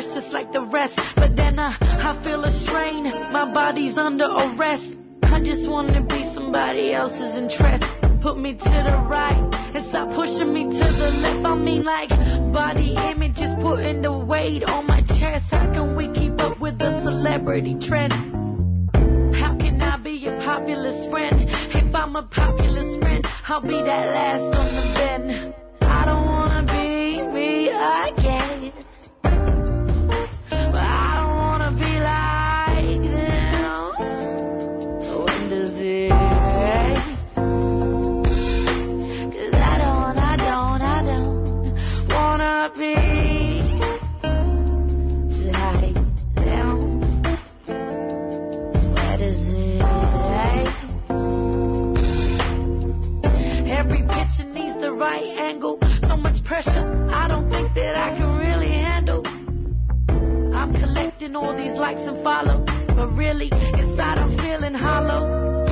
Just 0.03 0.33
like 0.33 0.51
the 0.51 0.63
rest, 0.63 0.99
but 1.15 1.37
then 1.37 1.57
I, 1.57 1.77
I 1.81 2.21
feel 2.25 2.43
a 2.43 2.51
strain. 2.51 3.05
My 3.05 3.49
body's 3.55 3.97
under 3.97 4.25
arrest. 4.25 4.97
I 5.23 5.41
just 5.41 5.71
wanna 5.71 6.03
be 6.03 6.35
somebody 6.35 6.93
else's 6.93 7.37
interest. 7.37 7.85
Put 8.21 8.37
me 8.37 8.55
to 8.55 8.65
the 8.65 9.07
right 9.09 9.39
and 9.73 9.87
stop 9.87 10.11
pushing 10.17 10.53
me 10.53 10.65
to 10.65 10.71
the 10.71 11.11
left. 11.23 11.47
I 11.47 11.55
mean, 11.55 11.85
like 11.85 12.09
body 12.53 12.97
image 12.97 13.39
is 13.39 13.55
putting 13.63 14.03
the 14.03 14.13
weight 14.13 14.65
on 14.65 14.89
my 14.89 15.03
chest. 15.03 15.45
How 15.53 15.73
can 15.73 15.95
we 15.95 16.09
keep 16.13 16.41
up 16.41 16.59
with 16.61 16.77
the 16.77 17.01
celebrity 17.05 17.77
trend? 17.79 18.13
How 19.33 19.57
can 19.57 19.81
I 19.81 19.97
be 19.99 20.27
a 20.27 20.33
populist 20.39 21.09
friend? 21.09 21.37
If 21.73 21.95
I'm 21.95 22.17
a 22.17 22.25
populist 22.25 23.01
friend, 23.01 23.25
I'll 23.47 23.61
be 23.61 23.81
that 23.81 24.07
last 24.11 24.43
on 24.43 24.75
the 24.75 24.95
bend. 24.99 25.55
I 25.83 26.05
don't 26.05 26.27
wanna 26.27 26.65
be 26.67 27.23
me 27.33 27.69
again. 27.69 28.84
Pressure, 56.65 57.09
I 57.11 57.29
don't 57.29 57.51
think 57.51 57.75
that 57.75 57.97
I 57.97 58.17
can 58.17 58.35
really 58.37 58.69
handle. 58.69 59.23
I'm 60.55 60.73
collecting 60.75 61.37
all 61.37 61.57
these 61.57 61.75
likes 61.75 62.01
and 62.01 62.23
follows, 62.23 62.67
but 62.89 63.09
really, 63.17 63.51
inside 63.53 64.19
I'm 64.19 64.37
feeling 64.39 64.75
hollow. 64.75 65.65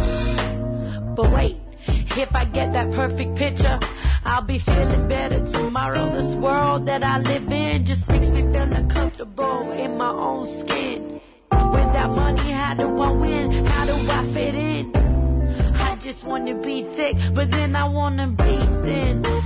But 1.17 1.33
wait, 1.33 1.57
if 1.87 2.35
I 2.35 2.45
get 2.45 2.73
that 2.73 2.93
perfect 2.93 3.37
picture, 3.37 3.79
I'll 4.25 4.47
be 4.47 4.59
feeling 4.59 5.09
better 5.09 5.45
tomorrow. 5.53 6.13
This 6.13 6.37
world 6.37 6.87
that 6.87 7.03
I 7.03 7.19
live 7.19 7.51
in 7.51 7.85
just 7.85 8.09
makes 8.09 8.29
me 8.29 8.43
feel 8.43 8.73
uncomfortable 8.73 9.71
in 9.73 9.97
my 9.97 10.11
own 10.11 10.47
skin. 10.61 11.21
Without 11.51 12.15
money, 12.15 12.53
how 12.53 12.75
do 12.75 12.89
I 12.99 13.11
win? 13.11 13.65
How 13.67 13.87
do 13.87 13.93
I 13.93 14.33
fit 14.33 14.55
in? 14.55 14.93
I 15.75 15.99
just 16.01 16.25
wanna 16.25 16.61
be 16.61 16.85
thick, 16.97 17.17
but 17.35 17.51
then 17.51 17.77
I 17.77 17.89
wanna 17.89 18.29
be 18.29 18.57
thin. 18.85 19.42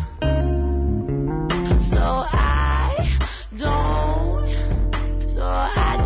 So 2.06 2.12
I 2.12 3.18
don't, 3.58 5.28
so 5.28 5.42
I 5.42 6.05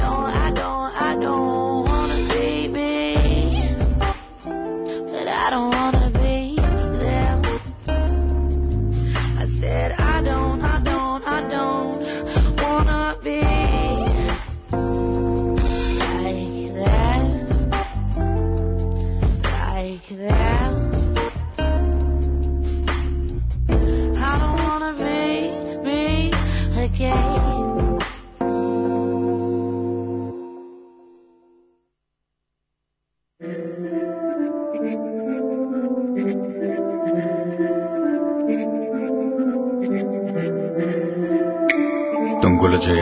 We've 42.91 42.99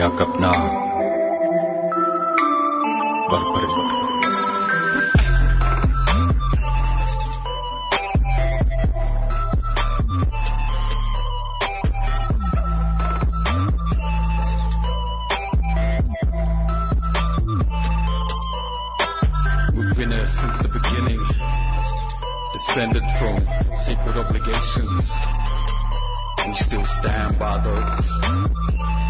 been 19.97 20.11
here 20.11 20.27
since 20.27 20.55
the 20.61 20.69
beginning 20.71 21.19
Descended 22.53 23.03
from 23.17 23.39
secret 23.87 24.17
obligations 24.17 25.09
we 26.47 26.55
still 26.55 26.85
stand 26.85 27.37
by 27.39 27.61
those. 27.63 29.08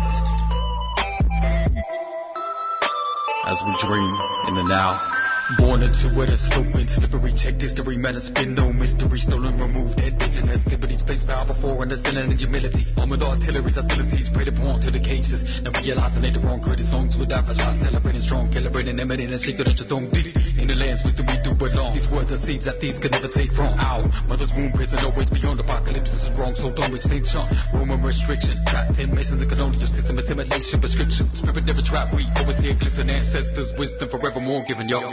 As 3.49 3.63
we 3.63 3.75
dream 3.77 4.15
in 4.47 4.53
the 4.53 4.63
now. 4.63 5.18
Born 5.57 5.81
into 5.81 6.13
it, 6.21 6.29
a 6.29 6.37
stupid, 6.37 6.89
slippery, 6.93 7.33
check 7.33 7.57
history, 7.57 7.97
menace, 7.97 8.29
been 8.29 8.53
no 8.53 8.69
mystery, 8.69 9.17
stolen, 9.17 9.57
removed, 9.57 9.97
indigenous, 9.97 10.61
liberties, 10.69 11.01
face 11.01 11.23
power 11.25 11.47
before, 11.49 11.81
understanding 11.81 12.29
and 12.29 12.37
humility. 12.37 12.85
Armored 13.01 13.25
artilleries, 13.25 13.73
hostilities, 13.73 14.29
preyed 14.29 14.53
upon 14.53 14.77
to 14.85 14.91
the 14.93 15.01
cages. 15.01 15.41
Now 15.65 15.73
realizing 15.81 16.21
they 16.21 16.29
the 16.29 16.45
wrong 16.45 16.61
credit 16.61 16.85
songs 16.85 17.17
with 17.17 17.33
that, 17.33 17.49
why 17.49 17.57
celebrating 17.81 18.21
strong, 18.21 18.53
calibrating, 18.53 19.01
eminent, 19.01 19.33
and 19.33 19.41
secret, 19.41 19.65
and 19.65 19.89
don't 19.89 20.13
deep. 20.13 20.37
In 20.61 20.69
the 20.69 20.77
lands, 20.77 21.01
wisdom 21.01 21.25
we 21.25 21.41
do 21.41 21.57
belong. 21.57 21.97
These 21.97 22.13
words 22.13 22.29
are 22.29 22.37
seeds 22.37 22.69
that 22.69 22.77
these 22.77 23.01
can 23.01 23.09
never 23.09 23.27
take 23.27 23.49
from. 23.49 23.73
Ow, 23.73 24.05
mother's 24.29 24.53
womb, 24.53 24.69
prison, 24.69 25.01
always 25.01 25.33
beyond 25.33 25.57
apocalypse 25.57 26.13
this 26.13 26.29
is 26.29 26.31
wrong, 26.37 26.53
so 26.53 26.69
don't 26.69 26.93
extinction. 26.93 27.41
Room 27.73 27.89
and 27.89 28.05
restriction, 28.05 28.53
trapped 28.69 29.01
in 29.01 29.09
missions, 29.17 29.41
the 29.41 29.49
colonial 29.49 29.81
system, 29.89 30.21
assimilation, 30.21 30.77
prescription. 30.77 31.25
Spirit 31.33 31.65
never 31.65 31.81
trap, 31.81 32.13
we 32.13 32.29
always 32.37 32.61
here, 32.61 32.77
glisten, 32.77 33.09
ancestors, 33.09 33.73
wisdom 33.81 34.13
forevermore 34.13 34.61
given, 34.69 34.85
yo. 34.85 35.09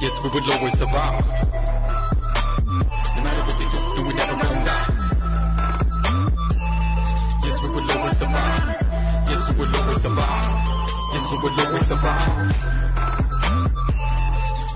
Yes, 0.00 0.16
we 0.24 0.30
will 0.30 0.52
always 0.52 0.72
survive. 0.78 1.24
No 3.16 3.20
matter 3.22 3.42
what 3.44 3.56
they 3.58 3.68
do, 3.68 3.78
do 3.96 4.08
we 4.08 4.14
never 4.14 4.34
die. 4.64 4.88
Yes, 7.44 7.56
we 7.62 7.68
will 7.68 7.90
always 7.90 8.16
survive. 8.16 8.64
Yes, 9.28 9.40
we 9.50 9.56
will 9.60 9.76
always 9.76 10.00
survive. 10.00 10.50
Yes, 11.12 11.24
we 11.30 11.36
will 11.42 11.60
always 11.60 11.86
survive. 11.86 12.54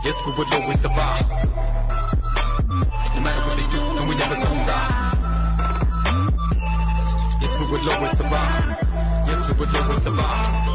Yes, 0.05 0.17
we 0.27 0.33
will 0.37 0.53
always 0.53 0.81
survive. 0.81 1.27
No 3.15 3.21
matter 3.25 3.47
what 3.47 3.57
they 3.57 3.69
do, 3.73 3.81
do 3.97 4.03
we 4.07 4.15
never 4.17 4.35
gonna 4.35 4.67
die. 4.67 5.15
Yes, 7.41 7.53
we 7.59 7.65
will 7.73 7.91
always 7.91 8.17
survive. 8.19 8.77
Yes, 9.27 9.49
we 9.49 9.65
will 9.65 9.77
always 9.77 10.03
survive. 10.05 10.74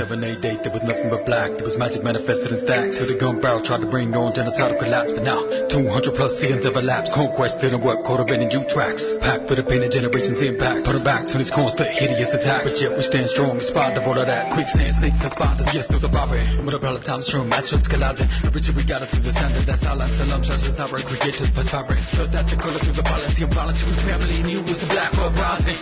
4788, 0.00 0.64
there 0.64 0.72
was 0.72 0.80
nothing 0.80 1.12
but 1.12 1.28
black. 1.28 1.52
There 1.60 1.68
was 1.68 1.76
magic 1.76 2.00
manifested 2.00 2.48
in 2.48 2.56
stacks. 2.64 2.96
To 2.96 3.04
the 3.04 3.20
gun 3.20 3.36
barrel, 3.36 3.60
tried 3.60 3.84
to 3.84 3.90
bring 3.90 4.16
on 4.16 4.32
genocidal 4.32 4.80
collapse. 4.80 5.12
But 5.12 5.28
now, 5.28 5.44
200 5.68 6.16
plus 6.16 6.40
seasons 6.40 6.64
of 6.64 6.80
elapsed. 6.80 7.12
Conquest 7.12 7.60
didn't 7.60 7.84
work, 7.84 8.00
in 8.08 8.48
new 8.48 8.64
tracks. 8.64 9.04
Packed 9.20 9.44
for 9.44 9.60
the 9.60 9.64
pain 9.64 9.84
of 9.84 9.92
generations' 9.92 10.40
impact. 10.40 10.88
Turn 10.88 11.04
back 11.04 11.28
to 11.28 11.36
this 11.36 11.52
constant 11.52 11.92
hideous 11.92 12.32
attack. 12.32 12.64
But 12.64 12.80
yet 12.80 12.96
we 12.96 13.04
stand 13.04 13.28
strong 13.28 13.60
in 13.60 13.64
spite 13.64 14.00
of 14.00 14.08
all 14.08 14.16
of 14.16 14.24
that. 14.24 14.56
Quicksand, 14.56 14.96
snakes 14.96 15.20
and 15.20 15.32
spiders, 15.36 15.68
yes, 15.76 15.84
still 15.84 16.00
surviving. 16.00 16.48
With 16.64 16.72
a 16.72 16.80
pile 16.80 16.96
of 16.96 17.04
time 17.04 17.20
strong, 17.20 17.52
matchups 17.52 17.84
colliding. 17.84 18.32
The 18.40 18.48
richer 18.48 18.72
we 18.72 18.88
got 18.88 19.04
it 19.04 19.12
through 19.12 19.28
the 19.28 19.36
standard, 19.36 19.68
that's 19.68 19.84
silence. 19.84 20.16
Alarm 20.16 20.48
shots, 20.48 20.64
our 20.80 20.96
creators, 21.04 21.52
perspiring. 21.52 22.00
Felt 22.16 22.32
that 22.32 22.48
the 22.48 22.56
color 22.56 22.80
through 22.80 22.96
the 22.96 23.04
balance, 23.04 23.36
the 23.36 23.44
imbalance. 23.44 23.84
We 23.84 23.92
family 24.00 24.40
and 24.40 24.48
you 24.48 24.64
was 24.64 24.80
a 24.80 24.88
black 24.88 25.12
uprising. 25.12 25.76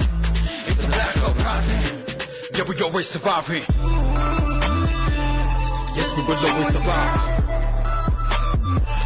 It's 0.66 0.82
a 0.82 0.90
black 0.90 1.14
uprising. 1.22 1.97
Yeah, 2.58 2.66
we 2.66 2.74
always 2.82 3.06
surviving. 3.06 3.62
Yes, 5.94 6.10
we 6.18 6.26
will 6.26 6.42
always 6.42 6.66
survive. 6.74 7.38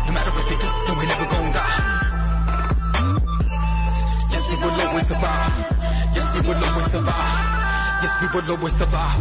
No 0.08 0.12
matter 0.16 0.32
what 0.32 0.48
they 0.48 0.56
do, 0.56 0.72
then 0.88 0.96
we 0.96 1.04
never 1.04 1.28
gonna 1.28 1.52
die. 1.52 1.68
Yes, 4.32 4.40
we 4.48 4.56
will 4.56 4.72
always 4.72 5.04
survive. 5.04 5.52
Yes, 6.16 6.32
we 6.32 6.40
will 6.48 6.64
always 6.64 6.88
survive. 6.96 8.00
Yes, 8.00 8.16
we 8.24 8.26
will 8.32 8.56
always 8.56 8.72
survive. 8.72 9.20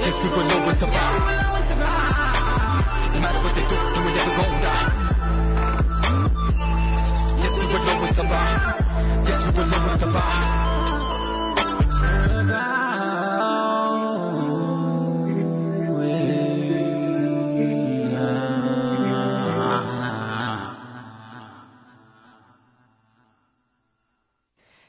Yes, 0.00 0.16
we 0.24 0.28
will 0.32 0.48
always 0.56 0.80
survive. 0.80 1.20
No 3.12 3.20
matter 3.20 3.44
what 3.44 3.52
they 3.52 3.66
do, 3.68 3.76
then 3.76 4.08
we 4.08 4.12
never 4.16 4.32
gonna 4.32 4.56
die. 4.64 4.88
Yes, 7.44 7.52
we 7.60 7.66
will 7.68 7.84
always 7.92 8.16
survive. 8.16 8.72
Yes, 9.28 9.44
we 9.44 9.52
will 9.52 9.68
always 9.68 10.00
survive. 10.00 11.03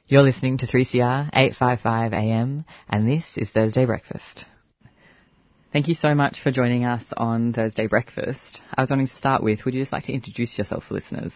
You're 0.08 0.22
listening 0.22 0.60
to 0.60 0.68
3CR 0.68 1.32
855 1.34 2.14
AM, 2.14 2.64
and 2.88 3.10
this 3.10 3.26
is 3.38 3.50
Thursday 3.50 3.88
Breakfast. 3.88 4.46
Thank 5.74 5.88
you 5.88 5.96
so 5.96 6.14
much 6.14 6.44
for 6.44 6.52
joining 6.52 6.86
us 6.86 7.04
on 7.18 7.54
Thursday 7.54 7.88
Breakfast. 7.88 8.62
I 8.72 8.82
was 8.82 8.92
wanting 8.92 9.08
to 9.08 9.16
start 9.16 9.42
with, 9.42 9.66
would 9.66 9.74
you 9.74 9.82
just 9.82 9.92
like 9.92 10.04
to 10.04 10.14
introduce 10.14 10.60
yourself 10.60 10.84
for 10.84 10.94
listeners? 10.94 11.32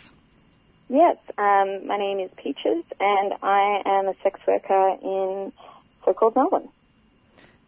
Yes, 0.88 1.18
um, 1.40 1.88
my 1.88 1.98
name 1.98 2.20
is 2.20 2.30
Peaches, 2.38 2.84
and 3.00 3.34
I 3.42 3.82
am 3.88 4.08
a 4.08 4.14
sex 4.22 4.40
worker 4.48 4.98
in 5.02 5.52
so-called 6.06 6.36
Melbourne. 6.36 6.70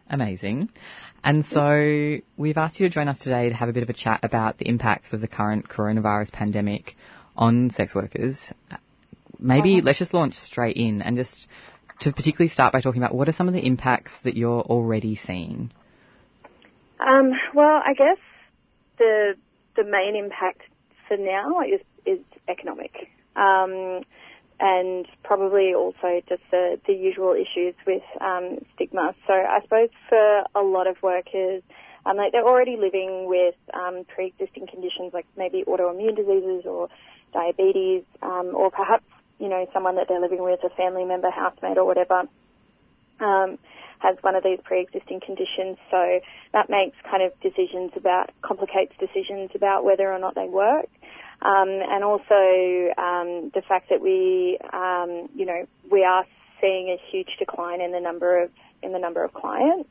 Amazing. 0.08 0.68
And 1.24 1.44
so 1.46 2.18
we've 2.36 2.56
asked 2.56 2.78
you 2.78 2.88
to 2.88 2.94
join 2.94 3.08
us 3.08 3.18
today 3.18 3.48
to 3.48 3.54
have 3.56 3.68
a 3.68 3.72
bit 3.72 3.82
of 3.82 3.90
a 3.90 3.92
chat 3.92 4.20
about 4.22 4.58
the 4.58 4.68
impacts 4.68 5.12
of 5.12 5.20
the 5.20 5.26
current 5.26 5.68
coronavirus 5.68 6.30
pandemic 6.30 6.94
on 7.36 7.70
sex 7.70 7.92
workers. 7.92 8.52
Maybe 9.42 9.80
let's 9.80 9.98
just 9.98 10.14
launch 10.14 10.34
straight 10.34 10.76
in 10.76 11.02
and 11.02 11.16
just 11.16 11.48
to 12.00 12.12
particularly 12.12 12.48
start 12.48 12.72
by 12.72 12.80
talking 12.80 13.02
about 13.02 13.14
what 13.14 13.28
are 13.28 13.32
some 13.32 13.48
of 13.48 13.54
the 13.54 13.64
impacts 13.64 14.12
that 14.24 14.36
you're 14.36 14.62
already 14.62 15.16
seeing? 15.16 15.70
Um, 17.00 17.32
well, 17.54 17.80
I 17.84 17.94
guess 17.94 18.18
the 18.98 19.34
the 19.76 19.84
main 19.84 20.16
impact 20.16 20.62
for 21.08 21.16
now 21.16 21.60
is 21.62 21.80
is 22.06 22.20
economic, 22.48 23.10
um, 23.36 24.02
and 24.60 25.06
probably 25.24 25.74
also 25.74 26.22
just 26.28 26.42
the 26.50 26.80
the 26.86 26.92
usual 26.92 27.34
issues 27.34 27.74
with 27.86 28.02
um, 28.20 28.58
stigma. 28.74 29.14
So 29.26 29.32
I 29.32 29.60
suppose 29.62 29.88
for 30.08 30.42
a 30.54 30.62
lot 30.62 30.86
of 30.86 30.96
workers, 31.02 31.62
um, 32.06 32.16
like 32.16 32.32
they're 32.32 32.46
already 32.46 32.76
living 32.76 33.26
with 33.26 33.54
um, 33.74 34.04
pre-existing 34.14 34.66
conditions 34.66 35.12
like 35.12 35.26
maybe 35.36 35.64
autoimmune 35.66 36.16
diseases 36.16 36.64
or 36.66 36.88
diabetes, 37.32 38.04
um, 38.22 38.52
or 38.54 38.70
perhaps 38.70 39.04
you 39.38 39.48
know 39.48 39.66
someone 39.72 39.96
that 39.96 40.06
they're 40.08 40.20
living 40.20 40.42
with, 40.42 40.60
a 40.64 40.70
family 40.70 41.04
member, 41.04 41.30
housemate, 41.30 41.78
or 41.78 41.84
whatever. 41.84 42.22
Um, 43.20 43.58
has 44.02 44.16
one 44.22 44.34
of 44.34 44.42
these 44.42 44.58
pre-existing 44.64 45.20
conditions, 45.24 45.78
so 45.88 46.18
that 46.52 46.68
makes 46.68 46.96
kind 47.08 47.22
of 47.22 47.30
decisions 47.40 47.92
about, 47.94 48.30
complicates 48.42 48.92
decisions 48.98 49.50
about 49.54 49.84
whether 49.84 50.12
or 50.12 50.18
not 50.18 50.34
they 50.34 50.48
work. 50.48 50.88
Um, 51.40 51.68
and 51.68 52.04
also 52.04 52.34
um, 52.98 53.50
the 53.54 53.62
fact 53.66 53.90
that 53.90 54.00
we, 54.00 54.58
um, 54.72 55.28
you 55.34 55.46
know, 55.46 55.66
we 55.90 56.04
are 56.04 56.24
seeing 56.60 56.88
a 56.88 56.98
huge 57.10 57.28
decline 57.38 57.80
in 57.80 57.92
the 57.92 58.00
number 58.00 58.42
of 58.44 58.50
in 58.82 58.92
the 58.92 58.98
number 58.98 59.24
of 59.24 59.32
clients 59.32 59.88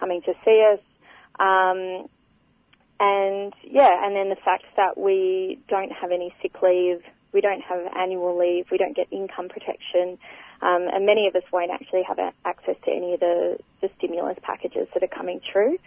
coming 0.00 0.22
to 0.22 0.32
see 0.44 0.64
us, 0.72 0.80
um, 1.38 2.08
and 3.00 3.52
yeah, 3.62 4.04
and 4.04 4.16
then 4.16 4.28
the 4.30 4.40
fact 4.44 4.64
that 4.76 4.96
we 4.96 5.58
don't 5.68 5.92
have 5.92 6.10
any 6.10 6.34
sick 6.40 6.62
leave, 6.62 7.00
we 7.32 7.40
don't 7.40 7.62
have 7.62 7.80
annual 7.96 8.38
leave, 8.38 8.66
we 8.70 8.78
don't 8.78 8.96
get 8.96 9.08
income 9.12 9.48
protection, 9.48 10.18
um, 10.60 10.86
and 10.92 11.06
many 11.06 11.26
of 11.26 11.34
us 11.34 11.42
won't 11.52 11.70
actually 11.70 12.02
have 12.02 12.18
access 12.44 12.76
to 12.84 12.90
any 12.90 13.14
of 13.14 13.20
the, 13.20 13.58
the 13.80 13.90
stimulus 13.98 14.38
packages 14.42 14.88
that 14.94 15.02
are 15.02 15.08
coming 15.08 15.40
through. 15.52 15.78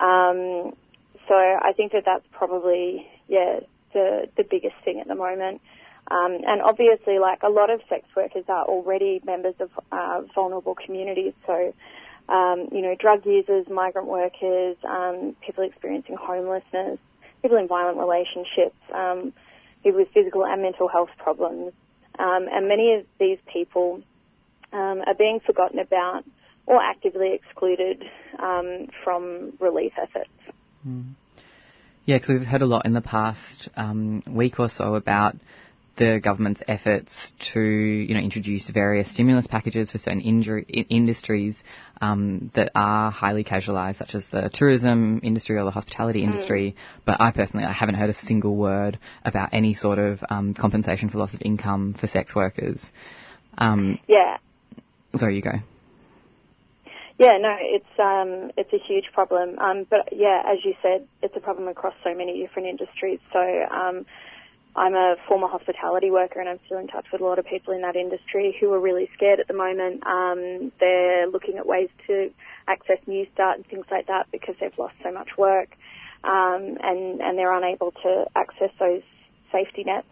Um, 0.00 0.74
so 1.28 1.34
I 1.34 1.72
think 1.76 1.92
that 1.92 2.04
that's 2.06 2.24
probably 2.32 3.06
yeah 3.28 3.60
the 3.92 4.28
the 4.36 4.44
biggest 4.44 4.76
thing 4.84 5.00
at 5.00 5.06
the 5.08 5.14
moment. 5.14 5.60
Um, 6.10 6.38
and 6.46 6.62
obviously, 6.62 7.18
like 7.18 7.42
a 7.42 7.50
lot 7.50 7.70
of 7.70 7.80
sex 7.88 8.06
workers 8.16 8.44
are 8.48 8.64
already 8.64 9.20
members 9.24 9.54
of 9.60 9.70
uh, 9.92 10.22
vulnerable 10.34 10.74
communities. 10.74 11.34
So, 11.46 11.74
um, 12.30 12.68
you 12.72 12.80
know, 12.80 12.94
drug 12.98 13.26
users, 13.26 13.66
migrant 13.68 14.08
workers, 14.08 14.76
um, 14.88 15.36
people 15.44 15.64
experiencing 15.64 16.16
homelessness, 16.18 16.98
people 17.42 17.58
in 17.58 17.68
violent 17.68 17.98
relationships, 17.98 18.76
um, 18.94 19.34
people 19.88 20.00
with 20.00 20.12
physical 20.12 20.44
and 20.44 20.62
mental 20.62 20.88
health 20.88 21.10
problems. 21.18 21.72
Um, 22.18 22.46
and 22.50 22.68
many 22.68 22.94
of 22.94 23.06
these 23.18 23.38
people 23.52 24.02
um, 24.72 25.02
are 25.06 25.14
being 25.14 25.40
forgotten 25.44 25.78
about 25.78 26.24
or 26.66 26.82
actively 26.82 27.32
excluded 27.32 28.04
um, 28.38 28.88
from 29.02 29.54
relief 29.58 29.92
efforts. 30.00 30.30
Mm. 30.86 31.14
Yeah, 32.04 32.16
because 32.16 32.30
we've 32.30 32.46
heard 32.46 32.62
a 32.62 32.66
lot 32.66 32.86
in 32.86 32.92
the 32.92 33.00
past 33.00 33.68
um, 33.76 34.22
week 34.26 34.58
or 34.58 34.68
so 34.68 34.94
about 34.94 35.36
the 35.98 36.20
government's 36.22 36.62
efforts 36.66 37.32
to, 37.52 37.60
you 37.60 38.14
know, 38.14 38.20
introduce 38.20 38.70
various 38.70 39.10
stimulus 39.10 39.46
packages 39.46 39.90
for 39.90 39.98
certain 39.98 40.20
injury, 40.20 40.64
in- 40.68 40.84
industries 40.84 41.62
um, 42.00 42.50
that 42.54 42.70
are 42.74 43.10
highly 43.10 43.44
casualised, 43.44 43.96
such 43.96 44.14
as 44.14 44.26
the 44.28 44.48
tourism 44.52 45.20
industry 45.22 45.58
or 45.58 45.64
the 45.64 45.70
hospitality 45.70 46.22
industry. 46.22 46.76
But 47.04 47.20
I 47.20 47.32
personally, 47.32 47.66
I 47.66 47.72
haven't 47.72 47.96
heard 47.96 48.10
a 48.10 48.14
single 48.14 48.56
word 48.56 48.98
about 49.24 49.50
any 49.52 49.74
sort 49.74 49.98
of 49.98 50.22
um, 50.30 50.54
compensation 50.54 51.10
for 51.10 51.18
loss 51.18 51.34
of 51.34 51.42
income 51.42 51.94
for 52.00 52.06
sex 52.06 52.34
workers. 52.34 52.92
Um, 53.58 53.98
Yeah, 54.08 54.38
sorry, 55.16 55.36
you 55.36 55.42
go. 55.42 55.52
Yeah, 57.18 57.36
no, 57.38 57.56
it's 57.58 57.98
um, 57.98 58.52
it's 58.56 58.72
a 58.72 58.78
huge 58.78 59.06
problem. 59.12 59.58
Um, 59.58 59.86
but 59.90 60.10
yeah, 60.12 60.42
as 60.46 60.58
you 60.64 60.74
said, 60.80 61.08
it's 61.20 61.34
a 61.36 61.40
problem 61.40 61.66
across 61.66 61.94
so 62.04 62.14
many 62.14 62.40
different 62.40 62.68
industries. 62.68 63.18
So 63.32 63.40
um, 63.40 64.06
I'm 64.78 64.94
a 64.94 65.16
former 65.26 65.48
hospitality 65.48 66.10
worker 66.10 66.38
and 66.38 66.48
I'm 66.48 66.60
still 66.66 66.78
in 66.78 66.86
touch 66.86 67.06
with 67.12 67.20
a 67.20 67.24
lot 67.24 67.40
of 67.40 67.46
people 67.46 67.74
in 67.74 67.82
that 67.82 67.96
industry 67.96 68.56
who 68.60 68.72
are 68.72 68.78
really 68.78 69.10
scared 69.14 69.40
at 69.40 69.48
the 69.48 69.54
moment. 69.54 70.06
Um, 70.06 70.70
they're 70.78 71.26
looking 71.26 71.58
at 71.58 71.66
ways 71.66 71.88
to 72.06 72.30
access 72.68 72.98
Newstart 73.08 73.56
and 73.56 73.66
things 73.66 73.86
like 73.90 74.06
that 74.06 74.28
because 74.30 74.54
they've 74.60 74.78
lost 74.78 74.94
so 75.02 75.10
much 75.10 75.30
work 75.36 75.70
um, 76.22 76.78
and, 76.80 77.20
and 77.20 77.36
they're 77.36 77.52
unable 77.52 77.90
to 78.02 78.26
access 78.36 78.70
those 78.78 79.02
safety 79.50 79.82
nets. 79.84 80.06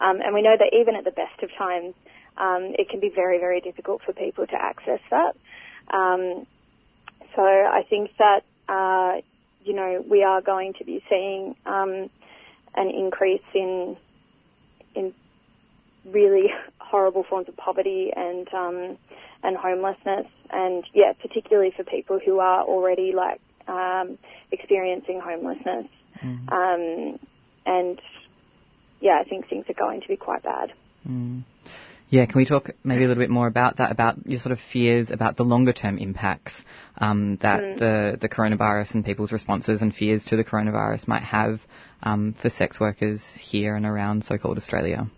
Um, 0.00 0.20
and 0.24 0.34
we 0.34 0.40
know 0.40 0.56
that 0.58 0.72
even 0.72 0.94
at 0.96 1.04
the 1.04 1.10
best 1.10 1.42
of 1.42 1.50
times, 1.56 1.94
um, 2.38 2.72
it 2.78 2.88
can 2.88 3.00
be 3.00 3.10
very, 3.14 3.38
very 3.38 3.60
difficult 3.60 4.00
for 4.02 4.14
people 4.14 4.46
to 4.46 4.54
access 4.54 5.00
that. 5.10 5.36
Um, 5.90 6.46
so 7.34 7.42
I 7.42 7.84
think 7.88 8.10
that, 8.18 8.44
uh, 8.68 9.20
you 9.62 9.74
know, 9.74 10.02
we 10.08 10.22
are 10.22 10.40
going 10.40 10.72
to 10.78 10.84
be 10.84 11.02
seeing 11.08 11.54
um, 11.66 12.08
an 12.74 12.90
increase 12.90 13.42
in 13.54 13.96
in 14.96 15.14
really 16.10 16.46
horrible 16.78 17.24
forms 17.28 17.48
of 17.48 17.56
poverty 17.56 18.10
and 18.14 18.48
um, 18.54 18.98
and 19.42 19.56
homelessness, 19.56 20.26
and 20.50 20.84
yeah, 20.94 21.12
particularly 21.20 21.72
for 21.76 21.84
people 21.84 22.18
who 22.24 22.38
are 22.38 22.62
already 22.62 23.12
like 23.14 23.40
um, 23.68 24.18
experiencing 24.50 25.20
homelessness. 25.20 25.86
Mm. 26.22 26.52
Um, 26.52 27.18
and 27.66 28.00
yeah, 29.00 29.18
I 29.20 29.28
think 29.28 29.48
things 29.48 29.66
are 29.68 29.74
going 29.74 30.00
to 30.00 30.08
be 30.08 30.16
quite 30.16 30.42
bad. 30.42 30.72
Mm. 31.06 31.42
Yeah, 32.08 32.24
can 32.26 32.36
we 32.36 32.46
talk 32.46 32.70
maybe 32.84 33.04
a 33.04 33.08
little 33.08 33.22
bit 33.22 33.30
more 33.30 33.48
about 33.48 33.78
that, 33.78 33.90
about 33.90 34.26
your 34.26 34.38
sort 34.38 34.52
of 34.52 34.60
fears 34.72 35.10
about 35.10 35.36
the 35.36 35.42
longer 35.42 35.72
term 35.72 35.98
impacts 35.98 36.64
um, 36.98 37.36
that 37.42 37.62
Mm. 37.62 37.78
the, 37.78 38.18
the 38.20 38.28
coronavirus 38.28 38.94
and 38.94 39.04
people's 39.04 39.32
responses 39.32 39.82
and 39.82 39.92
fears 39.92 40.24
to 40.26 40.36
the 40.36 40.44
coronavirus 40.44 41.08
might 41.08 41.24
have 41.24 41.60
um, 42.02 42.34
for 42.40 42.48
sex 42.50 42.78
workers 42.80 43.22
here 43.36 43.74
and 43.76 43.86
around 43.86 44.24
so-called 44.24 44.56
Australia? 44.56 45.10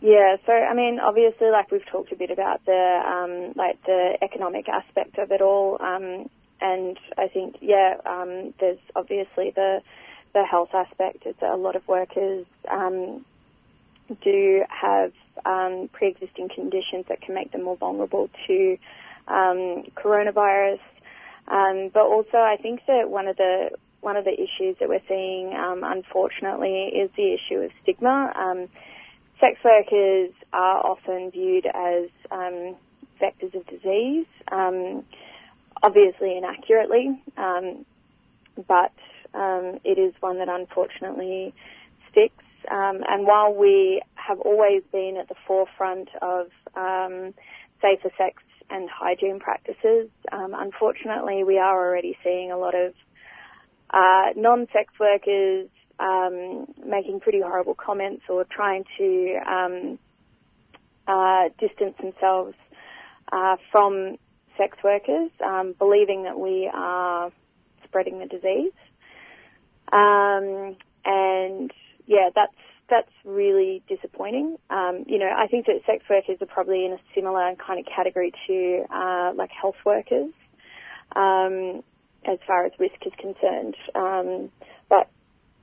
Yeah, 0.00 0.36
so 0.44 0.52
I 0.52 0.74
mean, 0.74 1.00
obviously, 1.00 1.50
like 1.50 1.70
we've 1.70 1.86
talked 1.90 2.12
a 2.12 2.16
bit 2.16 2.30
about 2.30 2.64
the 2.66 2.72
um, 2.72 3.52
like 3.56 3.82
the 3.86 4.18
economic 4.22 4.68
aspect 4.68 5.18
of 5.18 5.32
it 5.32 5.40
all, 5.40 5.78
um, 5.80 6.28
and 6.60 6.98
I 7.16 7.28
think 7.28 7.56
yeah, 7.60 7.94
um, 8.04 8.52
there's 8.60 8.78
obviously 8.94 9.52
the 9.54 9.80
the 10.34 10.44
health 10.44 10.68
aspect. 10.74 11.24
It's 11.24 11.40
a 11.42 11.56
lot 11.56 11.76
of 11.76 11.88
workers 11.88 12.46
um, 12.70 13.24
do 14.22 14.62
have 14.68 15.12
um, 15.44 15.88
pre-existing 15.92 16.50
conditions 16.54 17.06
that 17.08 17.22
can 17.22 17.34
make 17.34 17.52
them 17.52 17.64
more 17.64 17.76
vulnerable 17.76 18.28
to 18.46 18.76
um, 19.28 19.84
coronavirus. 19.96 20.80
Um, 21.48 21.90
but 21.92 22.02
also, 22.02 22.36
I 22.36 22.56
think 22.60 22.80
that 22.86 23.08
one 23.08 23.28
of 23.28 23.36
the 23.36 23.70
one 24.00 24.16
of 24.16 24.24
the 24.24 24.32
issues 24.32 24.76
that 24.80 24.88
we're 24.88 25.02
seeing, 25.08 25.54
um, 25.54 25.82
unfortunately, 25.84 26.90
is 26.94 27.10
the 27.16 27.34
issue 27.34 27.60
of 27.60 27.70
stigma. 27.82 28.32
Um, 28.36 28.68
sex 29.40 29.58
workers 29.64 30.30
are 30.52 30.86
often 30.86 31.30
viewed 31.30 31.66
as 31.66 32.08
um, 32.30 32.76
vectors 33.20 33.54
of 33.54 33.66
disease, 33.66 34.26
um, 34.52 35.04
obviously 35.82 36.36
inaccurately, 36.36 37.20
um, 37.36 37.84
but 38.68 38.92
um, 39.34 39.78
it 39.84 39.98
is 39.98 40.14
one 40.20 40.38
that 40.38 40.48
unfortunately 40.48 41.54
sticks. 42.10 42.42
And 42.68 43.26
while 43.26 43.54
we 43.54 44.02
have 44.14 44.40
always 44.40 44.82
been 44.90 45.16
at 45.20 45.28
the 45.28 45.36
forefront 45.46 46.08
of 46.20 46.48
safer 47.80 48.10
sex 48.18 48.42
and 48.70 48.88
hygiene 48.90 49.38
practices, 49.38 50.08
unfortunately 50.32 51.44
we 51.44 51.58
are 51.58 51.86
already 51.88 52.16
seeing 52.24 52.50
a 52.50 52.58
lot 52.58 52.74
of 52.74 52.92
uh, 53.90 54.30
non-sex 54.36 54.92
workers 54.98 55.68
um, 55.98 56.66
making 56.84 57.20
pretty 57.20 57.40
horrible 57.40 57.74
comments 57.74 58.22
or 58.28 58.44
trying 58.44 58.84
to 58.98 59.38
um, 59.46 59.98
uh, 61.08 61.48
distance 61.58 61.94
themselves 62.00 62.54
uh, 63.32 63.56
from 63.72 64.16
sex 64.58 64.76
workers, 64.82 65.30
um, 65.44 65.74
believing 65.78 66.24
that 66.24 66.38
we 66.38 66.70
are 66.72 67.30
spreading 67.84 68.18
the 68.18 68.26
disease. 68.26 68.72
Um, 69.92 70.76
and 71.04 71.70
yeah, 72.06 72.30
that's 72.34 72.54
that's 72.88 73.10
really 73.24 73.82
disappointing. 73.88 74.56
Um, 74.70 75.04
you 75.06 75.18
know, 75.18 75.30
I 75.36 75.48
think 75.48 75.66
that 75.66 75.80
sex 75.86 76.04
workers 76.08 76.38
are 76.40 76.46
probably 76.46 76.84
in 76.84 76.92
a 76.92 76.98
similar 77.14 77.54
kind 77.56 77.80
of 77.80 77.86
category 77.86 78.32
to 78.46 78.84
uh, 78.94 79.32
like 79.34 79.50
health 79.50 79.76
workers, 79.84 80.30
um, 81.14 81.82
as 82.28 82.38
far 82.46 82.64
as 82.64 82.72
risk 82.78 83.06
is 83.06 83.12
concerned. 83.18 83.76
Um, 83.94 84.50
but 84.88 85.08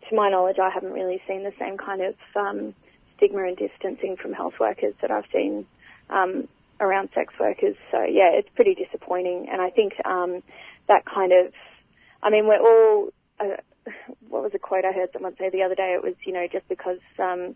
to 0.10 0.16
my 0.16 0.30
knowledge, 0.30 0.58
I 0.60 0.70
haven't 0.70 0.92
really 0.94 1.22
seen 1.28 1.44
the 1.44 1.54
same 1.60 1.78
kind 1.78 2.02
of 2.02 2.16
um, 2.36 2.76
stigma 3.18 3.44
and 3.44 3.58
distancing 3.58 4.18
from 4.18 4.34
health 4.34 4.56
workers 4.60 4.94
that 5.02 5.12
I've 5.12 5.26
seen 5.32 5.66
um, 6.10 6.48
around 6.80 7.10
sex 7.14 7.34
workers. 7.40 7.76
So 7.92 8.04
yeah, 8.04 8.32
it's 8.34 8.50
pretty 8.56 8.76
disappointing, 8.76 9.48
and 9.52 9.62
I 9.62 9.70
think 9.70 9.94
um, 10.06 10.44
that 10.88 11.06
kind 11.06 11.32
of, 11.32 11.54
I 12.22 12.30
mean, 12.30 12.48
we're 12.48 12.60
all. 12.60 13.10
Uh, 13.40 13.58
what 14.30 14.44
was 14.44 14.52
a 14.54 14.60
quote 14.60 14.86
I 14.86 14.94
heard 14.94 15.10
someone 15.12 15.36
say 15.38 15.50
the 15.50 15.64
other 15.64 15.76
day? 15.76 15.94
It 15.94 16.02
was, 16.02 16.16
you 16.26 16.32
know, 16.32 16.48
just 16.50 16.68
because 16.70 17.00
um, 17.20 17.56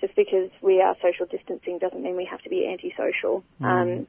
just 0.00 0.16
because 0.16 0.50
we 0.62 0.80
are 0.80 0.96
social 1.02 1.26
distancing 1.26 1.78
doesn't 1.78 2.02
mean 2.02 2.16
we 2.16 2.24
have 2.24 2.40
to 2.42 2.48
be 2.48 2.66
antisocial. 2.66 3.44
Mm. 3.60 3.66
Um, 3.66 4.06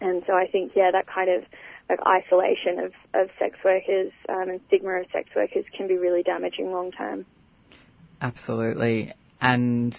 and 0.00 0.22
so 0.26 0.34
I 0.34 0.46
think, 0.46 0.72
yeah, 0.74 0.90
that 0.92 1.06
kind 1.06 1.30
of 1.30 1.44
like 1.88 2.00
isolation 2.06 2.78
of, 2.78 2.92
of 3.14 3.30
sex 3.38 3.58
workers 3.64 4.12
um, 4.28 4.48
and 4.48 4.60
stigma 4.68 5.00
of 5.00 5.06
sex 5.12 5.28
workers 5.36 5.64
can 5.76 5.88
be 5.88 5.96
really 5.96 6.22
damaging 6.22 6.72
long 6.72 6.90
term. 6.92 7.26
Absolutely. 8.20 9.12
And 9.40 9.96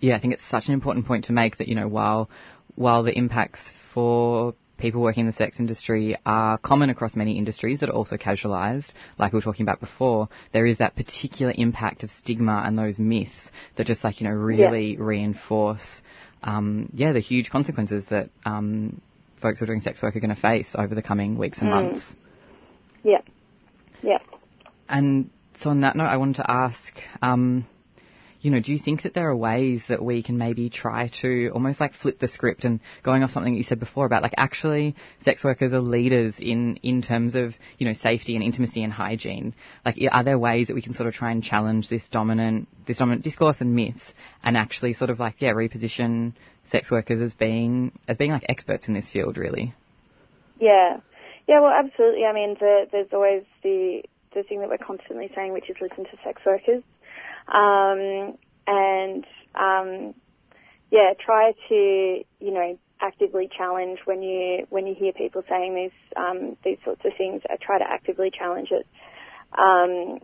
yeah, 0.00 0.16
I 0.16 0.20
think 0.20 0.34
it's 0.34 0.48
such 0.48 0.66
an 0.66 0.74
important 0.74 1.06
point 1.06 1.26
to 1.26 1.32
make 1.32 1.58
that, 1.58 1.68
you 1.68 1.74
know, 1.74 1.88
while 1.88 2.28
while 2.74 3.02
the 3.02 3.16
impacts 3.16 3.70
for 3.94 4.54
people 4.78 5.00
working 5.00 5.20
in 5.20 5.26
the 5.26 5.32
sex 5.32 5.60
industry 5.60 6.16
are 6.26 6.58
common 6.58 6.90
across 6.90 7.14
many 7.14 7.38
industries 7.38 7.80
that 7.80 7.88
are 7.88 7.94
also 7.94 8.16
casualised, 8.16 8.92
like 9.16 9.32
we 9.32 9.36
were 9.36 9.42
talking 9.42 9.62
about 9.64 9.78
before, 9.78 10.28
there 10.52 10.66
is 10.66 10.78
that 10.78 10.96
particular 10.96 11.52
impact 11.56 12.02
of 12.02 12.10
stigma 12.10 12.62
and 12.66 12.76
those 12.76 12.98
myths 12.98 13.50
that 13.76 13.86
just 13.86 14.02
like, 14.02 14.20
you 14.20 14.28
know, 14.28 14.34
really 14.34 14.96
reinforce, 14.96 16.02
um, 16.42 16.88
yeah, 16.94 17.12
the 17.12 17.20
huge 17.20 17.48
consequences 17.48 18.06
that 18.06 18.30
um, 18.44 19.00
folks 19.42 19.58
who 19.58 19.64
are 19.64 19.66
doing 19.66 19.80
sex 19.80 20.00
work 20.02 20.16
are 20.16 20.20
going 20.20 20.34
to 20.34 20.40
face 20.40 20.74
over 20.78 20.94
the 20.94 21.02
coming 21.02 21.36
weeks 21.36 21.60
and 21.60 21.70
Mm. 21.70 21.92
months. 21.92 22.16
Yeah. 23.04 23.18
Yeah. 24.02 24.18
And 24.88 25.30
so 25.54 25.70
on 25.70 25.80
that 25.80 25.96
note, 25.96 26.06
I 26.06 26.16
wanted 26.16 26.36
to 26.36 26.50
ask, 26.50 26.94
um, 27.20 27.66
you 28.42 28.50
know, 28.50 28.60
do 28.60 28.72
you 28.72 28.78
think 28.78 29.02
that 29.02 29.14
there 29.14 29.30
are 29.30 29.36
ways 29.36 29.84
that 29.88 30.04
we 30.04 30.20
can 30.20 30.36
maybe 30.36 30.68
try 30.68 31.10
to 31.22 31.50
almost 31.54 31.80
like 31.80 31.94
flip 31.94 32.18
the 32.18 32.26
script 32.26 32.64
and 32.64 32.80
going 33.04 33.22
off 33.22 33.30
something 33.30 33.52
that 33.52 33.56
you 33.58 33.62
said 33.62 33.78
before 33.78 34.04
about 34.04 34.22
like 34.22 34.34
actually 34.36 34.96
sex 35.24 35.44
workers 35.44 35.72
are 35.72 35.80
leaders 35.80 36.34
in, 36.40 36.76
in 36.82 37.02
terms 37.02 37.36
of, 37.36 37.54
you 37.78 37.86
know, 37.86 37.92
safety 37.92 38.34
and 38.34 38.44
intimacy 38.44 38.82
and 38.82 38.92
hygiene? 38.92 39.54
Like, 39.86 39.96
are 40.10 40.24
there 40.24 40.40
ways 40.40 40.66
that 40.66 40.74
we 40.74 40.82
can 40.82 40.92
sort 40.92 41.06
of 41.06 41.14
try 41.14 41.30
and 41.30 41.42
challenge 41.42 41.88
this 41.88 42.08
dominant, 42.08 42.66
this 42.84 42.98
dominant 42.98 43.22
discourse 43.22 43.60
and 43.60 43.76
myths 43.76 44.12
and 44.42 44.56
actually 44.56 44.94
sort 44.94 45.10
of 45.10 45.20
like, 45.20 45.40
yeah, 45.40 45.52
reposition 45.52 46.32
sex 46.64 46.90
workers 46.90 47.20
as 47.20 47.32
being, 47.34 47.92
as 48.08 48.16
being 48.16 48.32
like 48.32 48.46
experts 48.48 48.88
in 48.88 48.94
this 48.94 49.08
field 49.08 49.38
really? 49.38 49.72
Yeah. 50.60 50.98
Yeah, 51.46 51.60
well, 51.60 51.72
absolutely. 51.72 52.24
I 52.24 52.32
mean, 52.32 52.56
the, 52.58 52.86
there's 52.90 53.12
always 53.12 53.44
the, 53.62 54.02
the 54.34 54.42
thing 54.42 54.60
that 54.60 54.68
we're 54.68 54.78
constantly 54.78 55.30
saying, 55.32 55.52
which 55.52 55.70
is 55.70 55.76
listen 55.80 56.04
to 56.04 56.18
sex 56.24 56.42
workers. 56.44 56.82
Um, 57.48 58.36
and, 58.66 59.24
um, 59.54 60.14
yeah, 60.90 61.14
try 61.24 61.52
to, 61.68 61.74
you 62.40 62.50
know, 62.52 62.78
actively 63.00 63.48
challenge 63.56 63.98
when 64.04 64.22
you, 64.22 64.66
when 64.70 64.86
you 64.86 64.94
hear 64.94 65.12
people 65.12 65.42
saying 65.48 65.74
these, 65.74 66.16
um, 66.16 66.56
these 66.64 66.78
sorts 66.84 67.02
of 67.04 67.12
things, 67.18 67.42
uh, 67.50 67.56
try 67.60 67.78
to 67.78 67.84
actively 67.88 68.30
challenge 68.30 68.68
it. 68.70 68.86
Um, 69.58 70.20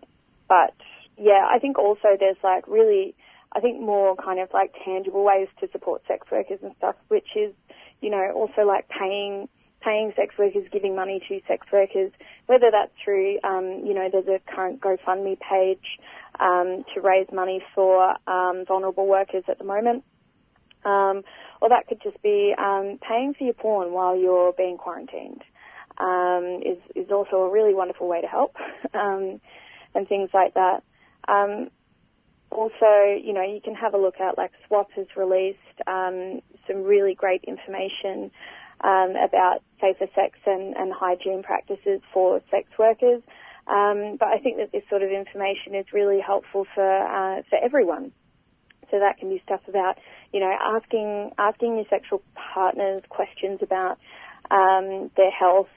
but 0.49 0.75
yeah, 1.17 1.47
I 1.51 1.59
think 1.59 1.79
also 1.79 2.17
there's 2.19 2.37
like 2.45 2.69
really, 2.69 3.15
I 3.53 3.61
think 3.61 3.81
more 3.81 4.15
kind 4.17 4.41
of 4.41 4.51
like 4.53 4.75
tangible 4.85 5.25
ways 5.25 5.49
to 5.61 5.69
support 5.73 6.03
sex 6.07 6.27
workers 6.31 6.61
and 6.63 6.73
stuff, 6.79 6.97
which 7.09 7.29
is, 7.35 7.53
you 8.01 8.11
know, 8.11 8.31
also 8.35 8.63
like 8.63 8.89
paying, 8.89 9.49
paying 9.81 10.13
sex 10.17 10.35
workers, 10.39 10.65
giving 10.71 10.95
money 10.95 11.21
to 11.29 11.41
sex 11.49 11.67
workers, 11.73 12.13
whether 12.47 12.71
that's 12.71 12.93
through, 13.03 13.39
um, 13.43 13.83
you 13.85 13.95
know, 13.95 14.09
there's 14.11 14.29
a 14.29 14.41
current 14.55 14.81
GoFundMe 14.81 15.39
page, 15.41 15.99
um, 16.41 16.85
to 16.95 17.01
raise 17.01 17.27
money 17.33 17.63
for, 17.75 18.15
um, 18.29 18.65
vulnerable 18.67 19.07
workers 19.07 19.45
at 19.49 19.59
the 19.59 19.65
moment. 19.65 20.05
Um, 20.85 21.23
or 21.61 21.69
that 21.69 21.87
could 21.89 22.01
just 22.03 22.21
be, 22.23 22.55
um, 22.57 22.99
paying 23.07 23.35
for 23.35 23.45
your 23.45 23.55
porn 23.55 23.93
while 23.93 24.17
you're 24.17 24.53
being 24.53 24.77
quarantined. 24.79 25.43
Um, 25.99 26.63
is, 26.65 26.79
is 26.95 27.11
also 27.11 27.39
a 27.39 27.51
really 27.51 27.75
wonderful 27.75 28.07
way 28.07 28.21
to 28.21 28.29
help, 28.29 28.55
um, 28.95 29.41
and 29.95 30.09
things 30.09 30.31
like 30.33 30.55
that. 30.55 30.85
Also, 32.51 33.21
you 33.23 33.35
know, 33.35 33.43
you 33.43 33.61
can 33.63 33.75
have 33.75 33.95
a 33.95 33.99
look 33.99 34.21
at 34.21 34.39
like 34.39 34.53
SWOP 34.69 34.91
has 34.97 35.07
released 35.17 35.59
some 35.87 36.83
really 36.83 37.15
great 37.15 37.45
information 37.45 38.31
about 38.81 39.63
safer 39.81 40.07
sex 40.15 40.39
and, 40.47 40.77
and 40.77 40.93
hygiene 40.93 41.43
practices 41.43 42.01
for 42.13 42.41
sex 42.51 42.69
workers. 42.79 43.23
Um, 43.69 44.17
but 44.19 44.29
I 44.29 44.39
think 44.39 44.57
that 44.57 44.73
this 44.73 44.83
sort 44.89 45.03
of 45.03 45.11
information 45.11 45.75
is 45.75 45.87
really 45.93 46.21
helpful 46.21 46.67
for 46.75 46.89
uh, 46.89 47.43
for 47.51 47.59
everyone. 47.63 48.13
So 48.91 48.99
that 48.99 49.19
can 49.19 49.29
be 49.29 49.43
stuff 49.45 49.61
about, 49.69 49.99
you 50.33 50.41
know, 50.41 50.51
asking 50.59 51.33
asking 51.39 51.77
your 51.77 51.85
sexual 51.91 52.23
partners 52.35 53.03
questions 53.11 53.61
about 53.63 53.99
um, 54.51 55.11
their 55.17 55.31
health 55.31 55.69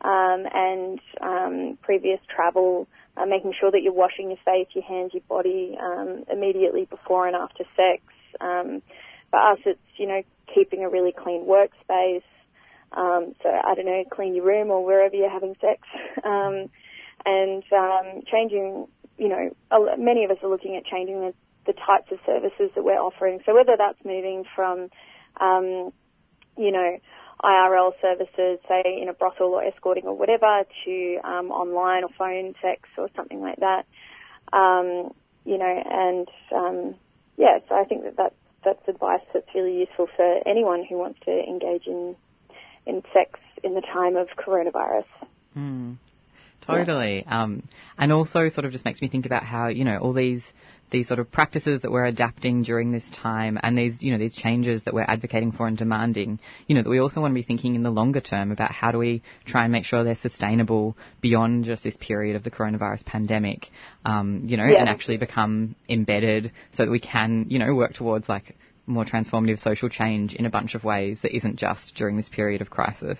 um, 0.00 0.44
and 0.52 1.00
um, 1.20 1.78
previous 1.82 2.18
travel, 2.34 2.88
uh, 3.16 3.26
making 3.26 3.54
sure 3.58 3.70
that 3.70 3.82
you're 3.82 3.92
washing 3.92 4.28
your 4.28 4.38
face, 4.44 4.66
your 4.74 4.84
hands, 4.84 5.12
your 5.14 5.22
body 5.28 5.76
um, 5.80 6.24
immediately 6.30 6.86
before 6.86 7.26
and 7.26 7.36
after 7.36 7.64
sex. 7.76 8.02
Um, 8.40 8.82
for 9.30 9.38
us, 9.38 9.58
it's 9.64 9.80
you 9.96 10.06
know 10.08 10.22
keeping 10.52 10.84
a 10.84 10.88
really 10.88 11.12
clean 11.12 11.46
workspace. 11.46 12.22
Um, 12.92 13.34
so 13.42 13.48
I 13.48 13.74
don't 13.74 13.86
know, 13.86 14.04
clean 14.10 14.34
your 14.34 14.44
room 14.44 14.70
or 14.70 14.84
wherever 14.84 15.14
you're 15.14 15.30
having 15.30 15.56
sex, 15.60 15.82
and 17.26 17.62
um, 17.72 18.22
changing. 18.30 18.86
You 19.18 19.28
know, 19.28 19.96
many 19.98 20.24
of 20.24 20.30
us 20.30 20.36
are 20.42 20.50
looking 20.50 20.76
at 20.76 20.84
changing 20.84 21.20
the, 21.20 21.34
the 21.66 21.72
types 21.72 22.12
of 22.12 22.18
services 22.26 22.70
that 22.74 22.84
we're 22.84 23.00
offering. 23.00 23.40
So 23.46 23.54
whether 23.54 23.74
that's 23.76 23.98
moving 24.04 24.44
from, 24.54 24.90
um, 25.40 25.90
you 26.58 26.70
know, 26.70 26.98
IRL 27.42 27.92
services, 28.02 28.58
say 28.68 28.82
in 29.00 29.08
a 29.08 29.14
brothel 29.14 29.54
or 29.54 29.64
escorting 29.64 30.04
or 30.04 30.14
whatever, 30.14 30.64
to 30.84 31.18
um, 31.24 31.50
online 31.50 32.04
or 32.04 32.10
phone 32.18 32.54
sex 32.60 32.88
or 32.98 33.08
something 33.16 33.40
like 33.40 33.58
that. 33.60 33.86
Um, 34.52 35.12
you 35.46 35.58
know, 35.58 35.82
and 35.90 36.28
um, 36.52 36.94
yeah, 37.36 37.58
so 37.68 37.74
I 37.74 37.84
think 37.84 38.04
that 38.04 38.16
that's, 38.16 38.34
that's 38.64 38.88
advice 38.88 39.20
that's 39.32 39.48
really 39.54 39.78
useful 39.78 40.08
for 40.14 40.40
anyone 40.46 40.84
who 40.84 40.96
wants 40.96 41.20
to 41.24 41.30
engage 41.30 41.86
in 41.86 42.16
in 42.86 43.02
sex 43.12 43.40
in 43.62 43.74
the 43.74 43.80
time 43.80 44.16
of 44.16 44.28
coronavirus. 44.38 45.04
Mm, 45.56 45.96
totally. 46.66 47.24
Um, 47.26 47.62
and 47.98 48.12
also 48.12 48.48
sort 48.48 48.64
of 48.64 48.72
just 48.72 48.84
makes 48.84 49.00
me 49.00 49.08
think 49.08 49.26
about 49.26 49.44
how, 49.44 49.68
you 49.68 49.84
know, 49.84 49.98
all 49.98 50.12
these 50.12 50.44
these 50.90 51.08
sort 51.08 51.18
of 51.18 51.30
practices 51.32 51.80
that 51.80 51.90
we're 51.90 52.04
adapting 52.04 52.62
during 52.62 52.92
this 52.92 53.10
time 53.10 53.58
and 53.62 53.76
these, 53.76 54.02
you 54.02 54.12
know, 54.12 54.18
these 54.18 54.34
changes 54.34 54.84
that 54.84 54.94
we're 54.94 55.02
advocating 55.02 55.50
for 55.50 55.66
and 55.66 55.76
demanding, 55.76 56.38
you 56.68 56.76
know, 56.76 56.82
that 56.82 56.88
we 56.88 57.00
also 57.00 57.20
want 57.20 57.32
to 57.32 57.34
be 57.34 57.42
thinking 57.42 57.74
in 57.74 57.82
the 57.82 57.90
longer 57.90 58.20
term 58.20 58.52
about 58.52 58.70
how 58.70 58.92
do 58.92 58.98
we 58.98 59.20
try 59.44 59.64
and 59.64 59.72
make 59.72 59.84
sure 59.84 60.04
they're 60.04 60.14
sustainable 60.14 60.96
beyond 61.20 61.64
just 61.64 61.82
this 61.82 61.96
period 61.96 62.36
of 62.36 62.44
the 62.44 62.52
coronavirus 62.52 63.04
pandemic, 63.04 63.68
um, 64.04 64.42
you 64.44 64.56
know, 64.56 64.64
Yeah. 64.64 64.78
and 64.78 64.88
actually 64.88 65.16
become 65.16 65.74
embedded 65.88 66.52
so 66.72 66.84
that 66.84 66.90
we 66.92 67.00
can, 67.00 67.46
you 67.48 67.58
know, 67.58 67.74
work 67.74 67.94
towards 67.94 68.28
like 68.28 68.56
more 68.86 69.04
transformative 69.04 69.58
social 69.58 69.88
change 69.88 70.34
in 70.34 70.46
a 70.46 70.50
bunch 70.50 70.76
of 70.76 70.84
ways 70.84 71.20
that 71.22 71.34
isn't 71.34 71.56
just 71.56 71.96
during 71.96 72.16
this 72.16 72.28
period 72.28 72.60
of 72.60 72.70
crisis. 72.70 73.18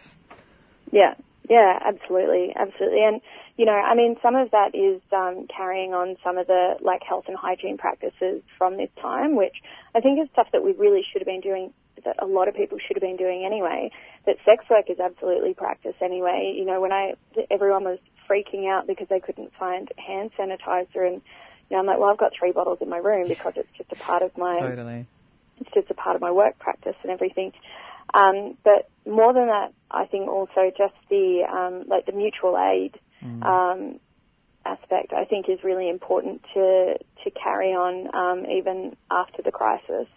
Yeah, 0.93 1.15
yeah, 1.49 1.79
absolutely, 1.85 2.53
absolutely. 2.57 3.05
And, 3.05 3.21
you 3.57 3.65
know, 3.65 3.73
I 3.73 3.95
mean, 3.95 4.17
some 4.23 4.35
of 4.35 4.51
that 4.51 4.75
is 4.75 5.01
um, 5.13 5.47
carrying 5.55 5.95
on 5.95 6.17
some 6.25 6.39
of 6.39 6.47
the, 6.47 6.77
like, 6.81 7.03
health 7.03 7.25
and 7.29 7.37
hygiene 7.37 7.79
practices 7.79 8.43
from 8.59 8.77
this 8.77 8.91
time, 9.01 9.37
which 9.37 9.57
I 9.95 10.01
think 10.01 10.21
is 10.21 10.29
stuff 10.33 10.49
that 10.53 10.65
we 10.65 10.73
really 10.73 11.03
should 11.11 11.23
have 11.23 11.27
been 11.27 11.41
doing, 11.41 11.73
that 12.05 12.17
a 12.21 12.27
lot 12.27 12.49
of 12.49 12.55
people 12.55 12.79
should 12.79 12.97
have 12.97 13.03
been 13.03 13.17
doing 13.17 13.45
anyway, 13.45 13.91
that 14.27 14.37
sex 14.45 14.65
work 14.69 14.91
is 14.91 14.99
absolutely 14.99 15.55
practiced 15.55 16.03
anyway. 16.03 16.55
You 16.57 16.65
know, 16.65 16.81
when 16.81 16.93
I, 16.93 17.15
everyone 17.51 17.85
was 17.85 17.99
freaking 18.29 18.69
out 18.69 18.87
because 18.87 19.07
they 19.09 19.21
couldn't 19.21 19.53
find 19.59 19.91
hand 19.97 20.33
sanitizer 20.39 21.07
and, 21.07 21.23
you 21.71 21.77
know, 21.77 21.79
I'm 21.79 21.87
like, 21.87 21.99
well, 21.99 22.11
I've 22.11 22.19
got 22.19 22.33
three 22.39 22.53
bottles 22.53 22.79
in 22.81 22.89
my 22.89 22.99
room 22.99 23.29
because 23.29 23.53
it's 23.57 23.69
just 23.77 23.93
a 23.93 23.97
part 23.97 24.23
of 24.23 24.37
my 24.37 24.59
Totally. 24.61 25.07
it's 25.61 25.71
just 25.75 25.91
a 25.91 25.95
part 25.95 26.17
of 26.17 26.23
my 26.23 26.31
work 26.31 26.59
practice 26.59 26.97
and 27.03 27.13
everything. 27.13 27.53
Um, 28.15 28.57
but 28.65 28.89
more 29.07 29.33
than 29.33 29.47
that, 29.49 29.73
I 29.91 30.07
think 30.07 30.29
also 30.29 30.71
just 30.77 30.95
the 31.11 31.43
um, 31.51 31.89
like 31.89 32.07
the 32.07 32.13
mutual 32.13 32.57
aid 32.59 32.99
um, 33.43 34.01
aspect. 34.65 35.13
I 35.13 35.25
think 35.25 35.49
is 35.49 35.63
really 35.63 35.89
important 35.89 36.43
to 36.55 36.95
to 37.25 37.31
carry 37.31 37.73
on 37.73 38.15
um, 38.15 38.47
even 38.51 38.97
after 39.11 39.43
the 39.43 39.53
crisis. 39.53 40.09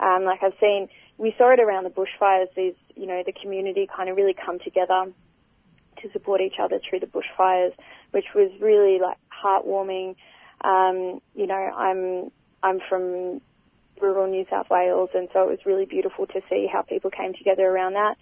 Um, 0.00 0.24
like 0.24 0.42
I've 0.42 0.58
seen, 0.60 0.88
we 1.18 1.34
saw 1.38 1.52
it 1.52 1.60
around 1.60 1.84
the 1.84 1.90
bushfires. 1.90 2.48
These, 2.56 2.74
you 2.96 3.06
know, 3.06 3.22
the 3.24 3.32
community 3.32 3.88
kind 3.94 4.08
of 4.08 4.16
really 4.16 4.34
come 4.34 4.58
together 4.58 5.12
to 6.02 6.12
support 6.12 6.40
each 6.40 6.56
other 6.60 6.80
through 6.88 7.00
the 7.00 7.06
bushfires, 7.06 7.72
which 8.10 8.26
was 8.34 8.50
really 8.60 8.98
like 9.00 9.18
heartwarming. 9.30 10.16
Um, 10.62 11.20
you 11.34 11.46
know, 11.46 11.54
I'm 11.54 12.30
I'm 12.62 12.80
from 12.88 13.40
rural 14.00 14.26
New 14.28 14.44
South 14.50 14.66
Wales, 14.70 15.10
and 15.14 15.28
so 15.32 15.44
it 15.44 15.50
was 15.50 15.58
really 15.64 15.84
beautiful 15.84 16.26
to 16.26 16.40
see 16.50 16.66
how 16.70 16.82
people 16.82 17.10
came 17.10 17.32
together 17.34 17.62
around 17.62 17.94
that. 17.94 18.16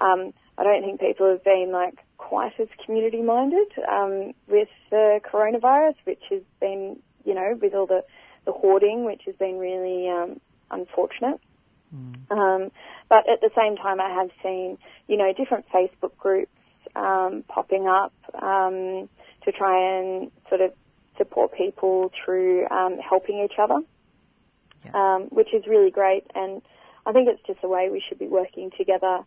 Um, 0.00 0.32
I 0.56 0.64
don't 0.64 0.82
think 0.82 1.00
people 1.00 1.30
have 1.30 1.44
been 1.44 1.70
like 1.72 1.98
quite 2.16 2.52
as 2.58 2.68
community 2.84 3.22
minded 3.22 3.68
um, 3.90 4.32
with 4.48 4.68
the 4.90 5.20
coronavirus, 5.24 5.94
which 6.04 6.22
has 6.30 6.42
been, 6.60 6.98
you 7.24 7.34
know, 7.34 7.58
with 7.60 7.74
all 7.74 7.86
the, 7.86 8.04
the 8.44 8.52
hoarding, 8.52 9.04
which 9.04 9.22
has 9.26 9.34
been 9.36 9.58
really 9.58 10.08
um, 10.08 10.40
unfortunate. 10.70 11.40
Um, 12.30 12.70
but 13.08 13.28
at 13.28 13.40
the 13.40 13.50
same 13.56 13.76
time, 13.76 14.00
I 14.00 14.10
have 14.10 14.30
seen, 14.42 14.78
you 15.06 15.16
know, 15.16 15.32
different 15.32 15.66
Facebook 15.74 16.16
groups 16.18 16.50
um, 16.94 17.44
popping 17.48 17.86
up 17.86 18.12
um, 18.34 19.08
to 19.44 19.52
try 19.52 19.98
and 19.98 20.30
sort 20.48 20.60
of 20.60 20.72
support 21.16 21.52
people 21.52 22.10
through 22.24 22.68
um, 22.68 22.98
helping 22.98 23.40
each 23.44 23.58
other, 23.58 23.80
um, 24.94 25.22
which 25.30 25.52
is 25.54 25.66
really 25.66 25.90
great. 25.90 26.24
And 26.34 26.62
I 27.06 27.12
think 27.12 27.28
it's 27.28 27.42
just 27.46 27.62
the 27.62 27.68
way 27.68 27.88
we 27.90 28.02
should 28.06 28.18
be 28.18 28.28
working 28.28 28.70
together, 28.76 29.20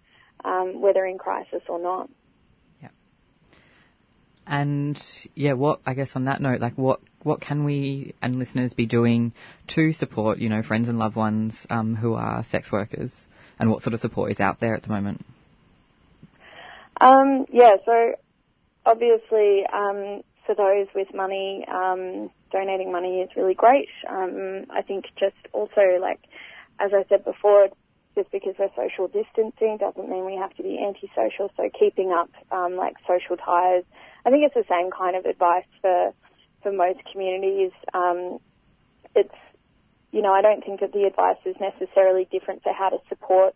um, 0.43 0.81
whether 0.81 1.05
in 1.05 1.17
crisis 1.17 1.61
or 1.67 1.79
not. 1.79 2.09
Yeah. 2.81 2.89
And 4.47 5.01
yeah, 5.35 5.53
what 5.53 5.81
I 5.85 5.93
guess 5.93 6.11
on 6.15 6.25
that 6.25 6.41
note, 6.41 6.61
like 6.61 6.77
what 6.77 6.99
what 7.23 7.41
can 7.41 7.63
we 7.63 8.15
and 8.21 8.39
listeners 8.39 8.73
be 8.73 8.85
doing 8.85 9.33
to 9.69 9.93
support 9.93 10.39
you 10.39 10.49
know 10.49 10.63
friends 10.63 10.87
and 10.89 10.97
loved 10.99 11.15
ones 11.15 11.55
um, 11.69 11.95
who 11.95 12.13
are 12.13 12.43
sex 12.45 12.71
workers, 12.71 13.13
and 13.59 13.69
what 13.69 13.81
sort 13.81 13.93
of 13.93 13.99
support 13.99 14.31
is 14.31 14.39
out 14.39 14.59
there 14.59 14.75
at 14.75 14.83
the 14.83 14.89
moment? 14.89 15.25
Um, 16.99 17.45
yeah, 17.51 17.71
so 17.85 18.15
obviously 18.85 19.63
um, 19.73 20.21
for 20.45 20.55
those 20.55 20.87
with 20.93 21.13
money, 21.13 21.65
um, 21.67 22.29
donating 22.51 22.91
money 22.91 23.21
is 23.21 23.29
really 23.35 23.55
great. 23.55 23.89
Um, 24.07 24.65
I 24.69 24.81
think 24.81 25.05
just 25.19 25.35
also 25.53 25.97
like 25.99 26.19
as 26.79 26.91
I 26.93 27.05
said 27.09 27.23
before, 27.23 27.69
just 28.15 28.31
because 28.31 28.55
we're 28.59 28.69
social 28.75 29.07
distancing 29.07 29.77
doesn't 29.79 30.09
mean 30.09 30.25
we 30.25 30.35
have 30.35 30.53
to 30.57 30.63
be 30.63 30.79
antisocial. 30.79 31.51
So 31.55 31.69
keeping 31.77 32.11
up 32.11 32.29
um, 32.51 32.75
like 32.75 32.95
social 33.07 33.37
ties. 33.37 33.83
I 34.25 34.29
think 34.29 34.43
it's 34.45 34.55
the 34.55 34.65
same 34.69 34.91
kind 34.91 35.15
of 35.15 35.25
advice 35.25 35.65
for 35.81 36.13
for 36.61 36.71
most 36.71 36.99
communities. 37.11 37.71
Um, 37.93 38.39
it's 39.15 39.33
you 40.11 40.21
know 40.21 40.33
I 40.33 40.41
don't 40.41 40.63
think 40.63 40.81
that 40.81 40.93
the 40.93 41.03
advice 41.03 41.39
is 41.45 41.55
necessarily 41.59 42.27
different 42.31 42.63
for 42.63 42.73
how 42.73 42.89
to 42.89 42.97
support 43.09 43.55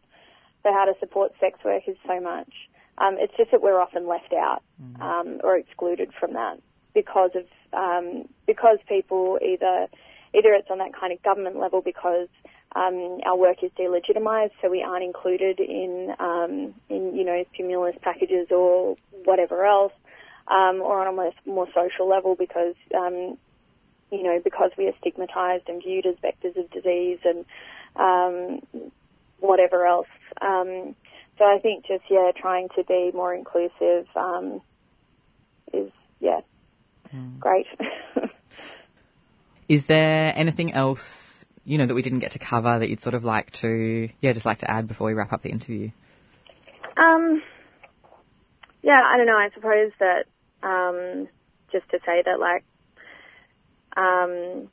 for 0.62 0.72
how 0.72 0.86
to 0.86 0.94
support 1.00 1.34
sex 1.40 1.60
workers 1.64 1.98
so 2.08 2.20
much. 2.20 2.52
Um, 2.98 3.18
it's 3.20 3.34
just 3.36 3.52
that 3.52 3.62
we're 3.62 3.80
often 3.80 4.08
left 4.08 4.34
out 4.34 4.64
um, 5.02 5.42
or 5.44 5.58
excluded 5.58 6.12
from 6.18 6.34
that 6.34 6.60
because 6.94 7.32
of 7.36 7.46
um, 7.74 8.28
because 8.48 8.78
people 8.88 9.38
either 9.44 9.88
either 10.34 10.54
it's 10.54 10.70
on 10.72 10.80
that 10.80 10.94
kind 10.98 11.14
of 11.14 11.22
government 11.22 11.58
level 11.58 11.82
because 11.82 12.28
um, 12.76 13.20
our 13.26 13.38
work 13.38 13.64
is 13.64 13.72
delegitimised, 13.80 14.52
so 14.62 14.70
we 14.70 14.84
aren't 14.84 15.04
included 15.04 15.60
in 15.60 16.14
um, 16.20 16.74
in 16.90 17.16
you 17.16 17.24
know 17.24 17.46
stimulus 17.54 17.96
packages 18.02 18.48
or 18.52 18.98
whatever 19.24 19.66
else, 19.66 19.94
um, 20.50 20.82
or 20.82 21.00
on 21.00 21.08
a 21.08 21.12
more, 21.12 21.32
more 21.46 21.68
social 21.74 22.08
level 22.08 22.36
because 22.36 22.76
um, 22.94 23.38
you 24.12 24.24
know 24.24 24.42
because 24.44 24.72
we 24.78 24.88
are 24.88 24.94
stigmatised 25.02 25.70
and 25.70 25.82
viewed 25.82 26.06
as 26.06 26.16
vectors 26.16 26.58
of 26.58 26.70
disease 26.72 27.20
and 27.24 27.46
um, 27.96 28.90
whatever 29.40 29.86
else. 29.86 30.08
Um, 30.42 30.96
so 31.38 31.46
I 31.46 31.60
think 31.62 31.86
just 31.86 32.04
yeah, 32.10 32.32
trying 32.36 32.68
to 32.76 32.84
be 32.84 33.12
more 33.14 33.34
inclusive 33.34 34.06
um, 34.18 34.62
is 35.72 35.92
yeah 36.20 36.42
great. 37.40 37.68
Is 39.70 39.86
there 39.88 40.34
anything 40.36 40.74
else 40.74 41.35
you 41.66 41.78
know 41.78 41.86
that 41.88 41.96
we 41.96 42.02
didn't 42.02 42.20
get 42.20 42.32
to 42.32 42.40
cover 42.40 42.80
that 42.80 42.90
you'd 42.90 43.02
sort 43.02 43.16
of 43.16 43.26
like 43.26 43.52
to 43.52 44.10
yeah 44.22 44.32
just 44.34 44.46
like 44.46 44.60
to 44.60 44.70
add 44.70 44.88
before 44.88 45.08
we 45.08 45.14
wrap 45.14 45.34
up 45.34 45.42
the 45.42 45.50
interview? 45.50 45.90
Um, 46.96 47.42
yeah, 48.82 49.02
I 49.04 49.18
don't 49.18 49.26
know. 49.26 49.38
I 49.38 49.50
suppose 49.54 49.92
that 50.00 50.26
um, 50.64 51.28
just 51.72 51.90
to 51.90 52.00
say 52.06 52.24
that 52.24 52.40
like 52.40 52.64
um, 53.98 54.70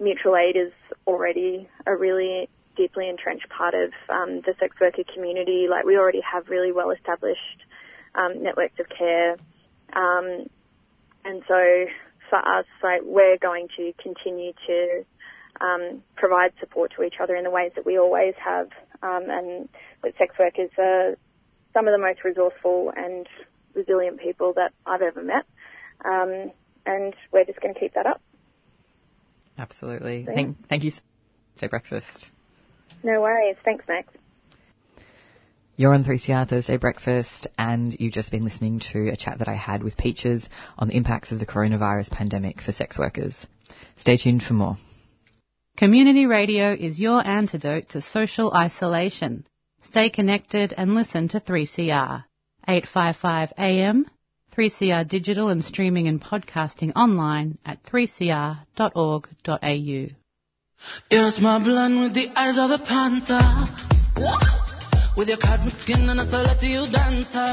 mutual 0.00 0.36
aid 0.36 0.56
is 0.56 0.72
already 1.06 1.68
a 1.86 1.94
really 1.94 2.48
deeply 2.76 3.08
entrenched 3.08 3.48
part 3.48 3.74
of 3.74 3.92
um, 4.08 4.42
the 4.46 4.54
sex 4.58 4.76
worker 4.80 5.02
community. 5.14 5.66
Like 5.68 5.84
we 5.84 5.96
already 5.96 6.20
have 6.20 6.48
really 6.48 6.72
well 6.72 6.90
established 6.90 7.62
um, 8.14 8.42
networks 8.42 8.78
of 8.80 8.86
care, 8.88 9.32
um, 9.92 10.46
and 11.24 11.42
so 11.46 11.86
for 12.28 12.38
us, 12.38 12.66
like 12.82 13.02
we're 13.04 13.38
going 13.38 13.68
to 13.76 13.92
continue 14.02 14.52
to 14.66 15.04
um, 15.60 16.02
provide 16.16 16.52
support 16.60 16.92
to 16.96 17.02
each 17.02 17.14
other 17.20 17.34
in 17.34 17.44
the 17.44 17.50
ways 17.50 17.72
that 17.76 17.86
we 17.86 17.98
always 17.98 18.34
have, 18.42 18.68
um, 19.02 19.24
and 19.28 19.68
that 20.02 20.16
sex 20.18 20.34
workers 20.38 20.70
are 20.78 21.16
some 21.72 21.86
of 21.86 21.92
the 21.92 21.98
most 21.98 22.24
resourceful 22.24 22.92
and 22.96 23.26
resilient 23.74 24.20
people 24.20 24.54
that 24.54 24.72
I've 24.86 25.02
ever 25.02 25.22
met. 25.22 25.44
Um, 26.04 26.50
and 26.84 27.14
we're 27.32 27.44
just 27.44 27.60
going 27.60 27.74
to 27.74 27.80
keep 27.80 27.94
that 27.94 28.06
up. 28.06 28.20
Absolutely. 29.58 30.24
Thanks. 30.24 30.36
Thank, 30.36 30.68
thank 30.68 30.84
you. 30.84 30.92
Stay 31.56 31.66
breakfast. 31.66 32.30
No 33.02 33.20
worries. 33.20 33.56
Thanks, 33.64 33.84
Max. 33.88 34.08
You're 35.78 35.92
on 35.92 36.04
3CR 36.04 36.48
Thursday 36.48 36.78
Breakfast, 36.78 37.48
and 37.58 37.94
you've 38.00 38.14
just 38.14 38.30
been 38.30 38.44
listening 38.44 38.80
to 38.92 39.10
a 39.10 39.16
chat 39.16 39.40
that 39.40 39.48
I 39.48 39.56
had 39.56 39.82
with 39.82 39.98
Peaches 39.98 40.48
on 40.78 40.88
the 40.88 40.96
impacts 40.96 41.32
of 41.32 41.38
the 41.38 41.44
coronavirus 41.44 42.10
pandemic 42.10 42.62
for 42.62 42.72
sex 42.72 42.98
workers. 42.98 43.46
Stay 43.98 44.16
tuned 44.16 44.42
for 44.42 44.54
more. 44.54 44.78
Community 45.76 46.24
radio 46.24 46.72
is 46.72 46.98
your 46.98 47.22
antidote 47.26 47.90
to 47.90 48.00
social 48.00 48.54
isolation. 48.54 49.46
Stay 49.82 50.08
connected 50.08 50.72
and 50.74 50.94
listen 50.94 51.28
to 51.28 51.40
3CR. 51.40 52.24
855 52.66 53.52
AM, 53.58 54.06
3CR 54.56 55.06
digital 55.06 55.50
and 55.50 55.62
streaming 55.62 56.08
and 56.08 56.22
podcasting 56.22 56.92
online 56.96 57.58
at 57.66 57.82
3cr.org.au. 57.82 58.56
Yes, 61.10 61.40
my 61.40 61.62
blonde 61.62 62.00
with 62.00 62.14
the 62.14 62.30
eyes 62.34 62.56
of 62.56 62.70
a 62.70 62.78
panther. 62.78 64.65
With 65.16 65.28
your 65.28 65.38
cosmic 65.38 65.72
skin 65.80 66.10
and 66.10 66.20
a 66.20 66.30
soul 66.30 66.42
let 66.42 66.62
you 66.62 66.86
dancer. 66.92 67.52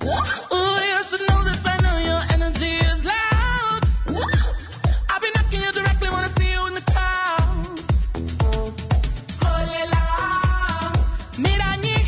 Oh, 0.00 0.78
yes, 0.78 1.10
I 1.12 1.18
know 1.26 1.42
that 1.42 1.60
by 1.64 1.76
now 1.82 1.98
your 1.98 2.22
energy 2.30 2.70
is 2.70 3.02
loud. 3.02 3.82
I'll 5.10 5.20
be 5.20 5.28
knocking 5.34 5.62
you 5.62 5.72
directly 5.72 6.08
when 6.08 6.22
I 6.22 6.30
see 6.38 6.52
you 6.54 6.66
in 6.68 6.74
the 6.74 6.82
crowd. 6.86 7.80
Holela, 9.42 10.04
mira 11.36 11.74
ñi. 11.82 11.98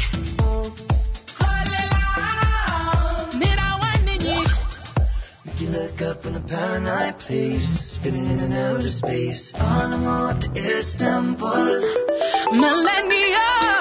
Holela, 1.41 2.05
mira 3.35 3.69
wani 3.83 4.19
Make 5.47 5.61
you 5.63 5.69
look 5.69 6.01
up 6.01 6.23
from 6.23 6.35
the 6.35 6.41
paranoid 6.47 7.19
place, 7.19 7.67
spinning 7.99 8.27
in 8.31 8.39
and 8.39 8.55
out 8.55 8.81
of 8.85 8.91
space. 8.91 9.53
On 9.57 9.93
a 9.93 9.99
more 9.99 10.35
to 10.39 10.79
Istanbul. 10.79 11.83
Millennial. 12.53 13.76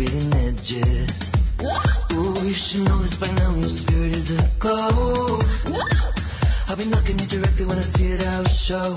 Beating 0.00 0.32
edges. 0.32 1.30
Ooh, 2.12 2.32
you 2.40 2.54
should 2.54 2.88
know 2.88 3.02
this 3.02 3.14
by 3.16 3.30
now. 3.32 3.54
Your 3.54 3.68
spirit 3.68 4.16
is 4.16 4.30
aglow. 4.30 5.38
I'll 6.68 6.76
be 6.76 6.86
knocking 6.86 7.18
you 7.18 7.26
directly 7.26 7.66
when 7.66 7.76
I 7.76 7.82
see 7.82 8.06
it 8.06 8.22
out 8.22 8.48
show. 8.48 8.96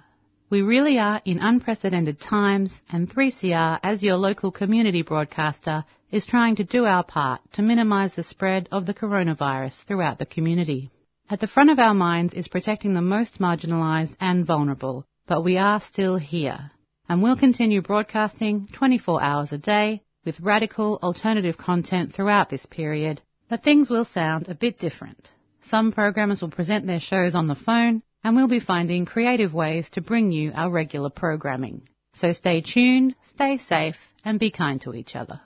We 0.51 0.63
really 0.63 0.99
are 0.99 1.21
in 1.23 1.39
unprecedented 1.39 2.19
times, 2.19 2.73
and 2.91 3.09
3CR, 3.09 3.79
as 3.81 4.03
your 4.03 4.17
local 4.17 4.51
community 4.51 5.01
broadcaster, 5.01 5.85
is 6.11 6.25
trying 6.25 6.57
to 6.57 6.65
do 6.65 6.83
our 6.83 7.05
part 7.05 7.39
to 7.53 7.61
minimise 7.61 8.13
the 8.15 8.23
spread 8.25 8.67
of 8.69 8.85
the 8.85 8.93
coronavirus 8.93 9.81
throughout 9.85 10.19
the 10.19 10.25
community. 10.25 10.91
At 11.29 11.39
the 11.39 11.47
front 11.47 11.69
of 11.69 11.79
our 11.79 11.93
minds 11.93 12.33
is 12.33 12.49
protecting 12.49 12.93
the 12.93 13.01
most 13.01 13.39
marginalised 13.39 14.17
and 14.19 14.45
vulnerable, 14.45 15.05
but 15.25 15.41
we 15.41 15.57
are 15.57 15.79
still 15.79 16.17
here. 16.17 16.71
And 17.07 17.23
we'll 17.23 17.37
continue 17.37 17.81
broadcasting 17.81 18.67
24 18.73 19.23
hours 19.23 19.53
a 19.53 19.57
day 19.57 20.01
with 20.25 20.41
radical 20.41 20.99
alternative 21.01 21.57
content 21.57 22.13
throughout 22.13 22.49
this 22.49 22.65
period, 22.65 23.21
but 23.47 23.63
things 23.63 23.89
will 23.89 24.03
sound 24.03 24.49
a 24.49 24.55
bit 24.55 24.79
different. 24.79 25.31
Some 25.61 25.93
programmers 25.93 26.41
will 26.41 26.51
present 26.51 26.87
their 26.87 26.99
shows 26.99 27.35
on 27.35 27.47
the 27.47 27.55
phone, 27.55 28.03
and 28.23 28.35
we'll 28.35 28.47
be 28.47 28.59
finding 28.59 29.05
creative 29.05 29.53
ways 29.53 29.89
to 29.91 30.01
bring 30.01 30.31
you 30.31 30.51
our 30.53 30.69
regular 30.69 31.09
programming. 31.09 31.81
So 32.13 32.33
stay 32.33 32.61
tuned, 32.61 33.15
stay 33.33 33.57
safe, 33.57 33.95
and 34.23 34.39
be 34.39 34.51
kind 34.51 34.81
to 34.81 34.93
each 34.93 35.15
other. 35.15 35.39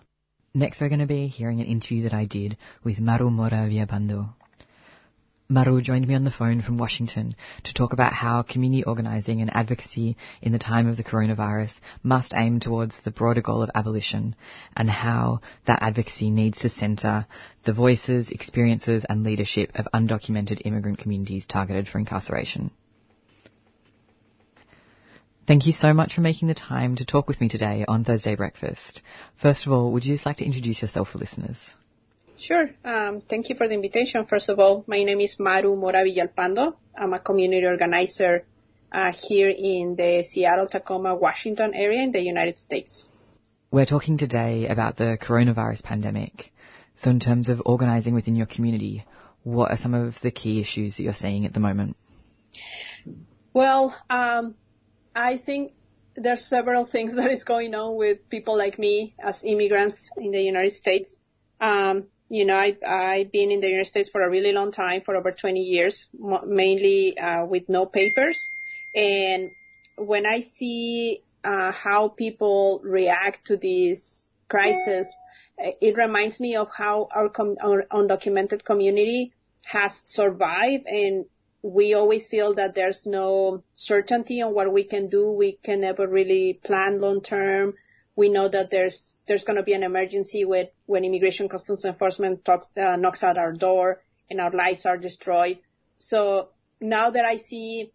Next, 0.53 0.81
we're 0.81 0.89
going 0.89 0.99
to 0.99 1.05
be 1.05 1.27
hearing 1.27 1.59
an 1.59 1.67
interview 1.67 2.03
that 2.03 2.13
I 2.13 2.25
did 2.25 2.57
with 2.83 2.99
Maru 2.99 3.29
Mora 3.29 3.67
Villalpando. 3.69 4.33
Maru 5.47 5.79
joined 5.79 6.07
me 6.07 6.15
on 6.15 6.23
the 6.23 6.31
phone 6.31 6.63
from 6.63 6.79
Washington 6.79 7.35
to 7.63 7.73
talk 7.73 7.93
about 7.93 8.13
how 8.13 8.41
community 8.41 8.83
organising 8.83 9.41
and 9.41 9.55
advocacy 9.55 10.17
in 10.41 10.51
the 10.51 10.57
time 10.57 10.87
of 10.87 10.97
the 10.97 11.03
coronavirus 11.03 11.79
must 12.01 12.33
aim 12.35 12.59
towards 12.59 12.97
the 12.97 13.11
broader 13.11 13.41
goal 13.41 13.61
of 13.61 13.69
abolition 13.75 14.35
and 14.75 14.89
how 14.89 15.41
that 15.65 15.83
advocacy 15.83 16.31
needs 16.31 16.59
to 16.59 16.69
centre 16.69 17.27
the 17.63 17.73
voices, 17.73 18.31
experiences 18.31 19.05
and 19.07 19.23
leadership 19.23 19.71
of 19.75 19.87
undocumented 19.93 20.63
immigrant 20.65 20.97
communities 20.97 21.45
targeted 21.45 21.87
for 21.87 21.99
incarceration. 21.99 22.71
Thank 25.47 25.67
you 25.67 25.73
so 25.73 25.93
much 25.93 26.15
for 26.15 26.21
making 26.21 26.47
the 26.47 26.55
time 26.55 26.95
to 26.95 27.05
talk 27.05 27.27
with 27.27 27.39
me 27.39 27.49
today 27.49 27.85
on 27.87 28.03
Thursday 28.03 28.35
Breakfast. 28.35 29.03
First 29.39 29.67
of 29.67 29.73
all, 29.73 29.91
would 29.91 30.05
you 30.05 30.15
just 30.15 30.25
like 30.25 30.37
to 30.37 30.45
introduce 30.45 30.81
yourself 30.81 31.09
for 31.09 31.19
listeners? 31.19 31.75
Sure. 32.37 32.69
Um, 32.83 33.21
thank 33.21 33.49
you 33.49 33.55
for 33.55 33.67
the 33.67 33.73
invitation. 33.73 34.25
First 34.25 34.49
of 34.49 34.59
all, 34.59 34.83
my 34.87 35.03
name 35.03 35.21
is 35.21 35.39
Maru 35.39 35.75
Mora 35.75 36.03
Villalpando. 36.03 36.75
I'm 36.97 37.13
a 37.13 37.19
community 37.19 37.65
organizer 37.65 38.45
uh, 38.91 39.11
here 39.13 39.49
in 39.49 39.95
the 39.95 40.23
Seattle, 40.23 40.67
Tacoma, 40.67 41.15
Washington 41.15 41.73
area 41.73 42.01
in 42.01 42.11
the 42.11 42.21
United 42.21 42.59
States. 42.59 43.05
We're 43.71 43.85
talking 43.85 44.17
today 44.17 44.67
about 44.67 44.97
the 44.97 45.17
coronavirus 45.21 45.83
pandemic. 45.83 46.51
So 46.97 47.09
in 47.09 47.19
terms 47.19 47.49
of 47.49 47.61
organizing 47.65 48.13
within 48.13 48.35
your 48.35 48.45
community, 48.45 49.05
what 49.43 49.71
are 49.71 49.77
some 49.77 49.93
of 49.93 50.15
the 50.21 50.31
key 50.31 50.61
issues 50.61 50.97
that 50.97 51.03
you're 51.03 51.13
seeing 51.13 51.45
at 51.45 51.53
the 51.53 51.59
moment? 51.59 51.97
Well, 53.53 53.95
um, 54.09 54.55
I 55.15 55.37
think 55.37 55.73
there's 56.15 56.45
several 56.45 56.85
things 56.85 57.15
that 57.17 57.31
is 57.31 57.43
going 57.43 57.73
on 57.75 57.95
with 57.95 58.29
people 58.29 58.57
like 58.57 58.77
me 58.77 59.15
as 59.19 59.43
immigrants 59.43 60.09
in 60.17 60.31
the 60.31 60.41
United 60.41 60.73
States. 60.73 61.15
Um, 61.59 62.07
you 62.29 62.45
know, 62.45 62.55
I, 62.55 62.75
I've 62.85 63.31
been 63.31 63.51
in 63.51 63.59
the 63.61 63.67
United 63.67 63.87
States 63.87 64.09
for 64.09 64.23
a 64.23 64.29
really 64.29 64.51
long 64.51 64.71
time, 64.71 65.01
for 65.05 65.15
over 65.15 65.31
20 65.31 65.59
years, 65.59 66.07
mainly 66.45 67.17
uh, 67.17 67.45
with 67.45 67.69
no 67.69 67.85
papers. 67.85 68.37
And 68.95 69.51
when 69.97 70.25
I 70.25 70.41
see 70.41 71.23
uh, 71.43 71.71
how 71.71 72.09
people 72.09 72.81
react 72.83 73.47
to 73.47 73.57
this 73.57 74.33
crisis, 74.49 75.07
it 75.57 75.95
reminds 75.97 76.39
me 76.39 76.55
of 76.55 76.69
how 76.75 77.07
our, 77.13 77.29
com- 77.29 77.57
our 77.63 77.85
undocumented 77.91 78.65
community 78.65 79.31
has 79.65 80.01
survived 80.05 80.85
and 80.87 81.25
we 81.65 81.95
always 81.95 82.27
feel 82.27 82.53
that 82.53 82.75
there's 82.75 83.07
no 83.07 83.63
certainty 83.73 84.39
on 84.41 84.53
what 84.53 84.71
we 84.71 84.83
can 84.83 85.09
do. 85.09 85.31
We 85.31 85.53
can 85.63 85.81
never 85.81 86.07
really 86.07 86.59
plan 86.63 86.99
long 86.99 87.21
term. 87.21 87.73
We 88.15 88.29
know 88.29 88.47
that 88.47 88.69
there's 88.71 89.19
there's 89.27 89.43
going 89.43 89.57
to 89.57 89.63
be 89.63 89.73
an 89.73 89.83
emergency 89.83 90.45
with 90.45 90.69
when 90.85 91.03
immigration 91.03 91.49
customs 91.49 91.83
enforcement 91.85 92.45
talks, 92.45 92.67
uh, 92.77 92.95
knocks 92.95 93.23
at 93.23 93.37
our 93.37 93.51
door 93.51 94.01
and 94.29 94.39
our 94.39 94.51
lives 94.51 94.85
are 94.85 94.97
destroyed. 94.97 95.59
So 95.99 96.49
now 96.79 97.09
that 97.09 97.25
I 97.25 97.37
see 97.37 97.91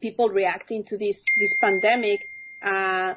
people 0.00 0.28
reacting 0.28 0.84
to 0.84 0.96
this 0.96 1.24
this 1.38 1.54
pandemic, 1.60 2.20
uh, 2.62 3.14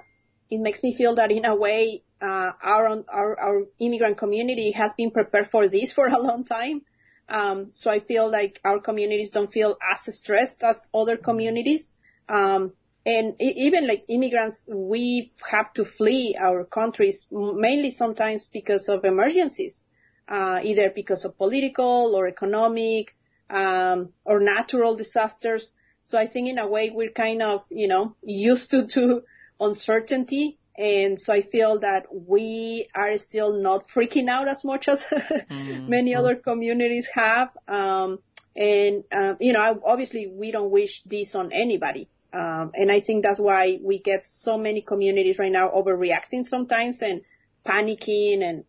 it 0.49 0.59
makes 0.59 0.83
me 0.83 0.95
feel 0.95 1.15
that 1.15 1.31
in 1.31 1.45
a 1.45 1.55
way 1.55 2.03
uh, 2.21 2.51
our, 2.61 3.03
our 3.07 3.39
our 3.39 3.63
immigrant 3.79 4.17
community 4.17 4.71
has 4.71 4.93
been 4.93 5.11
prepared 5.11 5.49
for 5.49 5.69
this 5.69 5.93
for 5.93 6.07
a 6.07 6.19
long 6.19 6.43
time. 6.43 6.81
Um, 7.29 7.69
so 7.73 7.91
I 7.91 7.99
feel 7.99 8.29
like 8.31 8.59
our 8.65 8.79
communities 8.79 9.31
don't 9.31 9.51
feel 9.51 9.77
as 9.93 10.13
stressed 10.15 10.63
as 10.63 10.87
other 10.93 11.15
communities. 11.15 11.91
Um, 12.27 12.73
and 13.09 13.25
even 13.39 13.87
like 13.87 14.03
immigrants, 14.07 14.57
we 14.71 15.31
have 15.49 15.71
to 15.73 15.85
flee 15.85 16.37
our 16.39 16.63
countries 16.63 17.27
mainly 17.31 17.91
sometimes 17.91 18.47
because 18.51 18.87
of 18.89 19.03
emergencies, 19.03 19.83
uh, 20.27 20.59
either 20.63 20.91
because 20.93 21.25
of 21.25 21.37
political 21.37 22.13
or 22.15 22.27
economic, 22.27 23.15
um, 23.49 24.13
or 24.25 24.39
natural 24.39 24.95
disasters. 24.95 25.73
So 26.03 26.17
I 26.17 26.27
think 26.27 26.49
in 26.49 26.57
a 26.59 26.67
way 26.67 26.91
we're 26.93 27.17
kind 27.25 27.41
of, 27.41 27.63
you 27.69 27.87
know, 27.87 28.15
used 28.21 28.71
to, 28.71 28.87
to 28.95 29.23
uncertainty 29.59 30.59
and 30.79 31.19
so 31.19 31.33
I 31.33 31.41
feel 31.41 31.79
that 31.79 32.05
we 32.09 32.87
are 32.95 33.17
still 33.17 33.61
not 33.61 33.89
freaking 33.89 34.29
out 34.29 34.47
as 34.47 34.63
much 34.63 34.87
as 34.87 35.03
mm-hmm. 35.11 35.89
many 35.89 36.15
other 36.15 36.35
communities 36.35 37.05
have. 37.13 37.49
Um, 37.67 38.19
and, 38.55 39.03
um, 39.11 39.35
you 39.41 39.51
know, 39.51 39.81
obviously 39.85 40.31
we 40.33 40.51
don't 40.51 40.71
wish 40.71 41.03
this 41.03 41.35
on 41.35 41.51
anybody. 41.51 42.07
Um, 42.31 42.71
and 42.75 42.91
I 42.91 43.01
think 43.01 43.23
that's 43.23 43.39
why 43.39 43.79
we 43.81 43.99
get 43.99 44.25
so 44.25 44.57
many 44.57 44.81
communities 44.81 45.39
right 45.39 45.51
now 45.51 45.69
overreacting 45.69 46.45
sometimes 46.45 47.01
and 47.01 47.21
panicking. 47.65 48.43
And 48.43 48.65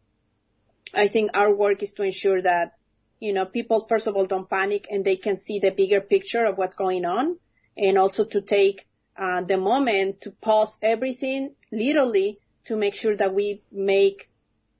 I 0.95 1.09
think 1.09 1.32
our 1.35 1.55
work 1.55 1.82
is 1.82 1.93
to 1.95 2.03
ensure 2.03 2.41
that, 2.43 2.73
you 3.19 3.32
know, 3.32 3.45
people 3.45 3.87
first 3.89 4.07
of 4.07 4.16
all 4.16 4.27
don't 4.27 4.49
panic 4.49 4.87
and 4.91 5.05
they 5.05 5.16
can 5.16 5.39
see 5.39 5.59
the 5.59 5.70
bigger 5.70 6.01
picture 6.01 6.45
of 6.47 6.57
what's 6.57 6.74
going 6.74 7.05
on 7.05 7.39
and 7.77 7.99
also 7.99 8.24
to 8.24 8.41
take 8.41 8.87
uh, 9.19 9.43
the 9.43 9.59
moment 9.59 10.23
to 10.23 10.31
pause 10.31 10.78
everything 10.82 11.55
literally 11.70 12.39
to 12.65 12.77
make 12.77 12.95
sure 12.95 13.16
that 13.16 13.35
we 13.35 13.62
make 13.70 14.31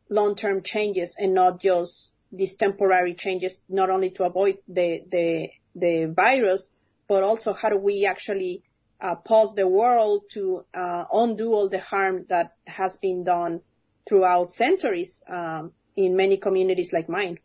long-term 0.09 0.63
changes 0.63 1.17
and 1.19 1.35
not 1.35 1.61
just 1.61 2.13
these 2.33 2.57
temporary 2.57 3.15
changes, 3.15 3.61
not 3.69 3.91
only 3.91 4.11
to 4.11 4.25
avoid 4.25 4.59
the, 4.69 5.03
the, 5.11 5.49
the 5.75 6.13
virus, 6.15 6.71
but 7.09 7.23
also 7.23 7.53
how 7.53 7.69
do 7.69 7.77
we 7.77 8.07
actually 8.07 8.63
uh, 9.01 9.15
pause 9.15 9.55
the 9.55 9.69
world 9.69 10.25
to 10.33 10.65
uh, 10.75 11.05
undo 11.13 11.53
all 11.53 11.69
the 11.69 11.81
harm 11.81 12.27
that 12.29 12.55
has 12.67 12.97
been 12.97 13.25
done 13.25 13.61
throughout 14.09 14.51
centuries 14.51 15.23
um, 15.29 15.73
in 15.97 16.17
many 16.17 16.37
communities 16.37 16.93
like 16.93 17.09
mine 17.09 17.39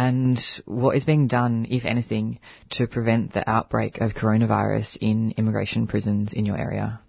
and 0.00 0.40
what 0.64 0.96
is 0.96 1.04
being 1.04 1.26
done, 1.26 1.66
if 1.68 1.84
anything, 1.84 2.40
to 2.70 2.86
prevent 2.86 3.34
the 3.34 3.48
outbreak 3.48 4.00
of 4.00 4.14
coronavirus 4.14 4.96
in 4.98 5.34
immigration 5.36 5.86
prisons 5.86 6.32
in 6.32 6.46
your 6.46 6.56
area? 6.56 7.00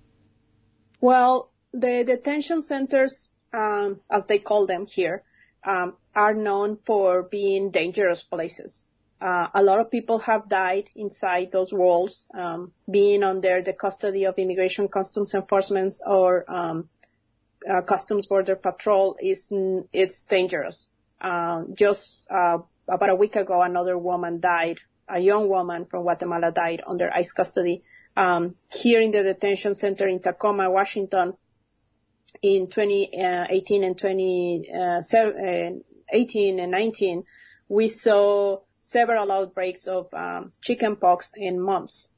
Well, 1.00 1.52
the 1.72 2.04
detention 2.06 2.62
centers, 2.62 3.32
um, 3.54 4.02
as 4.10 4.26
they 4.26 4.40
call 4.40 4.68
them 4.68 4.88
here, 4.88 5.24
um, 5.64 5.96
are 6.14 6.34
known 6.34 6.80
for 6.86 7.24
being 7.24 7.72
dangerous 7.72 8.24
places. 8.24 8.84
Uh, 9.22 9.48
a 9.54 9.62
lot 9.62 9.80
of 9.80 9.92
people 9.92 10.18
have 10.18 10.50
died 10.50 10.90
inside 10.96 11.52
those 11.52 11.72
walls, 11.72 12.24
um, 12.34 12.72
being 12.90 13.22
under 13.22 13.62
the 13.62 13.72
custody 13.72 14.26
of 14.26 14.40
immigration 14.40 14.88
customs 14.88 15.36
enforcement 15.36 15.94
or 16.06 16.44
um, 16.52 16.90
uh, 17.70 17.82
customs 17.82 18.26
border 18.26 18.56
patrol 18.56 19.16
is 19.20 19.48
it's 19.94 20.24
dangerous. 20.24 20.88
Uh, 21.20 21.66
just 21.78 22.22
uh, 22.32 22.58
about 22.88 23.10
a 23.10 23.16
week 23.16 23.36
ago, 23.36 23.62
another 23.62 23.96
woman 23.96 24.40
died. 24.40 24.80
A 25.08 25.20
young 25.20 25.48
woman 25.50 25.86
from 25.86 26.02
Guatemala 26.02 26.52
died 26.52 26.82
under 26.88 27.14
ICE 27.14 27.32
custody. 27.32 27.84
Um, 28.18 28.56
here 28.72 29.02
in 29.02 29.12
the 29.12 29.22
detention 29.22 29.76
center 29.76 30.08
in 30.08 30.20
Tacoma, 30.20 30.72
Washington, 30.72 31.36
in 32.42 32.68
2018 32.68 33.84
and 33.84 33.98
2018 33.98 36.60
and 36.60 36.72
19, 36.72 37.24
we 37.70 37.88
saw 37.88 38.60
several 38.82 39.32
outbreaks 39.32 39.88
of 39.88 40.14
um, 40.14 40.52
chickenpox 40.62 41.32
and 41.36 41.64
mumps. 41.64 42.10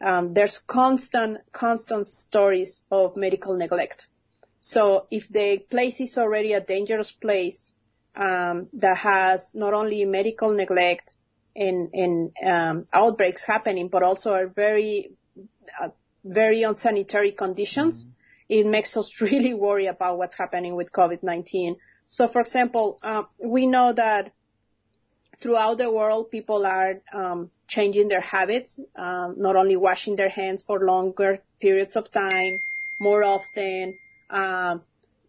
Um, 0.00 0.32
there's 0.32 0.58
constant, 0.58 1.38
constant 1.52 2.06
stories 2.06 2.82
of 2.90 3.16
medical 3.16 3.56
neglect. 3.56 4.06
So 4.58 5.06
if 5.10 5.28
the 5.28 5.58
place 5.70 6.00
is 6.00 6.16
already 6.16 6.52
a 6.52 6.60
dangerous 6.60 7.10
place, 7.10 7.72
um, 8.16 8.68
that 8.74 8.98
has 8.98 9.50
not 9.54 9.72
only 9.74 10.04
medical 10.04 10.52
neglect 10.52 11.12
and, 11.54 11.90
and 11.92 12.32
um, 12.44 12.84
outbreaks 12.92 13.44
happening, 13.44 13.88
but 13.88 14.02
also 14.02 14.32
are 14.32 14.46
very, 14.46 15.12
uh, 15.80 15.88
very 16.24 16.62
unsanitary 16.62 17.32
conditions, 17.32 18.08
it 18.48 18.66
makes 18.66 18.96
us 18.96 19.10
really 19.20 19.54
worry 19.54 19.86
about 19.86 20.18
what's 20.18 20.36
happening 20.36 20.74
with 20.74 20.92
COVID-19. 20.92 21.76
So, 22.06 22.28
for 22.28 22.40
example, 22.40 22.98
uh, 23.02 23.22
we 23.38 23.66
know 23.66 23.92
that 23.92 24.32
throughout 25.40 25.78
the 25.78 25.90
world, 25.90 26.30
people 26.30 26.66
are 26.66 27.00
um, 27.12 27.50
changing 27.66 28.08
their 28.08 28.20
habits, 28.20 28.78
um, 28.96 29.36
not 29.38 29.56
only 29.56 29.76
washing 29.76 30.16
their 30.16 30.28
hands 30.28 30.62
for 30.62 30.80
longer 30.80 31.38
periods 31.60 31.96
of 31.96 32.10
time, 32.12 32.60
more 33.00 33.24
often. 33.24 33.98
Um, 34.28 34.82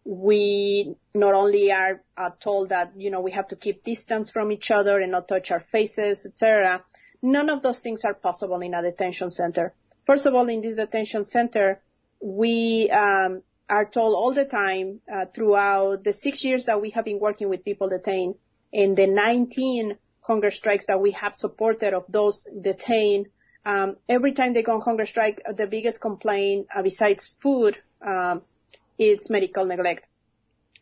we 0.04 0.96
not 1.14 1.34
only 1.34 1.70
are 1.70 2.02
uh, 2.16 2.30
told 2.40 2.70
that 2.70 2.92
you 2.96 3.10
know 3.10 3.20
we 3.20 3.30
have 3.32 3.48
to 3.48 3.56
keep 3.56 3.84
distance 3.84 4.30
from 4.30 4.50
each 4.50 4.70
other 4.70 5.00
and 5.00 5.12
not 5.12 5.28
touch 5.28 5.50
our 5.50 5.60
faces, 5.60 6.26
etc. 6.26 6.82
None 7.22 7.48
of 7.48 7.62
those 7.62 7.78
things 7.78 8.04
are 8.04 8.14
possible 8.14 8.60
in 8.60 8.74
a 8.74 8.82
detention 8.82 9.30
center. 9.30 9.72
First 10.04 10.26
of 10.26 10.34
all, 10.34 10.48
in 10.48 10.60
this 10.60 10.74
detention 10.74 11.24
center, 11.24 11.80
we 12.20 12.90
um, 12.90 13.42
are 13.68 13.84
told 13.84 14.16
all 14.16 14.34
the 14.34 14.44
time 14.44 15.00
uh, 15.12 15.26
throughout 15.32 16.02
the 16.02 16.12
six 16.12 16.44
years 16.44 16.64
that 16.66 16.80
we 16.80 16.90
have 16.90 17.04
been 17.04 17.20
working 17.20 17.48
with 17.48 17.64
people 17.64 17.88
detained 17.88 18.34
and 18.72 18.96
the 18.96 19.06
19 19.06 19.98
hunger 20.22 20.50
strikes 20.50 20.86
that 20.86 21.00
we 21.00 21.12
have 21.12 21.34
supported 21.34 21.94
of 21.94 22.04
those 22.08 22.46
detained. 22.60 23.26
Um, 23.64 23.96
every 24.08 24.32
time 24.32 24.54
they 24.54 24.62
go 24.62 24.74
on 24.74 24.80
hunger 24.80 25.06
strike, 25.06 25.42
uh, 25.48 25.52
the 25.52 25.66
biggest 25.66 26.00
complaint 26.00 26.66
uh, 26.74 26.82
besides 26.82 27.36
food 27.40 27.76
um, 28.00 28.42
is 28.98 29.28
medical 29.30 29.64
neglect. 29.64 30.06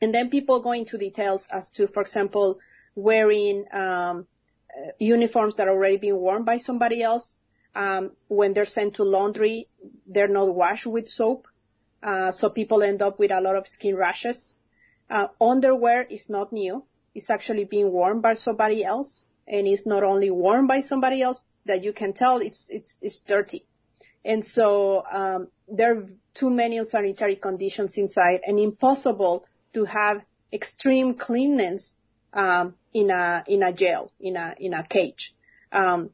And 0.01 0.15
then 0.15 0.31
people 0.31 0.61
go 0.62 0.73
into 0.73 0.97
details 0.97 1.49
as 1.53 1.71
to, 1.73 1.87
for 1.89 2.03
example, 2.03 2.59
wearing 2.95 3.67
um, 3.73 4.27
uh, 4.71 4.93
uniforms 4.99 5.57
that 5.57 5.69
are 5.69 5.75
already 5.75 5.99
being 5.99 6.17
worn 6.17 6.45
by 6.45 6.57
somebody 6.57 7.03
else. 7.03 7.39
Um, 7.75 8.12
when 8.29 8.53
they're 8.53 8.65
sent 8.65 8.95
to 8.95 9.05
laundry, 9.05 9.69
they're 10.07 10.29
not 10.29 10.55
washed 10.55 10.87
with 10.87 11.09
soap, 11.09 11.47
uh, 12.03 12.33
so 12.33 12.51
people 12.51 12.83
end 12.83 13.01
up 13.01 13.19
with 13.19 13.31
a 13.31 13.41
lot 13.41 13.57
of 13.57 13.69
skin 13.69 13.95
rashes. 13.95 14.55
Uh, 15.09 15.29
underwear 15.41 16.03
is 16.03 16.29
not 16.29 16.53
new; 16.53 16.85
it's 17.15 17.31
actually 17.31 17.65
being 17.65 17.93
worn 17.93 18.21
by 18.21 18.35
somebody 18.35 18.85
else, 18.85 19.25
and 19.51 19.67
it's 19.67 19.87
not 19.87 20.03
only 20.03 20.31
worn 20.31 20.67
by 20.67 20.81
somebody 20.81 21.21
else 21.21 21.41
that 21.67 21.83
you 21.83 21.93
can 21.93 22.13
tell 22.13 22.39
it's 22.39 22.69
it's 22.71 22.97
it's 23.03 23.21
dirty. 23.21 23.67
And 24.25 24.45
so 24.45 25.05
um, 25.11 25.49
there 25.69 25.97
are 25.97 26.07
too 26.35 26.51
many 26.51 26.79
unsanitary 26.79 27.37
conditions 27.37 27.97
inside, 27.99 28.41
and 28.47 28.59
impossible 28.59 29.45
to 29.75 29.85
have 29.85 30.23
extreme 30.53 31.15
cleanness 31.15 31.95
um, 32.33 32.75
in 32.95 33.11
a 33.11 33.45
in 33.47 33.63
a 33.63 33.73
jail 33.73 34.13
in 34.21 34.37
a 34.37 34.55
in 34.59 34.73
a 34.73 34.85
cage. 34.85 35.35
Um, 35.73 36.11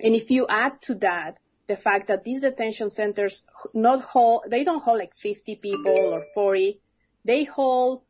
and 0.00 0.14
if 0.14 0.30
you 0.30 0.46
add 0.48 0.80
to 0.82 0.94
that 0.96 1.38
the 1.66 1.76
fact 1.76 2.08
that 2.08 2.24
these 2.24 2.40
detention 2.40 2.90
centers 2.90 3.44
not 3.74 4.02
hold 4.02 4.44
they 4.48 4.64
don't 4.64 4.82
hold 4.82 4.98
like 4.98 5.14
50 5.14 5.56
people 5.56 5.96
or 6.14 6.24
40, 6.34 6.80
they 7.24 7.44
hold 7.44 8.02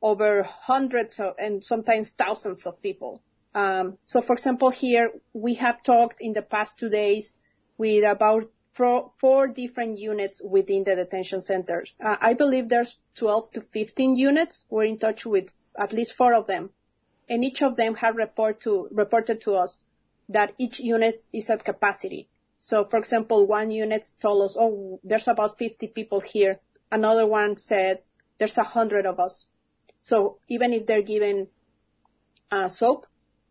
over 0.00 0.42
hundreds 0.42 1.18
of, 1.18 1.34
and 1.38 1.64
sometimes 1.64 2.12
thousands 2.12 2.66
of 2.66 2.80
people. 2.82 3.22
Um, 3.54 3.98
so, 4.02 4.20
for 4.20 4.32
example, 4.32 4.70
here 4.70 5.12
we 5.32 5.54
have 5.54 5.82
talked 5.82 6.20
in 6.20 6.32
the 6.32 6.42
past 6.42 6.78
two 6.78 6.88
days 6.88 7.36
with 7.78 8.04
about 8.04 8.50
four, 8.74 9.46
different 9.46 9.98
units 9.98 10.42
within 10.42 10.82
the 10.82 10.96
detention 10.96 11.40
centers. 11.40 11.92
Uh, 12.00 12.16
I 12.20 12.34
believe 12.34 12.68
there's 12.68 12.96
12 13.16 13.52
to 13.52 13.60
15 13.60 14.16
units. 14.16 14.64
We're 14.68 14.84
in 14.84 14.98
touch 14.98 15.24
with 15.24 15.52
at 15.78 15.92
least 15.92 16.14
four 16.14 16.34
of 16.34 16.48
them, 16.48 16.70
and 17.28 17.44
each 17.44 17.62
of 17.62 17.76
them 17.76 17.94
have 17.96 18.16
report 18.16 18.60
to, 18.62 18.88
reported 18.90 19.40
to 19.42 19.54
us 19.54 19.78
that 20.28 20.54
each 20.58 20.80
unit 20.80 21.24
is 21.32 21.48
at 21.50 21.64
capacity. 21.64 22.28
So, 22.58 22.84
for 22.84 22.98
example, 22.98 23.46
one 23.46 23.70
unit 23.70 24.10
told 24.20 24.42
us, 24.42 24.56
"Oh, 24.58 24.98
there's 25.04 25.28
about 25.28 25.58
50 25.58 25.88
people 25.88 26.20
here." 26.20 26.58
Another 26.90 27.26
one 27.26 27.56
said, 27.56 28.02
"There's 28.38 28.58
a 28.58 28.62
hundred 28.64 29.06
of 29.06 29.20
us." 29.20 29.46
So 29.98 30.38
even 30.48 30.72
if 30.72 30.86
they're 30.86 31.02
given 31.02 31.48
uh, 32.50 32.68
soap, 32.68 33.06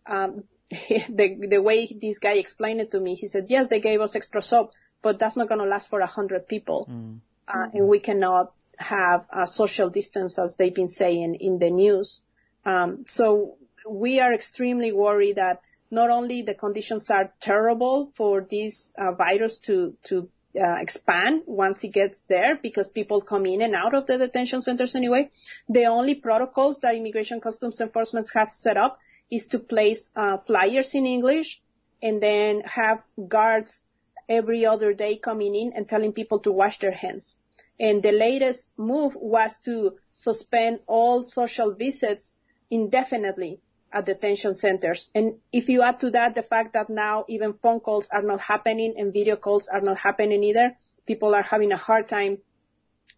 um, 0.05 0.43
the 0.69 1.47
the 1.49 1.61
way 1.61 1.87
this 2.01 2.19
guy 2.19 2.33
explained 2.33 2.81
it 2.81 2.91
to 2.91 2.99
me, 2.99 3.15
he 3.15 3.27
said, 3.27 3.45
"Yes, 3.49 3.67
they 3.67 3.79
gave 3.79 4.01
us 4.01 4.15
extra 4.15 4.41
soap, 4.41 4.71
but 5.01 5.19
that's 5.19 5.35
not 5.35 5.47
going 5.47 5.59
to 5.59 5.65
last 5.65 5.89
for 5.89 5.99
a 5.99 6.07
hundred 6.07 6.47
people, 6.47 6.87
Mm. 6.89 7.19
uh, 7.47 7.67
and 7.73 7.87
we 7.87 7.99
cannot 7.99 8.53
have 8.77 9.25
a 9.31 9.45
social 9.47 9.89
distance 9.89 10.39
as 10.39 10.55
they've 10.55 10.73
been 10.73 10.89
saying 10.89 11.35
in 11.35 11.59
the 11.59 11.69
news." 11.69 12.21
Um, 12.65 13.03
so 13.05 13.57
we 13.87 14.19
are 14.19 14.33
extremely 14.33 14.91
worried 14.91 15.35
that 15.35 15.61
not 15.91 16.09
only 16.09 16.41
the 16.41 16.53
conditions 16.55 17.09
are 17.09 17.31
terrible 17.39 18.11
for 18.15 18.45
this 18.49 18.93
uh, 18.97 19.11
virus 19.11 19.59
to 19.59 19.95
to 20.03 20.29
uh, 20.59 20.77
expand 20.79 21.43
once 21.45 21.83
it 21.83 21.89
gets 21.89 22.21
there 22.29 22.59
because 22.61 22.87
people 22.87 23.21
come 23.21 23.45
in 23.45 23.61
and 23.61 23.75
out 23.75 23.93
of 23.93 24.05
the 24.07 24.17
detention 24.17 24.61
centers 24.61 24.95
anyway. 24.95 25.29
The 25.69 25.85
only 25.85 26.15
protocols 26.15 26.79
that 26.81 26.95
Immigration 26.95 27.41
Customs 27.41 27.79
Enforcement 27.81 28.27
have 28.33 28.49
set 28.51 28.77
up 28.77 28.99
is 29.33 29.47
to 29.47 29.57
place 29.57 30.11
uh, 30.15 30.37
flyers 30.45 30.93
in 30.93 31.05
English 31.05 31.59
and 32.03 32.21
then 32.21 32.61
have 32.61 33.03
guards 33.27 33.81
every 34.29 34.65
other 34.65 34.93
day 34.93 35.17
coming 35.17 35.55
in 35.55 35.73
and 35.73 35.89
telling 35.89 36.13
people 36.13 36.39
to 36.39 36.51
wash 36.51 36.77
their 36.79 36.91
hands. 36.91 37.35
And 37.79 38.03
the 38.03 38.11
latest 38.11 38.77
move 38.77 39.13
was 39.15 39.59
to 39.65 39.97
suspend 40.13 40.81
all 40.85 41.25
social 41.25 41.73
visits 41.73 42.33
indefinitely 42.69 43.59
at 43.91 44.05
detention 44.05 44.53
centers. 44.53 45.09
And 45.15 45.39
if 45.51 45.67
you 45.67 45.81
add 45.81 45.99
to 46.01 46.11
that 46.11 46.35
the 46.35 46.43
fact 46.43 46.73
that 46.73 46.89
now 46.89 47.25
even 47.27 47.53
phone 47.53 47.79
calls 47.79 48.07
are 48.09 48.21
not 48.21 48.41
happening 48.41 48.93
and 48.97 49.11
video 49.11 49.35
calls 49.35 49.67
are 49.67 49.81
not 49.81 49.97
happening 49.97 50.43
either, 50.43 50.77
people 51.07 51.33
are 51.33 51.43
having 51.43 51.71
a 51.71 51.77
hard 51.77 52.07
time 52.07 52.37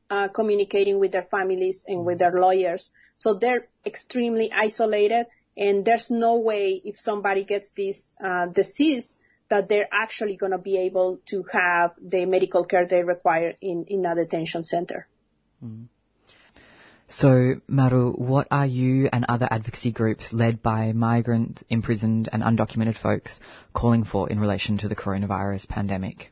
uh, 0.10 0.28
communicating 0.30 1.00
with 1.00 1.12
their 1.12 1.24
families 1.24 1.84
and 1.88 2.06
with 2.06 2.20
their 2.20 2.32
lawyers. 2.32 2.90
So 3.16 3.34
they're 3.34 3.68
extremely 3.86 4.52
isolated 4.52 5.28
and 5.58 5.86
there's 5.86 6.12
no 6.12 6.38
way 6.38 6.82
if 6.84 7.00
somebody 7.00 7.44
gets 7.44 7.72
this 7.72 8.14
uh, 8.24 8.48
disease 8.48 9.16
that 9.50 9.70
they're 9.70 9.88
actually 9.92 10.36
going 10.36 10.52
to 10.52 10.58
be 10.58 10.78
able 10.78 11.20
to 11.28 11.44
have 11.52 11.92
the 12.02 12.26
medical 12.26 12.66
care 12.66 12.88
they 12.88 13.04
require 13.04 13.54
in, 13.62 13.86
in 13.88 14.06
a 14.06 14.16
detention 14.16 14.64
center. 14.64 15.08
So, 17.08 17.56
Maru, 17.68 18.14
what 18.14 18.48
are 18.50 18.66
you 18.66 19.10
and 19.14 19.26
other 19.30 19.48
advocacy 19.50 19.92
groups 19.92 20.34
led 20.34 20.64
by 20.64 20.92
migrant, 20.94 21.62
imprisoned 21.70 22.30
and 22.34 22.42
undocumented 22.42 22.98
folks 22.98 23.40
calling 23.74 24.04
for 24.04 24.30
in 24.30 24.40
relation 24.40 24.80
to 24.80 24.88
the 24.88 24.96
coronavirus 24.96 25.68
pandemic? 25.68 26.32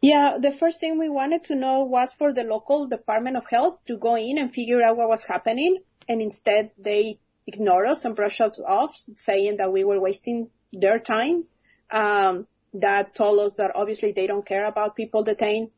Yeah, 0.00 0.38
the 0.40 0.52
first 0.52 0.80
thing 0.80 0.98
we 0.98 1.08
wanted 1.08 1.44
to 1.44 1.54
know 1.54 1.84
was 1.84 2.12
for 2.18 2.32
the 2.32 2.42
local 2.42 2.86
Department 2.88 3.36
of 3.36 3.44
Health 3.48 3.78
to 3.86 3.96
go 3.96 4.16
in 4.16 4.36
and 4.36 4.52
figure 4.52 4.82
out 4.82 4.96
what 4.96 5.08
was 5.08 5.24
happening, 5.24 5.78
and 6.08 6.20
instead 6.20 6.72
they 6.76 7.20
ignored 7.46 7.86
us 7.86 8.04
and 8.04 8.16
brushed 8.16 8.40
us 8.40 8.60
off, 8.66 8.94
saying 9.16 9.56
that 9.58 9.72
we 9.72 9.84
were 9.84 10.00
wasting 10.00 10.50
their 10.72 10.98
time. 10.98 11.44
Um, 11.90 12.46
that 12.74 13.14
told 13.14 13.40
us 13.40 13.54
that 13.56 13.72
obviously 13.74 14.12
they 14.12 14.26
don't 14.26 14.46
care 14.46 14.66
about 14.66 14.96
people 14.96 15.24
detained. 15.24 15.70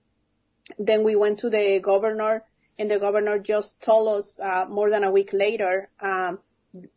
Then 0.79 1.05
we 1.05 1.17
went 1.17 1.41
to 1.41 1.51
the 1.51 1.81
governor, 1.83 2.45
and 2.79 2.91
the 2.91 2.99
governor 2.99 3.39
just 3.39 3.83
told 3.83 4.19
us 4.19 4.39
uh, 4.43 4.67
more 4.69 4.91
than 4.91 5.05
a 5.05 5.11
week 5.11 5.31
later, 5.33 5.91
um, 6.01 6.39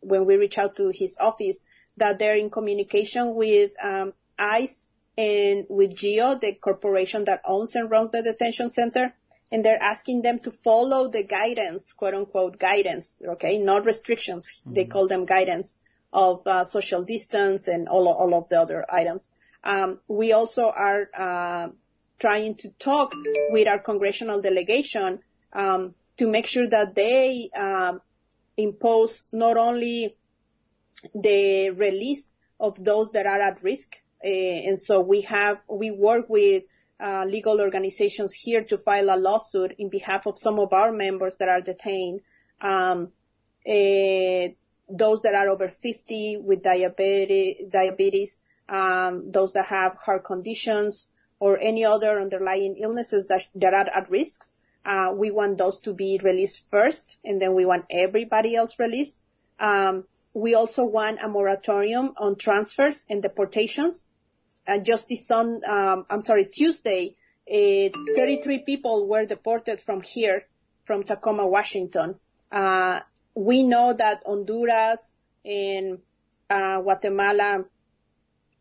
when 0.00 0.26
we 0.26 0.36
reached 0.36 0.58
out 0.58 0.76
to 0.76 0.90
his 0.92 1.16
office, 1.20 1.58
that 1.96 2.18
they're 2.18 2.36
in 2.36 2.50
communication 2.50 3.34
with 3.34 3.72
um, 3.82 4.12
ICE 4.38 4.88
and 5.16 5.66
with 5.68 5.94
GEO, 5.94 6.38
the 6.40 6.54
corporation 6.54 7.24
that 7.24 7.42
owns 7.46 7.74
and 7.74 7.90
runs 7.90 8.10
the 8.10 8.22
detention 8.22 8.70
center, 8.70 9.14
and 9.52 9.62
they're 9.62 9.82
asking 9.82 10.22
them 10.22 10.38
to 10.40 10.50
follow 10.64 11.10
the 11.10 11.22
guidance, 11.22 11.92
quote 11.92 12.14
unquote 12.14 12.58
guidance, 12.58 13.20
okay, 13.34 13.58
not 13.58 13.84
restrictions. 13.84 14.48
They 14.64 14.86
call 14.86 15.08
them 15.08 15.26
guidance 15.26 15.74
of 16.10 16.46
uh, 16.46 16.64
social 16.64 17.04
distance 17.04 17.68
and 17.68 17.86
all, 17.86 18.08
all 18.08 18.34
of 18.34 18.48
the 18.48 18.58
other 18.58 18.86
items. 18.90 19.28
Um, 19.62 20.00
we 20.08 20.32
also 20.32 20.72
are 20.74 21.08
uh, 21.16 21.68
trying 22.18 22.54
to 22.56 22.70
talk 22.78 23.12
with 23.50 23.68
our 23.68 23.78
congressional 23.78 24.40
delegation 24.40 25.20
um, 25.52 25.94
to 26.16 26.26
make 26.26 26.46
sure 26.46 26.68
that 26.68 26.94
they 26.94 27.50
um, 27.54 28.00
impose 28.56 29.22
not 29.32 29.58
only 29.58 30.16
the 31.14 31.70
release 31.70 32.30
of 32.58 32.82
those 32.82 33.10
that 33.12 33.26
are 33.26 33.40
at 33.40 33.62
risk, 33.62 33.96
uh, 34.24 34.28
and 34.28 34.80
so 34.80 35.00
we 35.00 35.22
have 35.22 35.58
we 35.68 35.90
work 35.90 36.28
with 36.28 36.62
uh, 37.02 37.24
legal 37.24 37.60
organizations 37.60 38.32
here 38.32 38.62
to 38.64 38.78
file 38.78 39.10
a 39.10 39.16
lawsuit 39.16 39.74
in 39.78 39.88
behalf 39.88 40.26
of 40.26 40.38
some 40.38 40.58
of 40.58 40.72
our 40.72 40.92
members 40.92 41.36
that 41.38 41.48
are 41.48 41.60
detained. 41.60 42.20
Um, 42.60 43.12
uh, 43.66 44.54
those 44.88 45.20
that 45.22 45.34
are 45.34 45.48
over 45.48 45.72
50 45.82 46.42
with 46.44 46.62
diabetes, 46.62 47.68
diabetes 47.70 48.38
um, 48.68 49.30
those 49.32 49.52
that 49.52 49.66
have 49.66 49.94
heart 49.96 50.24
conditions 50.24 51.06
or 51.40 51.58
any 51.58 51.84
other 51.84 52.20
underlying 52.20 52.76
illnesses 52.80 53.26
that, 53.28 53.42
that 53.54 53.74
are 53.74 53.88
at 53.88 54.10
risks. 54.10 54.52
Uh, 54.84 55.12
we 55.16 55.30
want 55.30 55.58
those 55.58 55.80
to 55.80 55.92
be 55.92 56.20
released 56.22 56.62
first, 56.70 57.18
and 57.24 57.40
then 57.40 57.54
we 57.54 57.64
want 57.64 57.84
everybody 57.90 58.56
else 58.56 58.76
released. 58.78 59.20
Um, 59.60 60.04
we 60.34 60.54
also 60.54 60.84
want 60.84 61.18
a 61.22 61.28
moratorium 61.28 62.14
on 62.16 62.36
transfers 62.36 63.04
and 63.08 63.22
deportations. 63.22 64.04
Uh, 64.66 64.78
just 64.78 65.08
this 65.08 65.30
on, 65.30 65.60
um, 65.66 66.06
I'm 66.08 66.20
sorry, 66.20 66.44
Tuesday, 66.46 67.16
uh, 67.48 67.88
33 68.14 68.60
people 68.64 69.08
were 69.08 69.26
deported 69.26 69.80
from 69.84 70.00
here, 70.00 70.44
from 70.84 71.02
Tacoma, 71.02 71.46
Washington. 71.46 72.16
Uh, 72.50 73.00
we 73.34 73.62
know 73.64 73.94
that 73.96 74.22
Honduras 74.24 75.14
and 75.44 75.98
uh, 76.48 76.80
Guatemala, 76.80 77.64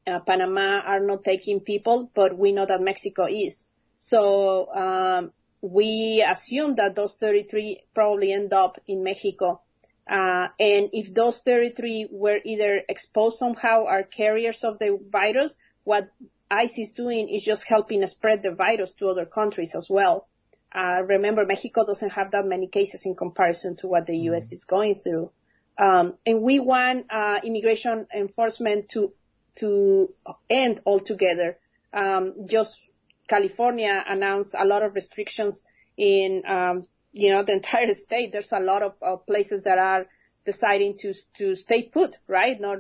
uh, 0.08 0.20
Panama 0.22 0.82
are 0.86 1.00
not 1.00 1.24
taking 1.24 1.60
people, 1.60 2.10
but 2.16 2.38
we 2.38 2.52
know 2.52 2.66
that 2.66 2.82
Mexico 2.82 3.28
is. 3.30 3.68
So 3.98 4.74
um, 4.74 5.32
we 5.62 6.26
assume 6.28 6.76
that 6.76 6.96
those 6.96 7.16
33 7.20 7.84
probably 7.94 8.34
end 8.34 8.54
up 8.54 8.80
in 8.88 9.04
Mexico. 9.04 9.62
Uh, 10.10 10.48
and 10.60 10.90
if 10.94 11.14
those 11.14 11.42
33 11.46 12.10
were 12.12 12.40
either 12.44 12.82
exposed 12.90 13.38
somehow 13.38 13.86
are 13.86 14.04
carriers 14.04 14.64
of 14.64 14.80
the 14.80 15.00
virus, 15.12 15.56
what 15.84 16.12
ICE 16.50 16.78
is 16.78 16.92
doing 16.92 17.30
is 17.30 17.44
just 17.44 17.66
helping 17.66 18.06
spread 18.08 18.44
the 18.44 18.54
virus 18.54 18.94
to 18.96 19.08
other 19.08 19.26
countries 19.26 19.74
as 19.76 19.88
well. 19.90 20.28
Uh, 20.74 21.02
remember, 21.06 21.46
Mexico 21.46 21.86
doesn't 21.86 22.12
have 22.12 22.32
that 22.32 22.46
many 22.46 22.68
cases 22.68 23.06
in 23.06 23.16
comparison 23.16 23.76
to 23.78 23.88
what 23.88 24.06
the 24.06 24.18
U.S. 24.30 24.52
is 24.52 24.64
going 24.66 24.96
through. 24.96 25.32
Um, 25.78 26.16
and 26.26 26.42
we 26.42 26.60
want 26.60 27.08
uh, 27.10 27.40
immigration 27.44 28.08
enforcement 28.16 28.90
to 28.90 29.14
to 29.56 30.14
end 30.50 30.82
altogether. 30.86 31.58
Um, 31.94 32.46
just 32.48 32.80
California 33.28 34.04
announced 34.08 34.56
a 34.58 34.66
lot 34.66 34.84
of 34.84 34.96
restrictions 34.96 35.64
in 35.98 36.44
um, 36.48 36.84
you 37.12 37.32
know 37.32 37.44
the 37.44 37.54
entire 37.60 37.94
state. 37.94 38.32
There's 38.32 38.52
a 38.52 38.60
lot 38.60 38.82
of, 38.82 38.94
of 39.02 39.26
places 39.26 39.64
that 39.64 39.78
are 39.78 40.06
deciding 40.46 40.98
to 40.98 41.14
to 41.38 41.56
stay 41.56 41.84
put, 41.84 42.18
right? 42.28 42.60
Not 42.60 42.80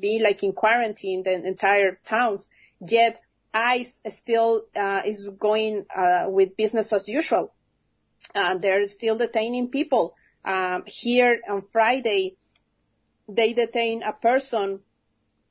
be 0.00 0.20
like 0.22 0.42
in 0.42 0.52
quarantine 0.52 1.22
the 1.22 1.34
entire 1.34 1.98
towns. 2.06 2.48
Yet 2.80 3.20
ICE 3.54 4.00
still 4.08 4.64
uh, 4.76 5.02
is 5.04 5.28
going 5.38 5.86
uh, 5.94 6.26
with 6.28 6.56
business 6.56 6.92
as 6.92 7.08
usual. 7.08 7.52
Uh, 8.34 8.58
they're 8.58 8.86
still 8.86 9.16
detaining 9.16 9.68
people. 9.68 10.14
Um, 10.44 10.84
here 10.86 11.40
on 11.48 11.62
Friday, 11.72 12.36
they 13.28 13.52
detained 13.52 14.02
a 14.02 14.12
person 14.12 14.80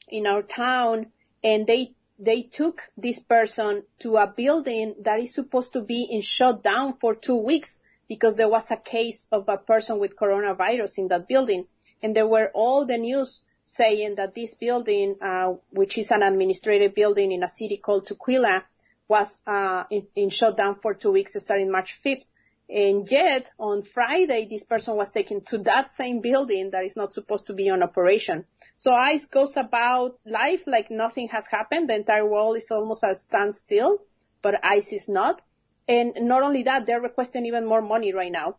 in 0.08 0.26
our 0.26 0.42
town, 0.42 1.08
and 1.44 1.68
they 1.68 1.94
they 2.20 2.44
took 2.44 2.82
this 2.96 3.20
person 3.20 3.84
to 4.00 4.18
a 4.18 4.28
building 4.36 4.96
that 5.02 5.20
is 5.20 5.34
supposed 5.34 5.74
to 5.74 5.82
be 5.82 6.08
in 6.10 6.22
shutdown 6.22 6.98
for 7.00 7.14
two 7.14 7.36
weeks 7.36 7.80
because 8.08 8.36
there 8.36 8.50
was 8.50 8.70
a 8.72 8.78
case 8.78 9.28
of 9.32 9.48
a 9.50 9.58
person 9.58 10.00
with 10.00 10.16
coronavirus 10.16 10.98
in 10.98 11.08
that 11.10 11.28
building, 11.28 11.66
and 12.02 12.16
there 12.16 12.28
were 12.28 12.50
all 12.54 12.86
the 12.86 12.98
news 12.98 13.44
saying 13.66 14.16
that 14.16 14.34
this 14.34 14.54
building, 14.54 15.16
uh, 15.22 15.54
which 15.72 15.98
is 15.98 16.10
an 16.12 16.24
administrative 16.24 16.96
building 16.96 17.32
in 17.32 17.44
a 17.44 17.50
city 17.50 17.78
called 17.78 18.08
Tukwila, 18.08 18.64
was 19.08 19.42
uh, 19.46 19.84
in, 19.92 20.08
in 20.16 20.30
shutdown 20.30 20.78
for 20.82 20.94
two 20.94 21.12
weeks 21.12 21.36
starting 21.38 21.72
March 21.72 22.00
5th. 22.04 22.24
And 22.70 23.10
yet, 23.10 23.52
on 23.58 23.84
Friday, 23.84 24.46
this 24.50 24.64
person 24.64 24.98
was 24.98 25.10
taken 25.10 25.42
to 25.46 25.60
that 25.60 25.92
same 25.92 26.20
building 26.20 26.72
that 26.72 26.84
is 26.84 26.98
not 26.98 27.14
supposed 27.14 27.48
to 27.48 27.54
be 27.54 27.70
on 27.70 27.82
operation. 27.82 28.46
So 28.76 28.92
ICE 28.92 29.26
goes 29.26 29.56
about 29.56 30.20
life 30.26 30.62
like 30.68 30.92
nothing 30.92 31.30
has 31.30 31.48
happened. 31.48 31.90
The 31.90 31.96
entire 31.96 32.28
world 32.28 32.58
is 32.58 32.68
almost 32.70 33.06
at 33.06 33.22
standstill, 33.22 34.00
but 34.42 34.64
ICE 34.64 34.92
is 34.92 35.08
not. 35.08 35.42
And 35.88 36.14
not 36.22 36.44
only 36.44 36.64
that, 36.64 36.86
they're 36.86 37.02
requesting 37.02 37.46
even 37.46 37.66
more 37.66 37.82
money 37.82 38.14
right 38.14 38.32
now 38.32 38.58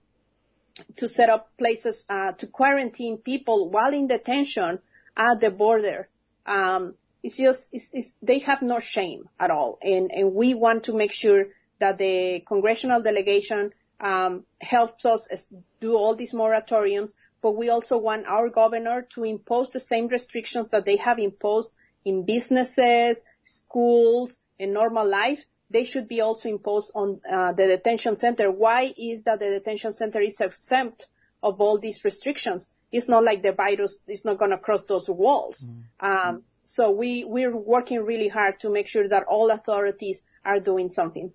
to 0.96 1.08
set 1.08 1.28
up 1.28 1.50
places 1.58 2.04
uh, 2.08 2.32
to 2.32 2.46
quarantine 2.46 3.18
people 3.18 3.70
while 3.70 3.92
in 3.92 4.06
detention 4.06 4.78
at 5.16 5.40
the 5.40 5.50
border. 5.50 6.08
Um, 6.46 6.94
it's 7.22 7.36
just 7.36 7.68
it's, 7.72 7.90
it's, 7.92 8.12
they 8.22 8.38
have 8.40 8.62
no 8.62 8.78
shame 8.78 9.28
at 9.38 9.50
all, 9.50 9.78
and 9.82 10.10
and 10.12 10.34
we 10.34 10.54
want 10.54 10.84
to 10.84 10.94
make 10.94 11.12
sure 11.12 11.46
that 11.80 11.98
the 11.98 12.40
congressional 12.46 13.02
delegation 13.02 13.72
um, 14.00 14.44
helps 14.60 15.04
us 15.04 15.52
do 15.80 15.94
all 15.94 16.14
these 16.16 16.32
moratoriums, 16.32 17.12
but 17.42 17.56
we 17.56 17.68
also 17.68 17.98
want 17.98 18.26
our 18.26 18.48
governor 18.48 19.06
to 19.14 19.24
impose 19.24 19.70
the 19.70 19.80
same 19.80 20.08
restrictions 20.08 20.68
that 20.70 20.84
they 20.84 20.96
have 20.96 21.18
imposed 21.18 21.72
in 22.04 22.24
businesses, 22.24 23.18
schools, 23.44 24.38
and 24.58 24.72
normal 24.72 25.08
life. 25.08 25.40
They 25.70 25.84
should 25.84 26.08
be 26.08 26.20
also 26.20 26.48
imposed 26.48 26.92
on 26.94 27.20
uh, 27.30 27.52
the 27.52 27.66
detention 27.66 28.16
center. 28.16 28.50
Why 28.50 28.92
is 28.96 29.24
that 29.24 29.38
the 29.38 29.50
detention 29.50 29.92
center 29.92 30.20
is 30.20 30.40
exempt 30.40 31.06
of 31.42 31.60
all 31.60 31.78
these 31.78 32.04
restrictions? 32.04 32.70
It's 32.90 33.08
not 33.08 33.22
like 33.22 33.42
the 33.42 33.52
virus 33.52 34.00
is 34.06 34.24
not 34.24 34.38
going 34.38 34.50
to 34.50 34.58
cross 34.58 34.84
those 34.86 35.08
walls. 35.10 35.66
Mm. 36.00 36.06
Um, 36.08 36.42
so 36.64 36.90
we 36.90 37.24
we're 37.24 37.54
working 37.54 38.04
really 38.04 38.28
hard 38.28 38.60
to 38.60 38.70
make 38.70 38.88
sure 38.88 39.08
that 39.08 39.24
all 39.24 39.50
authorities 39.50 40.22
are 40.44 40.60
doing 40.60 40.88
something. 40.88 41.32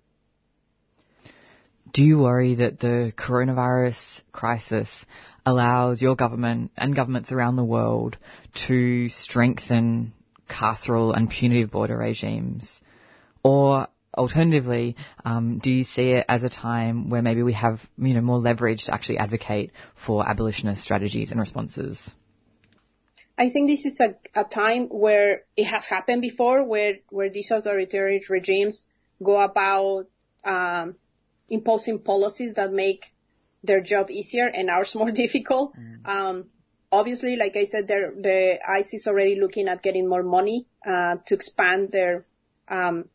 Do 1.92 2.02
you 2.02 2.18
worry 2.18 2.56
that 2.56 2.80
the 2.80 3.12
coronavirus 3.16 4.22
crisis 4.32 4.88
allows 5.46 6.02
your 6.02 6.16
government 6.16 6.72
and 6.76 6.96
governments 6.96 7.30
around 7.30 7.54
the 7.54 7.64
world 7.64 8.16
to 8.66 9.08
strengthen 9.08 10.12
carceral 10.48 11.16
and 11.16 11.30
punitive 11.30 11.70
border 11.70 11.96
regimes? 11.96 12.80
Or 13.44 13.88
alternatively, 14.16 14.96
um, 15.24 15.58
do 15.62 15.70
you 15.70 15.84
see 15.84 16.12
it 16.12 16.26
as 16.28 16.42
a 16.42 16.48
time 16.48 17.10
where 17.10 17.22
maybe 17.22 17.42
we 17.42 17.52
have, 17.52 17.80
you 17.98 18.14
know, 18.14 18.20
more 18.20 18.38
leverage 18.38 18.84
to 18.86 18.94
actually 18.94 19.18
advocate 19.18 19.72
for 20.06 20.28
abolitionist 20.28 20.82
strategies 20.82 21.30
and 21.30 21.40
responses? 21.40 22.14
I 23.36 23.50
think 23.50 23.68
this 23.68 23.84
is 23.84 24.00
a, 24.00 24.14
a 24.34 24.44
time 24.44 24.86
where 24.88 25.42
it 25.56 25.64
has 25.64 25.84
happened 25.86 26.22
before, 26.22 26.64
where 26.64 26.98
where 27.10 27.30
these 27.30 27.50
authoritarian 27.50 28.22
regimes 28.28 28.84
go 29.22 29.40
about 29.40 30.06
um, 30.44 30.94
imposing 31.48 31.98
policies 31.98 32.54
that 32.54 32.72
make 32.72 33.06
their 33.64 33.80
job 33.80 34.10
easier 34.10 34.46
and 34.46 34.70
ours 34.70 34.94
more 34.94 35.10
difficult. 35.24 35.74
Mm. 35.76 36.08
Um, 36.08 36.44
obviously, 36.92 37.36
like 37.36 37.56
I 37.56 37.64
said, 37.64 37.88
the 37.88 38.58
ICE 38.66 38.94
is 38.94 39.06
already 39.06 39.40
looking 39.40 39.68
at 39.68 39.82
getting 39.82 40.08
more 40.08 40.22
money 40.22 40.66
uh, 40.86 41.16
to 41.26 41.34
expand 41.34 41.90
their 41.90 42.24
um, 42.68 43.08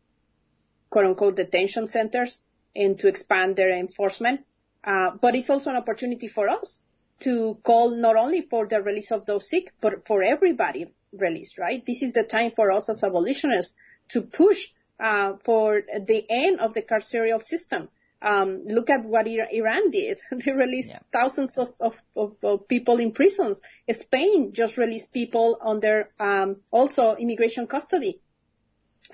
quote 0.90 1.06
unquote 1.06 1.36
detention 1.36 1.88
centers 1.88 2.40
and 2.76 2.98
to 3.00 3.08
expand 3.08 3.56
their 3.56 3.72
enforcement. 3.78 4.42
Uh, 4.84 5.12
but 5.22 5.36
it's 5.36 5.50
also 5.50 5.70
an 5.70 5.76
opportunity 5.76 6.28
for 6.28 6.48
us 6.48 6.82
to 7.20 7.58
call 7.64 7.96
not 7.96 8.16
only 8.16 8.42
for 8.42 8.66
the 8.68 8.82
release 8.82 9.12
of 9.12 9.26
those 9.26 9.50
sick, 9.50 9.74
but 9.82 10.08
for 10.08 10.24
everybody 10.24 10.94
released, 11.12 11.58
right? 11.58 11.86
This 11.86 12.02
is 12.02 12.14
the 12.14 12.24
time 12.24 12.52
for 12.56 12.72
us 12.72 12.90
as 12.90 13.04
abolitionists 13.04 13.76
to 14.10 14.22
push 14.22 14.68
uh, 15.00 15.34
for 15.44 15.82
the 15.82 16.26
end 16.30 16.60
of 16.60 16.74
the 16.74 16.82
carceral 16.82 17.42
system. 17.42 17.90
Um, 18.22 18.64
look 18.66 18.90
at 18.90 19.06
what 19.06 19.28
Iran 19.28 19.92
did. 19.92 20.20
they 20.32 20.52
released 20.52 20.90
yeah. 20.90 21.00
thousands 21.14 21.58
of, 21.58 21.70
of, 21.80 21.94
of, 22.18 22.36
of, 22.44 22.68
people 22.68 23.00
in 23.00 23.14
prisons. 23.14 23.62
Spain 23.92 24.52
just 24.54 24.78
released 24.78 25.14
people 25.14 25.58
under 25.62 26.10
um, 26.20 26.58
also 26.72 27.16
immigration 27.16 27.66
custody. 27.66 28.20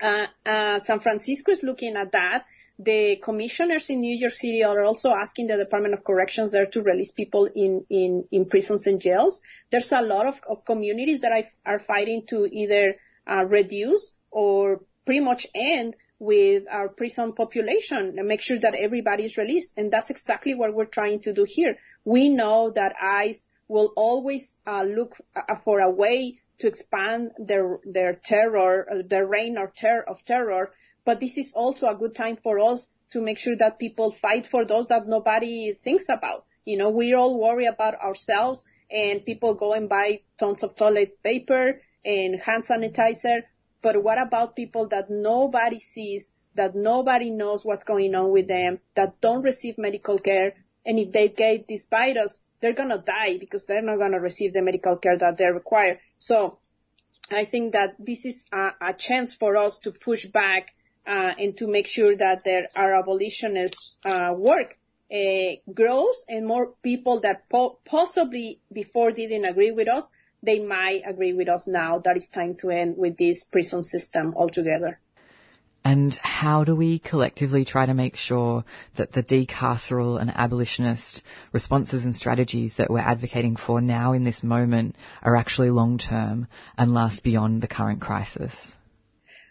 Uh, 0.00 0.26
uh, 0.44 0.80
San 0.80 1.00
Francisco 1.00 1.52
is 1.52 1.62
looking 1.62 1.96
at 1.96 2.12
that. 2.12 2.44
The 2.78 3.16
commissioners 3.24 3.88
in 3.88 4.00
New 4.00 4.14
York 4.14 4.34
City 4.34 4.62
are 4.62 4.82
also 4.82 5.10
asking 5.10 5.46
the 5.46 5.56
Department 5.56 5.94
of 5.94 6.04
Corrections 6.04 6.52
there 6.52 6.66
to 6.66 6.82
release 6.82 7.10
people 7.10 7.48
in, 7.54 7.86
in, 7.88 8.26
in 8.30 8.44
prisons 8.50 8.86
and 8.86 9.00
jails. 9.00 9.40
There's 9.70 9.92
a 9.92 10.02
lot 10.02 10.26
of, 10.26 10.34
of 10.46 10.64
communities 10.66 11.22
that 11.22 11.32
are 11.64 11.78
fighting 11.78 12.26
to 12.28 12.44
either 12.44 12.96
uh, 13.26 13.46
reduce 13.46 14.10
or 14.30 14.82
pretty 15.06 15.20
much 15.20 15.46
end 15.54 15.96
with 16.18 16.64
our 16.70 16.88
prison 16.88 17.32
population 17.32 18.18
and 18.18 18.28
make 18.28 18.40
sure 18.42 18.58
that 18.58 18.74
everybody 18.74 19.24
is 19.24 19.38
released. 19.38 19.72
And 19.78 19.90
that's 19.90 20.10
exactly 20.10 20.54
what 20.54 20.74
we're 20.74 20.84
trying 20.84 21.20
to 21.20 21.32
do 21.32 21.46
here. 21.48 21.78
We 22.04 22.28
know 22.28 22.72
that 22.74 22.94
ICE 23.00 23.46
will 23.68 23.92
always 23.96 24.58
uh, 24.66 24.82
look 24.82 25.16
uh, 25.34 25.56
for 25.64 25.80
a 25.80 25.90
way 25.90 26.38
to 26.58 26.66
expand 26.66 27.32
their 27.38 27.78
their 27.84 28.20
terror, 28.24 28.86
their 29.08 29.26
reign 29.26 29.56
of 29.58 29.74
terror. 29.74 30.72
But 31.04 31.20
this 31.20 31.36
is 31.36 31.52
also 31.54 31.86
a 31.86 31.94
good 31.94 32.14
time 32.14 32.38
for 32.42 32.58
us 32.58 32.88
to 33.12 33.20
make 33.20 33.38
sure 33.38 33.56
that 33.56 33.78
people 33.78 34.16
fight 34.20 34.46
for 34.46 34.64
those 34.64 34.88
that 34.88 35.06
nobody 35.06 35.74
thinks 35.82 36.06
about. 36.08 36.44
You 36.64 36.78
know, 36.78 36.90
we 36.90 37.14
all 37.14 37.38
worry 37.38 37.66
about 37.66 37.94
ourselves 37.94 38.64
and 38.90 39.24
people 39.24 39.54
go 39.54 39.72
and 39.72 39.88
buy 39.88 40.20
tons 40.38 40.62
of 40.62 40.76
toilet 40.76 41.22
paper 41.22 41.80
and 42.04 42.40
hand 42.40 42.64
sanitizer. 42.64 43.42
But 43.82 44.02
what 44.02 44.18
about 44.18 44.56
people 44.56 44.88
that 44.88 45.10
nobody 45.10 45.78
sees, 45.78 46.30
that 46.54 46.74
nobody 46.74 47.30
knows 47.30 47.64
what's 47.64 47.84
going 47.84 48.14
on 48.14 48.32
with 48.32 48.48
them, 48.48 48.80
that 48.96 49.20
don't 49.20 49.42
receive 49.42 49.78
medical 49.78 50.18
care, 50.18 50.54
and 50.84 50.98
if 50.98 51.12
they 51.12 51.28
get 51.28 51.68
this 51.68 51.86
virus, 51.90 52.38
they're 52.60 52.72
gonna 52.72 52.98
die 52.98 53.38
because 53.38 53.64
they're 53.66 53.82
not 53.82 53.98
gonna 53.98 54.20
receive 54.20 54.52
the 54.52 54.62
medical 54.62 54.96
care 54.96 55.18
that 55.18 55.36
they 55.38 55.46
require. 55.46 56.00
So 56.18 56.58
I 57.30 57.44
think 57.44 57.72
that 57.72 57.96
this 57.98 58.24
is 58.24 58.44
a, 58.52 58.70
a 58.80 58.94
chance 58.94 59.34
for 59.34 59.56
us 59.56 59.80
to 59.80 59.92
push 59.92 60.26
back 60.26 60.68
uh, 61.06 61.32
and 61.38 61.56
to 61.58 61.66
make 61.66 61.86
sure 61.86 62.16
that 62.16 62.44
there 62.44 62.68
are 62.74 62.94
abolitionist 62.94 63.96
uh, 64.04 64.34
work 64.36 64.76
uh, 65.12 65.72
grows 65.72 66.24
and 66.28 66.46
more 66.46 66.74
people 66.82 67.20
that 67.20 67.48
po- 67.48 67.78
possibly 67.84 68.60
before 68.72 69.10
didn't 69.10 69.44
agree 69.44 69.70
with 69.70 69.88
us, 69.88 70.08
they 70.42 70.60
might 70.60 71.02
agree 71.06 71.32
with 71.32 71.48
us 71.48 71.66
now 71.66 71.98
that 72.00 72.16
it's 72.16 72.28
time 72.28 72.56
to 72.56 72.70
end 72.70 72.96
with 72.96 73.16
this 73.16 73.44
prison 73.44 73.82
system 73.82 74.34
altogether. 74.36 75.00
And 75.86 76.18
how 76.20 76.64
do 76.64 76.74
we 76.74 76.98
collectively 76.98 77.64
try 77.64 77.86
to 77.86 77.94
make 77.94 78.16
sure 78.16 78.64
that 78.96 79.12
the 79.12 79.22
decarceral 79.22 80.20
and 80.20 80.32
abolitionist 80.34 81.22
responses 81.52 82.04
and 82.04 82.12
strategies 82.12 82.74
that 82.78 82.90
we're 82.90 82.98
advocating 82.98 83.54
for 83.54 83.80
now 83.80 84.12
in 84.12 84.24
this 84.24 84.42
moment 84.42 84.96
are 85.22 85.36
actually 85.36 85.70
long 85.70 85.98
term 85.98 86.48
and 86.76 86.92
last 86.92 87.22
beyond 87.22 87.62
the 87.62 87.68
current 87.68 88.00
crisis? 88.00 88.52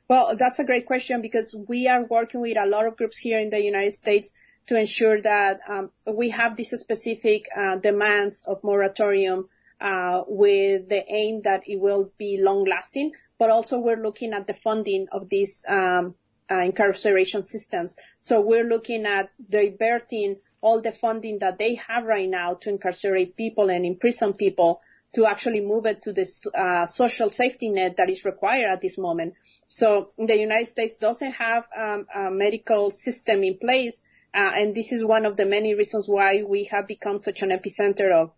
Well, 0.09 0.35
that's 0.37 0.59
a 0.59 0.65
great 0.65 0.85
question 0.85 1.21
because 1.21 1.55
we 1.69 1.87
are 1.87 2.03
working 2.03 2.41
with 2.41 2.57
a 2.57 2.67
lot 2.67 2.85
of 2.85 2.97
groups 2.97 3.17
here 3.17 3.39
in 3.39 3.49
the 3.49 3.61
United 3.61 3.93
States 3.93 4.33
to 4.67 4.77
ensure 4.77 5.21
that 5.21 5.61
um, 5.69 5.89
we 6.05 6.31
have 6.31 6.57
these 6.57 6.73
specific 6.75 7.45
uh, 7.57 7.77
demands 7.77 8.43
of 8.45 8.61
moratorium 8.61 9.47
uh, 9.79 10.23
with 10.27 10.89
the 10.89 11.01
aim 11.07 11.43
that 11.45 11.61
it 11.65 11.79
will 11.79 12.11
be 12.17 12.39
long 12.41 12.65
lasting, 12.65 13.13
but 13.39 13.49
also 13.49 13.79
we're 13.79 14.03
looking 14.03 14.33
at 14.33 14.47
the 14.47 14.53
funding 14.61 15.07
of 15.13 15.29
these 15.29 15.63
um, 15.69 16.13
incarceration 16.53 17.43
systems. 17.43 17.95
So 18.19 18.41
we're 18.41 18.63
looking 18.63 19.05
at 19.05 19.29
diverting 19.49 20.37
all 20.61 20.81
the 20.81 20.91
funding 20.91 21.39
that 21.39 21.57
they 21.57 21.75
have 21.75 22.05
right 22.05 22.29
now 22.29 22.55
to 22.61 22.69
incarcerate 22.69 23.35
people 23.35 23.69
and 23.69 23.85
imprison 23.85 24.33
people 24.33 24.81
to 25.13 25.25
actually 25.25 25.61
move 25.61 25.85
it 25.85 26.01
to 26.03 26.11
this 26.11 26.45
uh, 26.57 26.85
social 26.85 27.29
safety 27.29 27.69
net 27.69 27.95
that 27.97 28.09
is 28.09 28.25
required 28.25 28.69
at 28.69 28.81
this 28.81 28.97
moment. 28.97 29.33
So 29.67 30.09
the 30.17 30.35
United 30.35 30.67
States 30.67 30.95
doesn't 30.99 31.31
have 31.33 31.63
um, 31.75 32.07
a 32.13 32.29
medical 32.29 32.91
system 32.91 33.43
in 33.43 33.57
place, 33.57 34.01
uh, 34.33 34.51
and 34.55 34.75
this 34.75 34.91
is 34.91 35.03
one 35.03 35.25
of 35.25 35.37
the 35.37 35.45
many 35.45 35.73
reasons 35.73 36.07
why 36.07 36.43
we 36.43 36.65
have 36.65 36.87
become 36.87 37.17
such 37.17 37.41
an 37.41 37.49
epicenter 37.49 38.11
of 38.11 38.31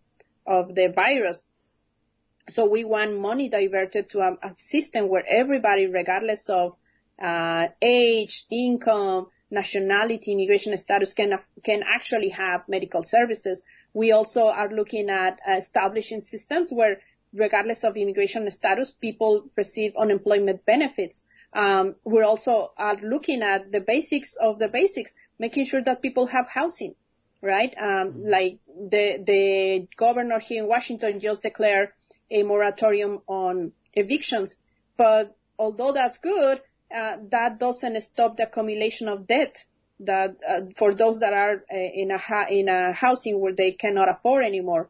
of 0.46 0.74
the 0.74 0.92
virus. 0.94 1.44
So 2.48 2.66
we 2.66 2.84
want 2.84 3.18
money 3.18 3.50
diverted 3.50 4.08
to 4.10 4.20
a, 4.20 4.32
a 4.42 4.56
system 4.56 5.08
where 5.08 5.24
everybody, 5.28 5.86
regardless 5.86 6.48
of 6.48 6.76
uh, 7.22 7.68
age, 7.82 8.44
income, 8.50 9.28
nationality, 9.50 10.32
immigration 10.32 10.76
status 10.76 11.14
can 11.14 11.38
can 11.64 11.82
actually 11.82 12.30
have 12.30 12.62
medical 12.68 13.02
services. 13.02 13.62
We 13.94 14.12
also 14.12 14.46
are 14.46 14.68
looking 14.68 15.08
at 15.08 15.40
establishing 15.48 16.20
systems 16.20 16.70
where, 16.70 17.00
regardless 17.32 17.84
of 17.84 17.96
immigration 17.96 18.48
status, 18.50 18.90
people 18.90 19.48
receive 19.56 19.94
unemployment 19.96 20.64
benefits. 20.66 21.22
Um, 21.52 21.96
we're 22.04 22.24
also 22.24 22.72
are 22.76 22.96
looking 22.96 23.42
at 23.42 23.72
the 23.72 23.80
basics 23.80 24.36
of 24.36 24.58
the 24.58 24.68
basics, 24.68 25.14
making 25.38 25.64
sure 25.64 25.82
that 25.82 26.02
people 26.02 26.26
have 26.26 26.46
housing, 26.46 26.94
right? 27.42 27.74
Um, 27.80 28.22
like 28.24 28.58
the 28.66 29.22
the 29.24 29.88
governor 29.96 30.38
here 30.40 30.62
in 30.62 30.68
Washington 30.68 31.20
just 31.20 31.42
declared 31.42 31.90
a 32.30 32.42
moratorium 32.42 33.22
on 33.26 33.72
evictions, 33.94 34.56
but 34.98 35.34
although 35.58 35.92
that's 35.92 36.18
good, 36.18 36.60
uh, 36.94 37.16
that 37.30 37.58
doesn't 37.58 38.00
stop 38.02 38.36
the 38.36 38.44
accumulation 38.44 39.08
of 39.08 39.26
debt 39.26 39.64
that 40.00 40.36
uh, 40.48 40.60
for 40.76 40.94
those 40.94 41.18
that 41.20 41.32
are 41.32 41.64
uh, 41.72 41.76
in 41.76 42.10
a 42.10 42.18
ha- 42.18 42.46
in 42.48 42.68
a 42.68 42.92
housing 42.92 43.40
where 43.40 43.54
they 43.54 43.72
cannot 43.72 44.08
afford 44.08 44.44
anymore. 44.44 44.88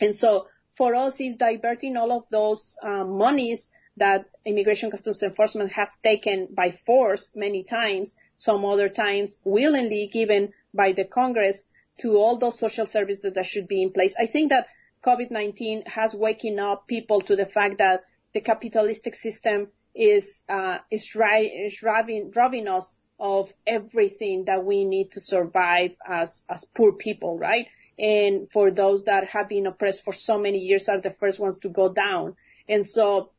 And 0.00 0.14
so 0.14 0.46
for 0.76 0.94
us 0.94 1.18
is 1.20 1.36
diverting 1.36 1.96
all 1.96 2.12
of 2.12 2.24
those 2.30 2.76
um, 2.82 3.16
monies 3.16 3.70
that 3.96 4.26
Immigration 4.44 4.90
Customs 4.90 5.22
Enforcement 5.22 5.72
has 5.72 5.90
taken 6.02 6.48
by 6.54 6.78
force 6.84 7.32
many 7.34 7.64
times, 7.64 8.14
some 8.36 8.64
other 8.64 8.90
times 8.90 9.38
willingly 9.44 10.10
given 10.12 10.52
by 10.74 10.92
the 10.92 11.04
Congress 11.04 11.64
to 12.00 12.16
all 12.16 12.38
those 12.38 12.58
social 12.58 12.86
services 12.86 13.32
that 13.34 13.46
should 13.46 13.66
be 13.66 13.82
in 13.82 13.90
place. 13.90 14.14
I 14.18 14.26
think 14.26 14.50
that 14.50 14.66
COVID-19 15.02 15.86
has 15.88 16.14
waking 16.14 16.58
up 16.58 16.86
people 16.86 17.22
to 17.22 17.36
the 17.36 17.46
fact 17.46 17.78
that 17.78 18.02
the 18.34 18.42
capitalistic 18.42 19.14
system 19.14 19.68
is 19.96 20.42
uh, 20.48 20.78
is, 20.90 21.14
ri- 21.14 21.66
is 21.66 21.82
robbing, 21.82 22.32
robbing 22.36 22.68
us 22.68 22.94
of 23.18 23.50
everything 23.66 24.44
that 24.44 24.64
we 24.64 24.84
need 24.84 25.10
to 25.12 25.20
survive 25.20 25.92
as 26.06 26.42
as 26.48 26.64
poor 26.76 26.92
people, 26.92 27.38
right? 27.38 27.66
And 27.98 28.48
for 28.52 28.70
those 28.70 29.04
that 29.04 29.28
have 29.28 29.48
been 29.48 29.66
oppressed 29.66 30.04
for 30.04 30.12
so 30.12 30.38
many 30.38 30.58
years 30.58 30.88
are 30.88 31.00
the 31.00 31.16
first 31.18 31.40
ones 31.40 31.58
to 31.60 31.70
go 31.70 31.92
down. 31.92 32.36
And 32.68 32.84
so 32.86 33.30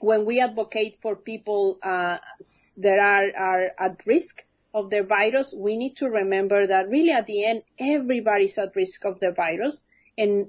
when 0.00 0.24
we 0.26 0.40
advocate 0.40 0.98
for 1.02 1.16
people 1.16 1.78
uh, 1.82 2.18
that 2.76 2.98
are, 2.98 3.30
are 3.36 3.70
at 3.78 4.06
risk 4.06 4.42
of 4.72 4.90
the 4.90 5.02
virus, 5.02 5.54
we 5.58 5.76
need 5.76 5.96
to 5.96 6.08
remember 6.08 6.66
that 6.66 6.88
really 6.88 7.10
at 7.10 7.26
the 7.26 7.44
end, 7.44 7.62
everybody's 7.78 8.58
at 8.58 8.76
risk 8.76 9.04
of 9.04 9.18
the 9.18 9.32
virus. 9.32 9.82
And 10.16 10.46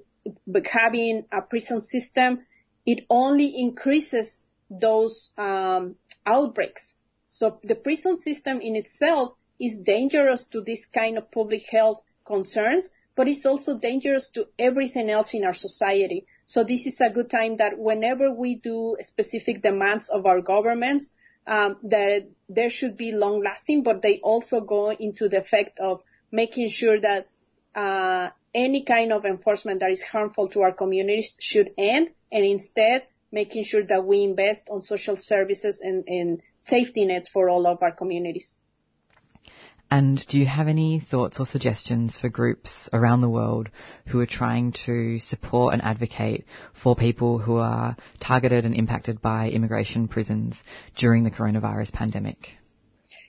having 0.66 1.26
a 1.32 1.42
prison 1.42 1.82
system, 1.82 2.46
it 2.86 3.06
only 3.10 3.60
increases 3.60 4.38
those 4.70 5.32
um, 5.38 5.96
outbreaks. 6.26 6.96
So 7.28 7.60
the 7.64 7.76
prison 7.76 8.18
system 8.18 8.62
in 8.62 8.76
itself 8.76 9.36
is 9.60 9.78
dangerous 9.78 10.48
to 10.48 10.62
this 10.62 10.86
kind 10.86 11.18
of 11.18 11.32
public 11.32 11.64
health 11.70 12.02
concerns, 12.26 12.90
but 13.16 13.28
it's 13.28 13.46
also 13.46 13.78
dangerous 13.78 14.30
to 14.32 14.48
everything 14.60 15.10
else 15.10 15.34
in 15.34 15.46
our 15.46 15.54
society. 15.54 16.26
So 16.46 16.64
this 16.64 16.86
is 16.86 17.00
a 17.02 17.10
good 17.10 17.30
time 17.30 17.58
that 17.58 17.78
whenever 17.78 18.32
we 18.32 18.56
do 18.56 18.98
specific 19.02 19.62
demands 19.62 20.10
of 20.10 20.26
our 20.26 20.42
governments, 20.42 21.12
um, 21.48 21.78
that 21.84 22.28
there 22.50 22.70
should 22.70 22.98
be 22.98 23.12
long 23.12 23.42
lasting, 23.44 23.84
but 23.84 24.02
they 24.02 24.20
also 24.20 24.62
go 24.62 24.92
into 24.92 25.30
the 25.30 25.40
effect 25.40 25.80
of 25.80 26.02
making 26.32 26.70
sure 26.70 27.00
that 27.00 27.28
uh, 27.76 28.30
any 28.54 28.84
kind 28.84 29.12
of 29.12 29.26
enforcement 29.26 29.80
that 29.82 29.92
is 29.92 30.02
harmful 30.02 30.48
to 30.50 30.62
our 30.62 30.72
communities 30.72 31.36
should 31.40 31.72
end, 31.78 32.10
and 32.32 32.46
instead 32.46 33.08
making 33.36 33.66
sure 33.66 33.84
that 33.84 34.06
we 34.06 34.24
invest 34.24 34.70
on 34.72 34.82
social 34.82 35.18
services 35.18 35.82
and, 35.82 36.06
and 36.08 36.42
safety 36.62 37.06
nets 37.06 37.30
for 37.30 37.50
all 37.50 37.68
of 37.68 37.84
our 37.84 37.92
communities. 37.92 38.58
And 39.92 40.26
do 40.28 40.40
you 40.40 40.48
have 40.48 40.68
any 40.68 41.00
thoughts 41.00 41.40
or 41.40 41.46
suggestions 41.46 42.18
for 42.18 42.30
groups 42.30 42.90
around 42.92 43.22
the 43.22 43.30
world 43.30 43.70
who 44.08 44.20
are 44.20 44.26
trying 44.26 44.72
to 44.86 45.20
support 45.20 45.74
and 45.74 45.84
advocate 45.84 46.46
for 46.74 46.96
people 46.96 47.38
who 47.38 47.58
are 47.58 47.96
targeted 48.20 48.66
and 48.66 48.74
impacted 48.74 49.22
by 49.22 49.50
immigration 49.50 50.08
prisons 50.08 50.56
during 50.98 51.24
the 51.24 51.30
coronavirus 51.30 51.92
pandemic? 51.92 52.50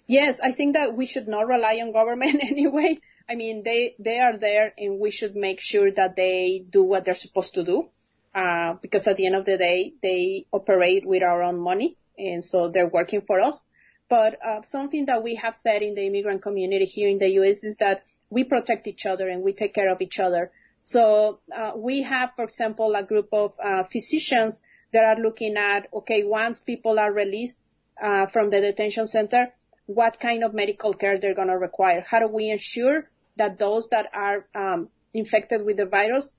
Yes, 0.06 0.40
I 0.40 0.52
think 0.52 0.74
that 0.74 0.96
we 0.96 1.06
should 1.06 1.28
not 1.28 1.46
rely 1.48 1.74
on 1.82 1.92
government 1.92 2.40
anyway. 2.52 2.98
I 3.28 3.34
mean, 3.34 3.62
they, 3.64 3.96
they 3.98 4.18
are 4.20 4.38
there 4.38 4.72
and 4.78 5.00
we 5.00 5.10
should 5.10 5.34
make 5.34 5.60
sure 5.60 5.90
that 5.90 6.14
they 6.16 6.64
do 6.70 6.84
what 6.84 7.04
they're 7.04 7.14
supposed 7.26 7.54
to 7.54 7.64
do. 7.64 7.90
Uh, 8.36 8.74
because 8.82 9.06
at 9.06 9.16
the 9.16 9.24
end 9.24 9.34
of 9.34 9.46
the 9.46 9.56
day, 9.56 9.94
they 10.02 10.44
operate 10.52 11.06
with 11.06 11.22
our 11.22 11.42
own 11.42 11.58
money 11.58 11.96
and 12.18 12.44
so 12.44 12.68
they're 12.68 12.86
working 12.86 13.22
for 13.26 13.40
us. 13.40 13.64
But 14.10 14.36
uh, 14.44 14.60
something 14.62 15.06
that 15.06 15.22
we 15.22 15.36
have 15.36 15.56
said 15.56 15.80
in 15.80 15.94
the 15.94 16.06
immigrant 16.06 16.42
community 16.42 16.84
here 16.84 17.08
in 17.08 17.18
the 17.18 17.30
U.S. 17.40 17.64
is 17.64 17.78
that 17.78 18.04
we 18.28 18.44
protect 18.44 18.86
each 18.86 19.06
other 19.06 19.26
and 19.26 19.42
we 19.42 19.54
take 19.54 19.74
care 19.74 19.90
of 19.90 20.02
each 20.02 20.18
other. 20.18 20.52
So 20.80 21.40
uh, 21.50 21.72
we 21.76 22.02
have, 22.02 22.32
for 22.36 22.44
example, 22.44 22.94
a 22.94 23.02
group 23.02 23.28
of 23.32 23.54
uh, 23.58 23.84
physicians 23.84 24.60
that 24.92 25.04
are 25.04 25.18
looking 25.18 25.56
at, 25.56 25.88
okay, 25.94 26.22
once 26.22 26.60
people 26.60 26.98
are 26.98 27.12
released 27.12 27.60
uh, 28.02 28.26
from 28.26 28.50
the 28.50 28.60
detention 28.60 29.06
center, 29.06 29.48
what 29.86 30.20
kind 30.20 30.44
of 30.44 30.52
medical 30.52 30.92
care 30.92 31.18
they're 31.18 31.34
going 31.34 31.48
to 31.48 31.56
require? 31.56 32.04
How 32.06 32.20
do 32.20 32.28
we 32.28 32.50
ensure 32.50 33.08
that 33.38 33.58
those 33.58 33.88
that 33.92 34.10
are 34.12 34.46
um, 34.54 34.90
infected 35.14 35.64
with 35.64 35.78
the 35.78 35.86
virus 35.86 36.32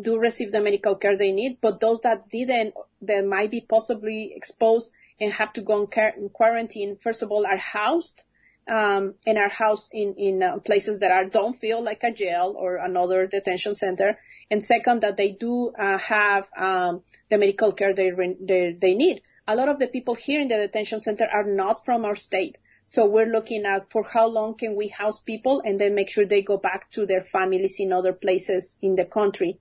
do 0.00 0.18
receive 0.18 0.52
the 0.52 0.60
medical 0.60 0.96
care 0.96 1.16
they 1.16 1.32
need, 1.32 1.58
but 1.60 1.80
those 1.80 2.00
that 2.02 2.28
didn't, 2.28 2.74
that 3.02 3.24
might 3.24 3.50
be 3.50 3.60
possibly 3.68 4.32
exposed 4.34 4.92
and 5.20 5.32
have 5.32 5.52
to 5.52 5.62
go 5.62 5.88
in 6.16 6.28
quarantine, 6.30 6.98
first 7.02 7.22
of 7.22 7.30
all, 7.30 7.46
are 7.46 7.56
housed 7.56 8.24
um, 8.68 9.14
and 9.26 9.38
are 9.38 9.48
housed 9.48 9.90
in 9.92 10.14
in 10.14 10.42
uh, 10.42 10.58
places 10.58 11.00
that 11.00 11.10
are 11.10 11.26
don't 11.26 11.56
feel 11.58 11.82
like 11.82 12.02
a 12.02 12.12
jail 12.12 12.54
or 12.58 12.76
another 12.76 13.26
detention 13.26 13.74
center. 13.74 14.18
And 14.50 14.64
second, 14.64 15.02
that 15.02 15.16
they 15.16 15.32
do 15.32 15.72
uh, 15.78 15.98
have 15.98 16.48
um, 16.56 17.02
the 17.30 17.38
medical 17.38 17.72
care 17.72 17.94
they, 17.94 18.10
they 18.40 18.76
they 18.80 18.94
need. 18.94 19.22
A 19.46 19.56
lot 19.56 19.68
of 19.68 19.78
the 19.78 19.86
people 19.86 20.14
here 20.14 20.40
in 20.40 20.48
the 20.48 20.56
detention 20.56 21.00
center 21.00 21.26
are 21.32 21.44
not 21.44 21.84
from 21.84 22.04
our 22.04 22.16
state. 22.16 22.56
So 22.86 23.06
we're 23.06 23.32
looking 23.32 23.64
at 23.64 23.90
for 23.90 24.04
how 24.04 24.26
long 24.26 24.54
can 24.54 24.76
we 24.76 24.88
house 24.88 25.20
people 25.20 25.62
and 25.64 25.80
then 25.80 25.94
make 25.94 26.10
sure 26.10 26.26
they 26.26 26.42
go 26.42 26.58
back 26.58 26.90
to 26.92 27.06
their 27.06 27.24
families 27.24 27.76
in 27.78 27.92
other 27.92 28.12
places 28.12 28.76
in 28.82 28.94
the 28.94 29.04
country. 29.04 29.58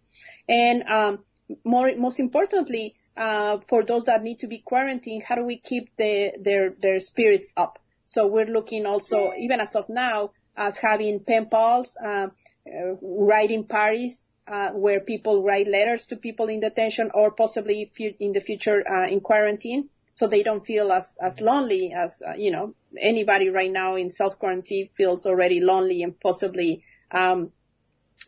And 0.47 0.83
um, 0.89 1.23
more, 1.63 1.95
most 1.95 2.19
importantly, 2.19 2.95
uh, 3.15 3.59
for 3.69 3.83
those 3.83 4.05
that 4.05 4.23
need 4.23 4.39
to 4.39 4.47
be 4.47 4.59
quarantined, 4.59 5.23
how 5.23 5.35
do 5.35 5.45
we 5.45 5.57
keep 5.57 5.95
the, 5.97 6.33
their 6.39 6.71
their 6.81 6.99
spirits 6.99 7.53
up? 7.55 7.79
So 8.03 8.27
we're 8.27 8.45
looking 8.45 8.85
also, 8.85 9.31
even 9.37 9.59
as 9.61 9.75
of 9.75 9.87
now, 9.87 10.31
as 10.57 10.77
having 10.77 11.21
pen 11.21 11.47
pals, 11.49 11.95
uh, 12.03 12.27
uh, 12.67 12.95
writing 13.01 13.65
parties, 13.65 14.23
uh, 14.47 14.71
where 14.71 14.99
people 14.99 15.43
write 15.43 15.67
letters 15.67 16.05
to 16.07 16.17
people 16.17 16.47
in 16.49 16.59
detention 16.59 17.11
or 17.13 17.31
possibly 17.31 17.91
in 18.19 18.33
the 18.33 18.41
future 18.41 18.83
uh, 18.87 19.07
in 19.07 19.21
quarantine 19.21 19.89
so 20.14 20.27
they 20.27 20.44
don't 20.44 20.65
feel 20.65 20.91
as, 20.91 21.18
as 21.22 21.41
lonely 21.41 21.94
as, 21.95 22.22
uh, 22.27 22.35
you 22.35 22.52
know, 22.52 22.76
anybody 22.99 23.49
right 23.49 23.72
now 23.72 23.95
in 23.95 24.11
self 24.11 24.38
quarantine 24.38 24.90
feels 24.95 25.26
already 25.26 25.60
lonely 25.60 26.03
and 26.03 26.19
possibly, 26.19 26.84
um, 27.11 27.52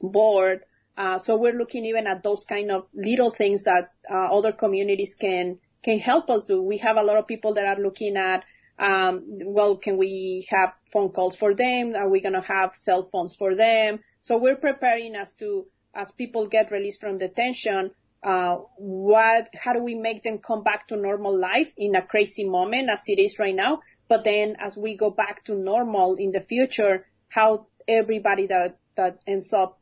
bored. 0.01 0.65
Uh, 0.97 1.19
so 1.19 1.35
we're 1.35 1.53
looking 1.53 1.85
even 1.85 2.07
at 2.07 2.23
those 2.23 2.45
kind 2.45 2.71
of 2.71 2.87
little 2.93 3.31
things 3.31 3.63
that 3.63 3.89
uh, 4.09 4.27
other 4.37 4.51
communities 4.51 5.15
can 5.19 5.59
can 5.83 5.99
help 5.99 6.29
us 6.29 6.45
do. 6.45 6.61
We 6.61 6.77
have 6.79 6.97
a 6.97 7.03
lot 7.03 7.17
of 7.17 7.27
people 7.27 7.53
that 7.55 7.67
are 7.67 7.81
looking 7.81 8.17
at, 8.17 8.43
um, 8.79 9.23
well, 9.45 9.77
can 9.77 9.97
we 9.97 10.47
have 10.49 10.73
phone 10.91 11.09
calls 11.09 11.35
for 11.35 11.53
them? 11.53 11.93
Are 11.95 12.09
we 12.09 12.21
going 12.21 12.33
to 12.33 12.41
have 12.41 12.75
cell 12.75 13.07
phones 13.11 13.35
for 13.35 13.55
them? 13.55 13.99
So 14.21 14.37
we're 14.39 14.55
preparing 14.55 15.15
as 15.15 15.35
to 15.35 15.67
as 15.93 16.11
people 16.11 16.47
get 16.47 16.71
released 16.71 17.01
from 17.01 17.19
detention. 17.19 17.91
Uh, 18.23 18.57
what, 18.77 19.49
how 19.53 19.73
do 19.73 19.83
we 19.83 19.95
make 19.95 20.23
them 20.23 20.39
come 20.39 20.63
back 20.63 20.87
to 20.87 20.95
normal 20.95 21.37
life 21.37 21.71
in 21.77 21.95
a 21.95 22.01
crazy 22.01 22.47
moment 22.47 22.89
as 22.89 23.03
it 23.07 23.19
is 23.19 23.37
right 23.37 23.55
now? 23.55 23.81
But 24.07 24.23
then 24.23 24.55
as 24.59 24.77
we 24.77 24.97
go 24.97 25.09
back 25.09 25.45
to 25.45 25.55
normal 25.55 26.15
in 26.15 26.31
the 26.31 26.41
future, 26.41 27.05
how 27.29 27.67
everybody 27.87 28.47
that, 28.47 28.77
that 28.95 29.19
ends 29.27 29.53
up 29.53 29.79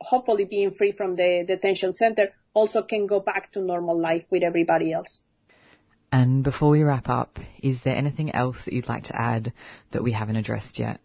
hopefully 0.00 0.44
being 0.44 0.72
free 0.72 0.92
from 0.92 1.16
the 1.16 1.44
detention 1.46 1.92
center 1.92 2.28
also 2.52 2.82
can 2.82 3.06
go 3.06 3.20
back 3.20 3.52
to 3.52 3.60
normal 3.60 3.98
life 3.98 4.24
with 4.30 4.42
everybody 4.42 4.92
else. 4.92 5.22
And 6.12 6.42
before 6.42 6.70
we 6.70 6.82
wrap 6.82 7.08
up, 7.08 7.38
is 7.62 7.82
there 7.82 7.96
anything 7.96 8.34
else 8.34 8.64
that 8.64 8.74
you'd 8.74 8.88
like 8.88 9.04
to 9.04 9.20
add 9.20 9.52
that 9.92 10.02
we 10.02 10.12
haven't 10.12 10.36
addressed 10.36 10.78
yet? 10.78 11.00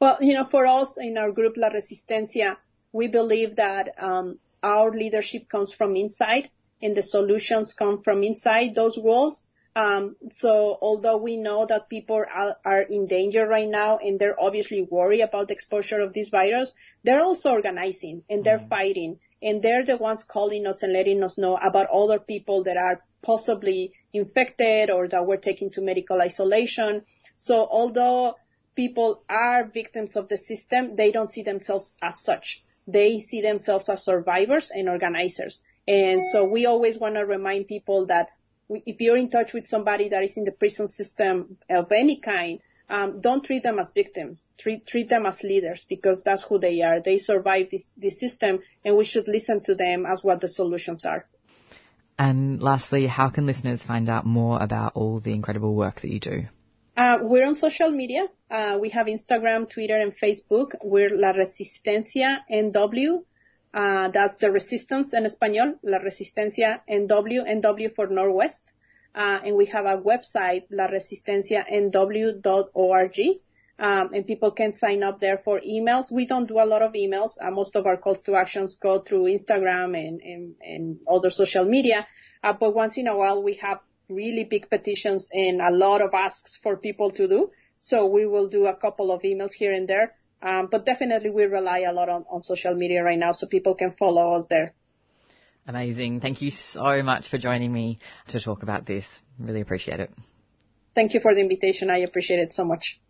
Well, 0.00 0.18
you 0.20 0.34
know, 0.34 0.46
for 0.48 0.66
us 0.66 0.96
in 0.98 1.18
our 1.18 1.32
group 1.32 1.56
La 1.56 1.68
Resistencia, 1.70 2.56
we 2.92 3.08
believe 3.08 3.56
that 3.56 3.94
um, 3.98 4.38
our 4.62 4.90
leadership 4.90 5.48
comes 5.48 5.72
from 5.72 5.96
inside 5.96 6.50
and 6.80 6.96
the 6.96 7.02
solutions 7.02 7.74
come 7.74 8.02
from 8.02 8.22
inside 8.22 8.74
those 8.74 8.98
walls. 8.98 9.44
Um, 9.74 10.16
so 10.30 10.76
although 10.82 11.16
we 11.16 11.38
know 11.38 11.64
that 11.66 11.88
people 11.88 12.16
are, 12.16 12.56
are, 12.64 12.82
in 12.82 13.06
danger 13.06 13.46
right 13.46 13.68
now 13.68 13.98
and 13.98 14.18
they're 14.18 14.38
obviously 14.38 14.82
worried 14.82 15.22
about 15.22 15.48
the 15.48 15.54
exposure 15.54 16.02
of 16.02 16.12
this 16.12 16.28
virus, 16.28 16.70
they're 17.04 17.22
also 17.22 17.52
organizing 17.52 18.22
and 18.28 18.44
they're 18.44 18.58
mm-hmm. 18.58 18.68
fighting 18.68 19.18
and 19.40 19.62
they're 19.62 19.84
the 19.84 19.96
ones 19.96 20.24
calling 20.24 20.66
us 20.66 20.82
and 20.82 20.92
letting 20.92 21.22
us 21.22 21.38
know 21.38 21.56
about 21.56 21.88
other 21.90 22.18
people 22.18 22.64
that 22.64 22.76
are 22.76 23.02
possibly 23.22 23.92
infected 24.12 24.90
or 24.90 25.08
that 25.08 25.26
were 25.26 25.38
taken 25.38 25.70
to 25.70 25.80
medical 25.80 26.20
isolation. 26.20 27.02
So 27.34 27.54
although 27.54 28.34
people 28.76 29.24
are 29.28 29.64
victims 29.64 30.16
of 30.16 30.28
the 30.28 30.36
system, 30.36 30.96
they 30.96 31.12
don't 31.12 31.30
see 31.30 31.42
themselves 31.42 31.94
as 32.02 32.20
such. 32.22 32.62
They 32.86 33.20
see 33.20 33.42
themselves 33.42 33.88
as 33.88 34.04
survivors 34.04 34.70
and 34.74 34.88
organizers. 34.88 35.60
And 35.86 36.22
so 36.32 36.44
we 36.44 36.66
always 36.66 36.98
want 36.98 37.16
to 37.16 37.26
remind 37.26 37.68
people 37.68 38.06
that 38.06 38.28
if 38.68 39.00
you're 39.00 39.16
in 39.16 39.30
touch 39.30 39.52
with 39.52 39.66
somebody 39.66 40.08
that 40.08 40.22
is 40.22 40.36
in 40.36 40.44
the 40.44 40.52
prison 40.52 40.88
system 40.88 41.58
of 41.68 41.90
any 41.92 42.20
kind, 42.20 42.60
um, 42.88 43.20
don't 43.20 43.44
treat 43.44 43.62
them 43.62 43.78
as 43.78 43.90
victims. 43.92 44.48
Treat 44.58 44.86
treat 44.86 45.08
them 45.08 45.24
as 45.26 45.42
leaders 45.42 45.84
because 45.88 46.22
that's 46.22 46.42
who 46.42 46.58
they 46.58 46.82
are. 46.82 47.00
They 47.00 47.18
survive 47.18 47.68
this 47.70 47.92
this 47.96 48.20
system, 48.20 48.60
and 48.84 48.96
we 48.96 49.04
should 49.04 49.28
listen 49.28 49.62
to 49.64 49.74
them 49.74 50.04
as 50.04 50.22
what 50.22 50.40
the 50.40 50.48
solutions 50.48 51.04
are. 51.04 51.26
And 52.18 52.62
lastly, 52.62 53.06
how 53.06 53.30
can 53.30 53.46
listeners 53.46 53.82
find 53.82 54.08
out 54.08 54.26
more 54.26 54.62
about 54.62 54.92
all 54.94 55.20
the 55.20 55.32
incredible 55.32 55.74
work 55.74 56.02
that 56.02 56.10
you 56.10 56.20
do? 56.20 56.42
Uh, 56.96 57.18
we're 57.22 57.46
on 57.46 57.54
social 57.54 57.90
media. 57.90 58.26
Uh, 58.50 58.78
we 58.80 58.88
have 58.90 59.06
Instagram, 59.06 59.68
Twitter, 59.68 59.98
and 59.98 60.12
Facebook. 60.12 60.74
We're 60.84 61.08
La 61.08 61.32
Resistencia 61.32 62.40
NW. 62.50 63.24
Uh, 63.72 64.08
that's 64.08 64.36
the 64.36 64.50
resistance 64.50 65.14
in 65.14 65.24
Espanol, 65.24 65.78
La 65.82 65.98
Resistencia 65.98 66.82
NW, 66.90 67.46
NW 67.48 67.94
for 67.94 68.08
Northwest. 68.08 68.74
Uh, 69.14 69.40
and 69.44 69.56
we 69.56 69.66
have 69.66 69.84
a 69.86 69.98
website, 69.98 70.64
laresistencianw.org. 70.70 73.20
Um, 73.78 74.12
and 74.12 74.26
people 74.26 74.50
can 74.52 74.74
sign 74.74 75.02
up 75.02 75.18
there 75.18 75.38
for 75.38 75.60
emails. 75.60 76.12
We 76.12 76.26
don't 76.26 76.46
do 76.46 76.60
a 76.60 76.66
lot 76.66 76.82
of 76.82 76.92
emails. 76.92 77.38
Uh, 77.40 77.50
most 77.50 77.74
of 77.74 77.86
our 77.86 77.96
calls 77.96 78.20
to 78.22 78.36
actions 78.36 78.76
go 78.76 79.00
through 79.00 79.24
Instagram 79.24 79.98
and, 79.98 80.20
and, 80.20 80.54
and 80.60 80.98
other 81.10 81.30
social 81.30 81.64
media. 81.64 82.06
Uh, 82.42 82.52
but 82.52 82.74
once 82.74 82.98
in 82.98 83.06
a 83.06 83.16
while 83.16 83.42
we 83.42 83.54
have 83.54 83.80
really 84.08 84.44
big 84.48 84.68
petitions 84.68 85.28
and 85.32 85.60
a 85.60 85.70
lot 85.70 86.00
of 86.02 86.10
asks 86.14 86.58
for 86.62 86.76
people 86.76 87.10
to 87.12 87.28
do. 87.28 87.50
So 87.78 88.06
we 88.06 88.26
will 88.26 88.48
do 88.48 88.66
a 88.66 88.76
couple 88.76 89.10
of 89.10 89.22
emails 89.22 89.52
here 89.52 89.72
and 89.72 89.88
there. 89.88 90.14
Um, 90.42 90.68
but 90.70 90.84
definitely 90.84 91.30
we 91.30 91.44
rely 91.44 91.80
a 91.80 91.92
lot 91.92 92.08
on, 92.08 92.24
on 92.30 92.42
social 92.42 92.74
media 92.74 93.02
right 93.02 93.18
now 93.18 93.32
so 93.32 93.46
people 93.46 93.74
can 93.74 93.94
follow 93.98 94.32
us 94.32 94.46
there. 94.48 94.74
Amazing. 95.66 96.20
Thank 96.20 96.42
you 96.42 96.50
so 96.50 97.02
much 97.02 97.28
for 97.28 97.38
joining 97.38 97.72
me 97.72 97.98
to 98.28 98.40
talk 98.40 98.62
about 98.64 98.84
this. 98.84 99.04
Really 99.38 99.60
appreciate 99.60 100.00
it. 100.00 100.10
Thank 100.94 101.14
you 101.14 101.20
for 101.20 101.34
the 101.34 101.40
invitation. 101.40 101.88
I 101.90 101.98
appreciate 101.98 102.40
it 102.40 102.52
so 102.52 102.64
much. 102.64 103.00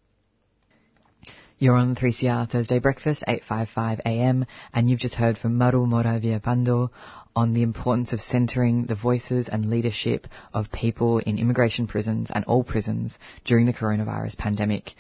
You're 1.63 1.77
on 1.77 1.95
3CR 1.95 2.51
Thursday 2.51 2.81
Breakfast, 2.81 3.23
855am, 3.29 4.49
and 4.75 4.91
you've 4.91 4.99
just 4.99 5.15
heard 5.15 5.39
from 5.39 5.59
Maru 5.59 5.87
Mora 5.87 6.19
Villalpando 6.21 6.91
on 7.37 7.55
the 7.55 7.63
importance 7.63 8.13
of 8.13 8.21
centering 8.21 8.87
the 8.87 8.97
voices 8.97 9.49
and 9.49 9.71
leadership 9.71 10.27
of 10.53 10.73
people 10.73 11.19
in 11.19 11.39
immigration 11.39 11.87
prisons 11.87 12.33
and 12.35 12.45
all 12.47 12.65
prisons 12.65 13.17
during 13.45 13.67
the 13.67 13.73
coronavirus 13.73 14.37
pandemic. 14.37 14.91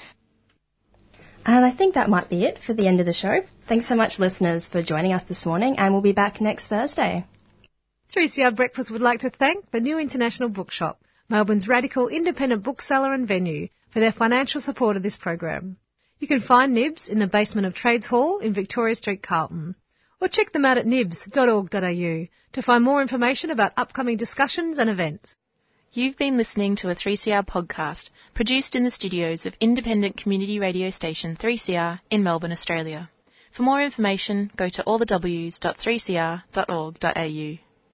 And 1.44 1.64
I 1.64 1.72
think 1.72 1.94
that 1.94 2.08
might 2.08 2.30
be 2.30 2.44
it 2.44 2.60
for 2.64 2.74
the 2.74 2.86
end 2.86 3.00
of 3.00 3.06
the 3.06 3.12
show. 3.12 3.40
Thanks 3.68 3.88
so 3.88 3.96
much, 3.96 4.20
listeners, 4.20 4.68
for 4.68 4.84
joining 4.84 5.14
us 5.14 5.24
this 5.24 5.44
morning, 5.44 5.74
and 5.78 5.92
we'll 5.92 6.00
be 6.00 6.12
back 6.12 6.40
next 6.40 6.68
Thursday. 6.68 7.26
3CR 8.16 8.54
Breakfast 8.54 8.92
would 8.92 9.02
like 9.02 9.18
to 9.22 9.30
thank 9.30 9.68
the 9.72 9.80
New 9.80 9.98
International 9.98 10.48
Bookshop, 10.48 11.02
Melbourne's 11.28 11.66
radical 11.66 12.06
independent 12.06 12.62
bookseller 12.62 13.12
and 13.12 13.26
venue, 13.26 13.66
for 13.90 13.98
their 13.98 14.12
financial 14.12 14.60
support 14.60 14.96
of 14.96 15.02
this 15.02 15.16
program. 15.16 15.76
You 16.22 16.28
can 16.28 16.40
find 16.40 16.72
Nibs 16.72 17.08
in 17.08 17.18
the 17.18 17.26
basement 17.26 17.66
of 17.66 17.74
Trades 17.74 18.06
Hall 18.06 18.38
in 18.38 18.52
Victoria 18.52 18.94
Street, 18.94 19.24
Carlton. 19.24 19.74
Or 20.20 20.28
check 20.28 20.52
them 20.52 20.64
out 20.64 20.78
at 20.78 20.86
nibs.org.au 20.86 22.26
to 22.52 22.62
find 22.62 22.84
more 22.84 23.02
information 23.02 23.50
about 23.50 23.72
upcoming 23.76 24.18
discussions 24.18 24.78
and 24.78 24.88
events. 24.88 25.34
You've 25.90 26.16
been 26.16 26.36
listening 26.36 26.76
to 26.76 26.90
a 26.90 26.94
3CR 26.94 27.44
podcast 27.44 28.08
produced 28.34 28.76
in 28.76 28.84
the 28.84 28.92
studios 28.92 29.46
of 29.46 29.56
independent 29.58 30.16
community 30.16 30.60
radio 30.60 30.90
station 30.90 31.34
3CR 31.34 31.98
in 32.08 32.22
Melbourne, 32.22 32.52
Australia. 32.52 33.10
For 33.50 33.64
more 33.64 33.82
information, 33.82 34.52
go 34.56 34.68
to 34.68 34.84
allthews.3cr.org.au. 34.84 37.61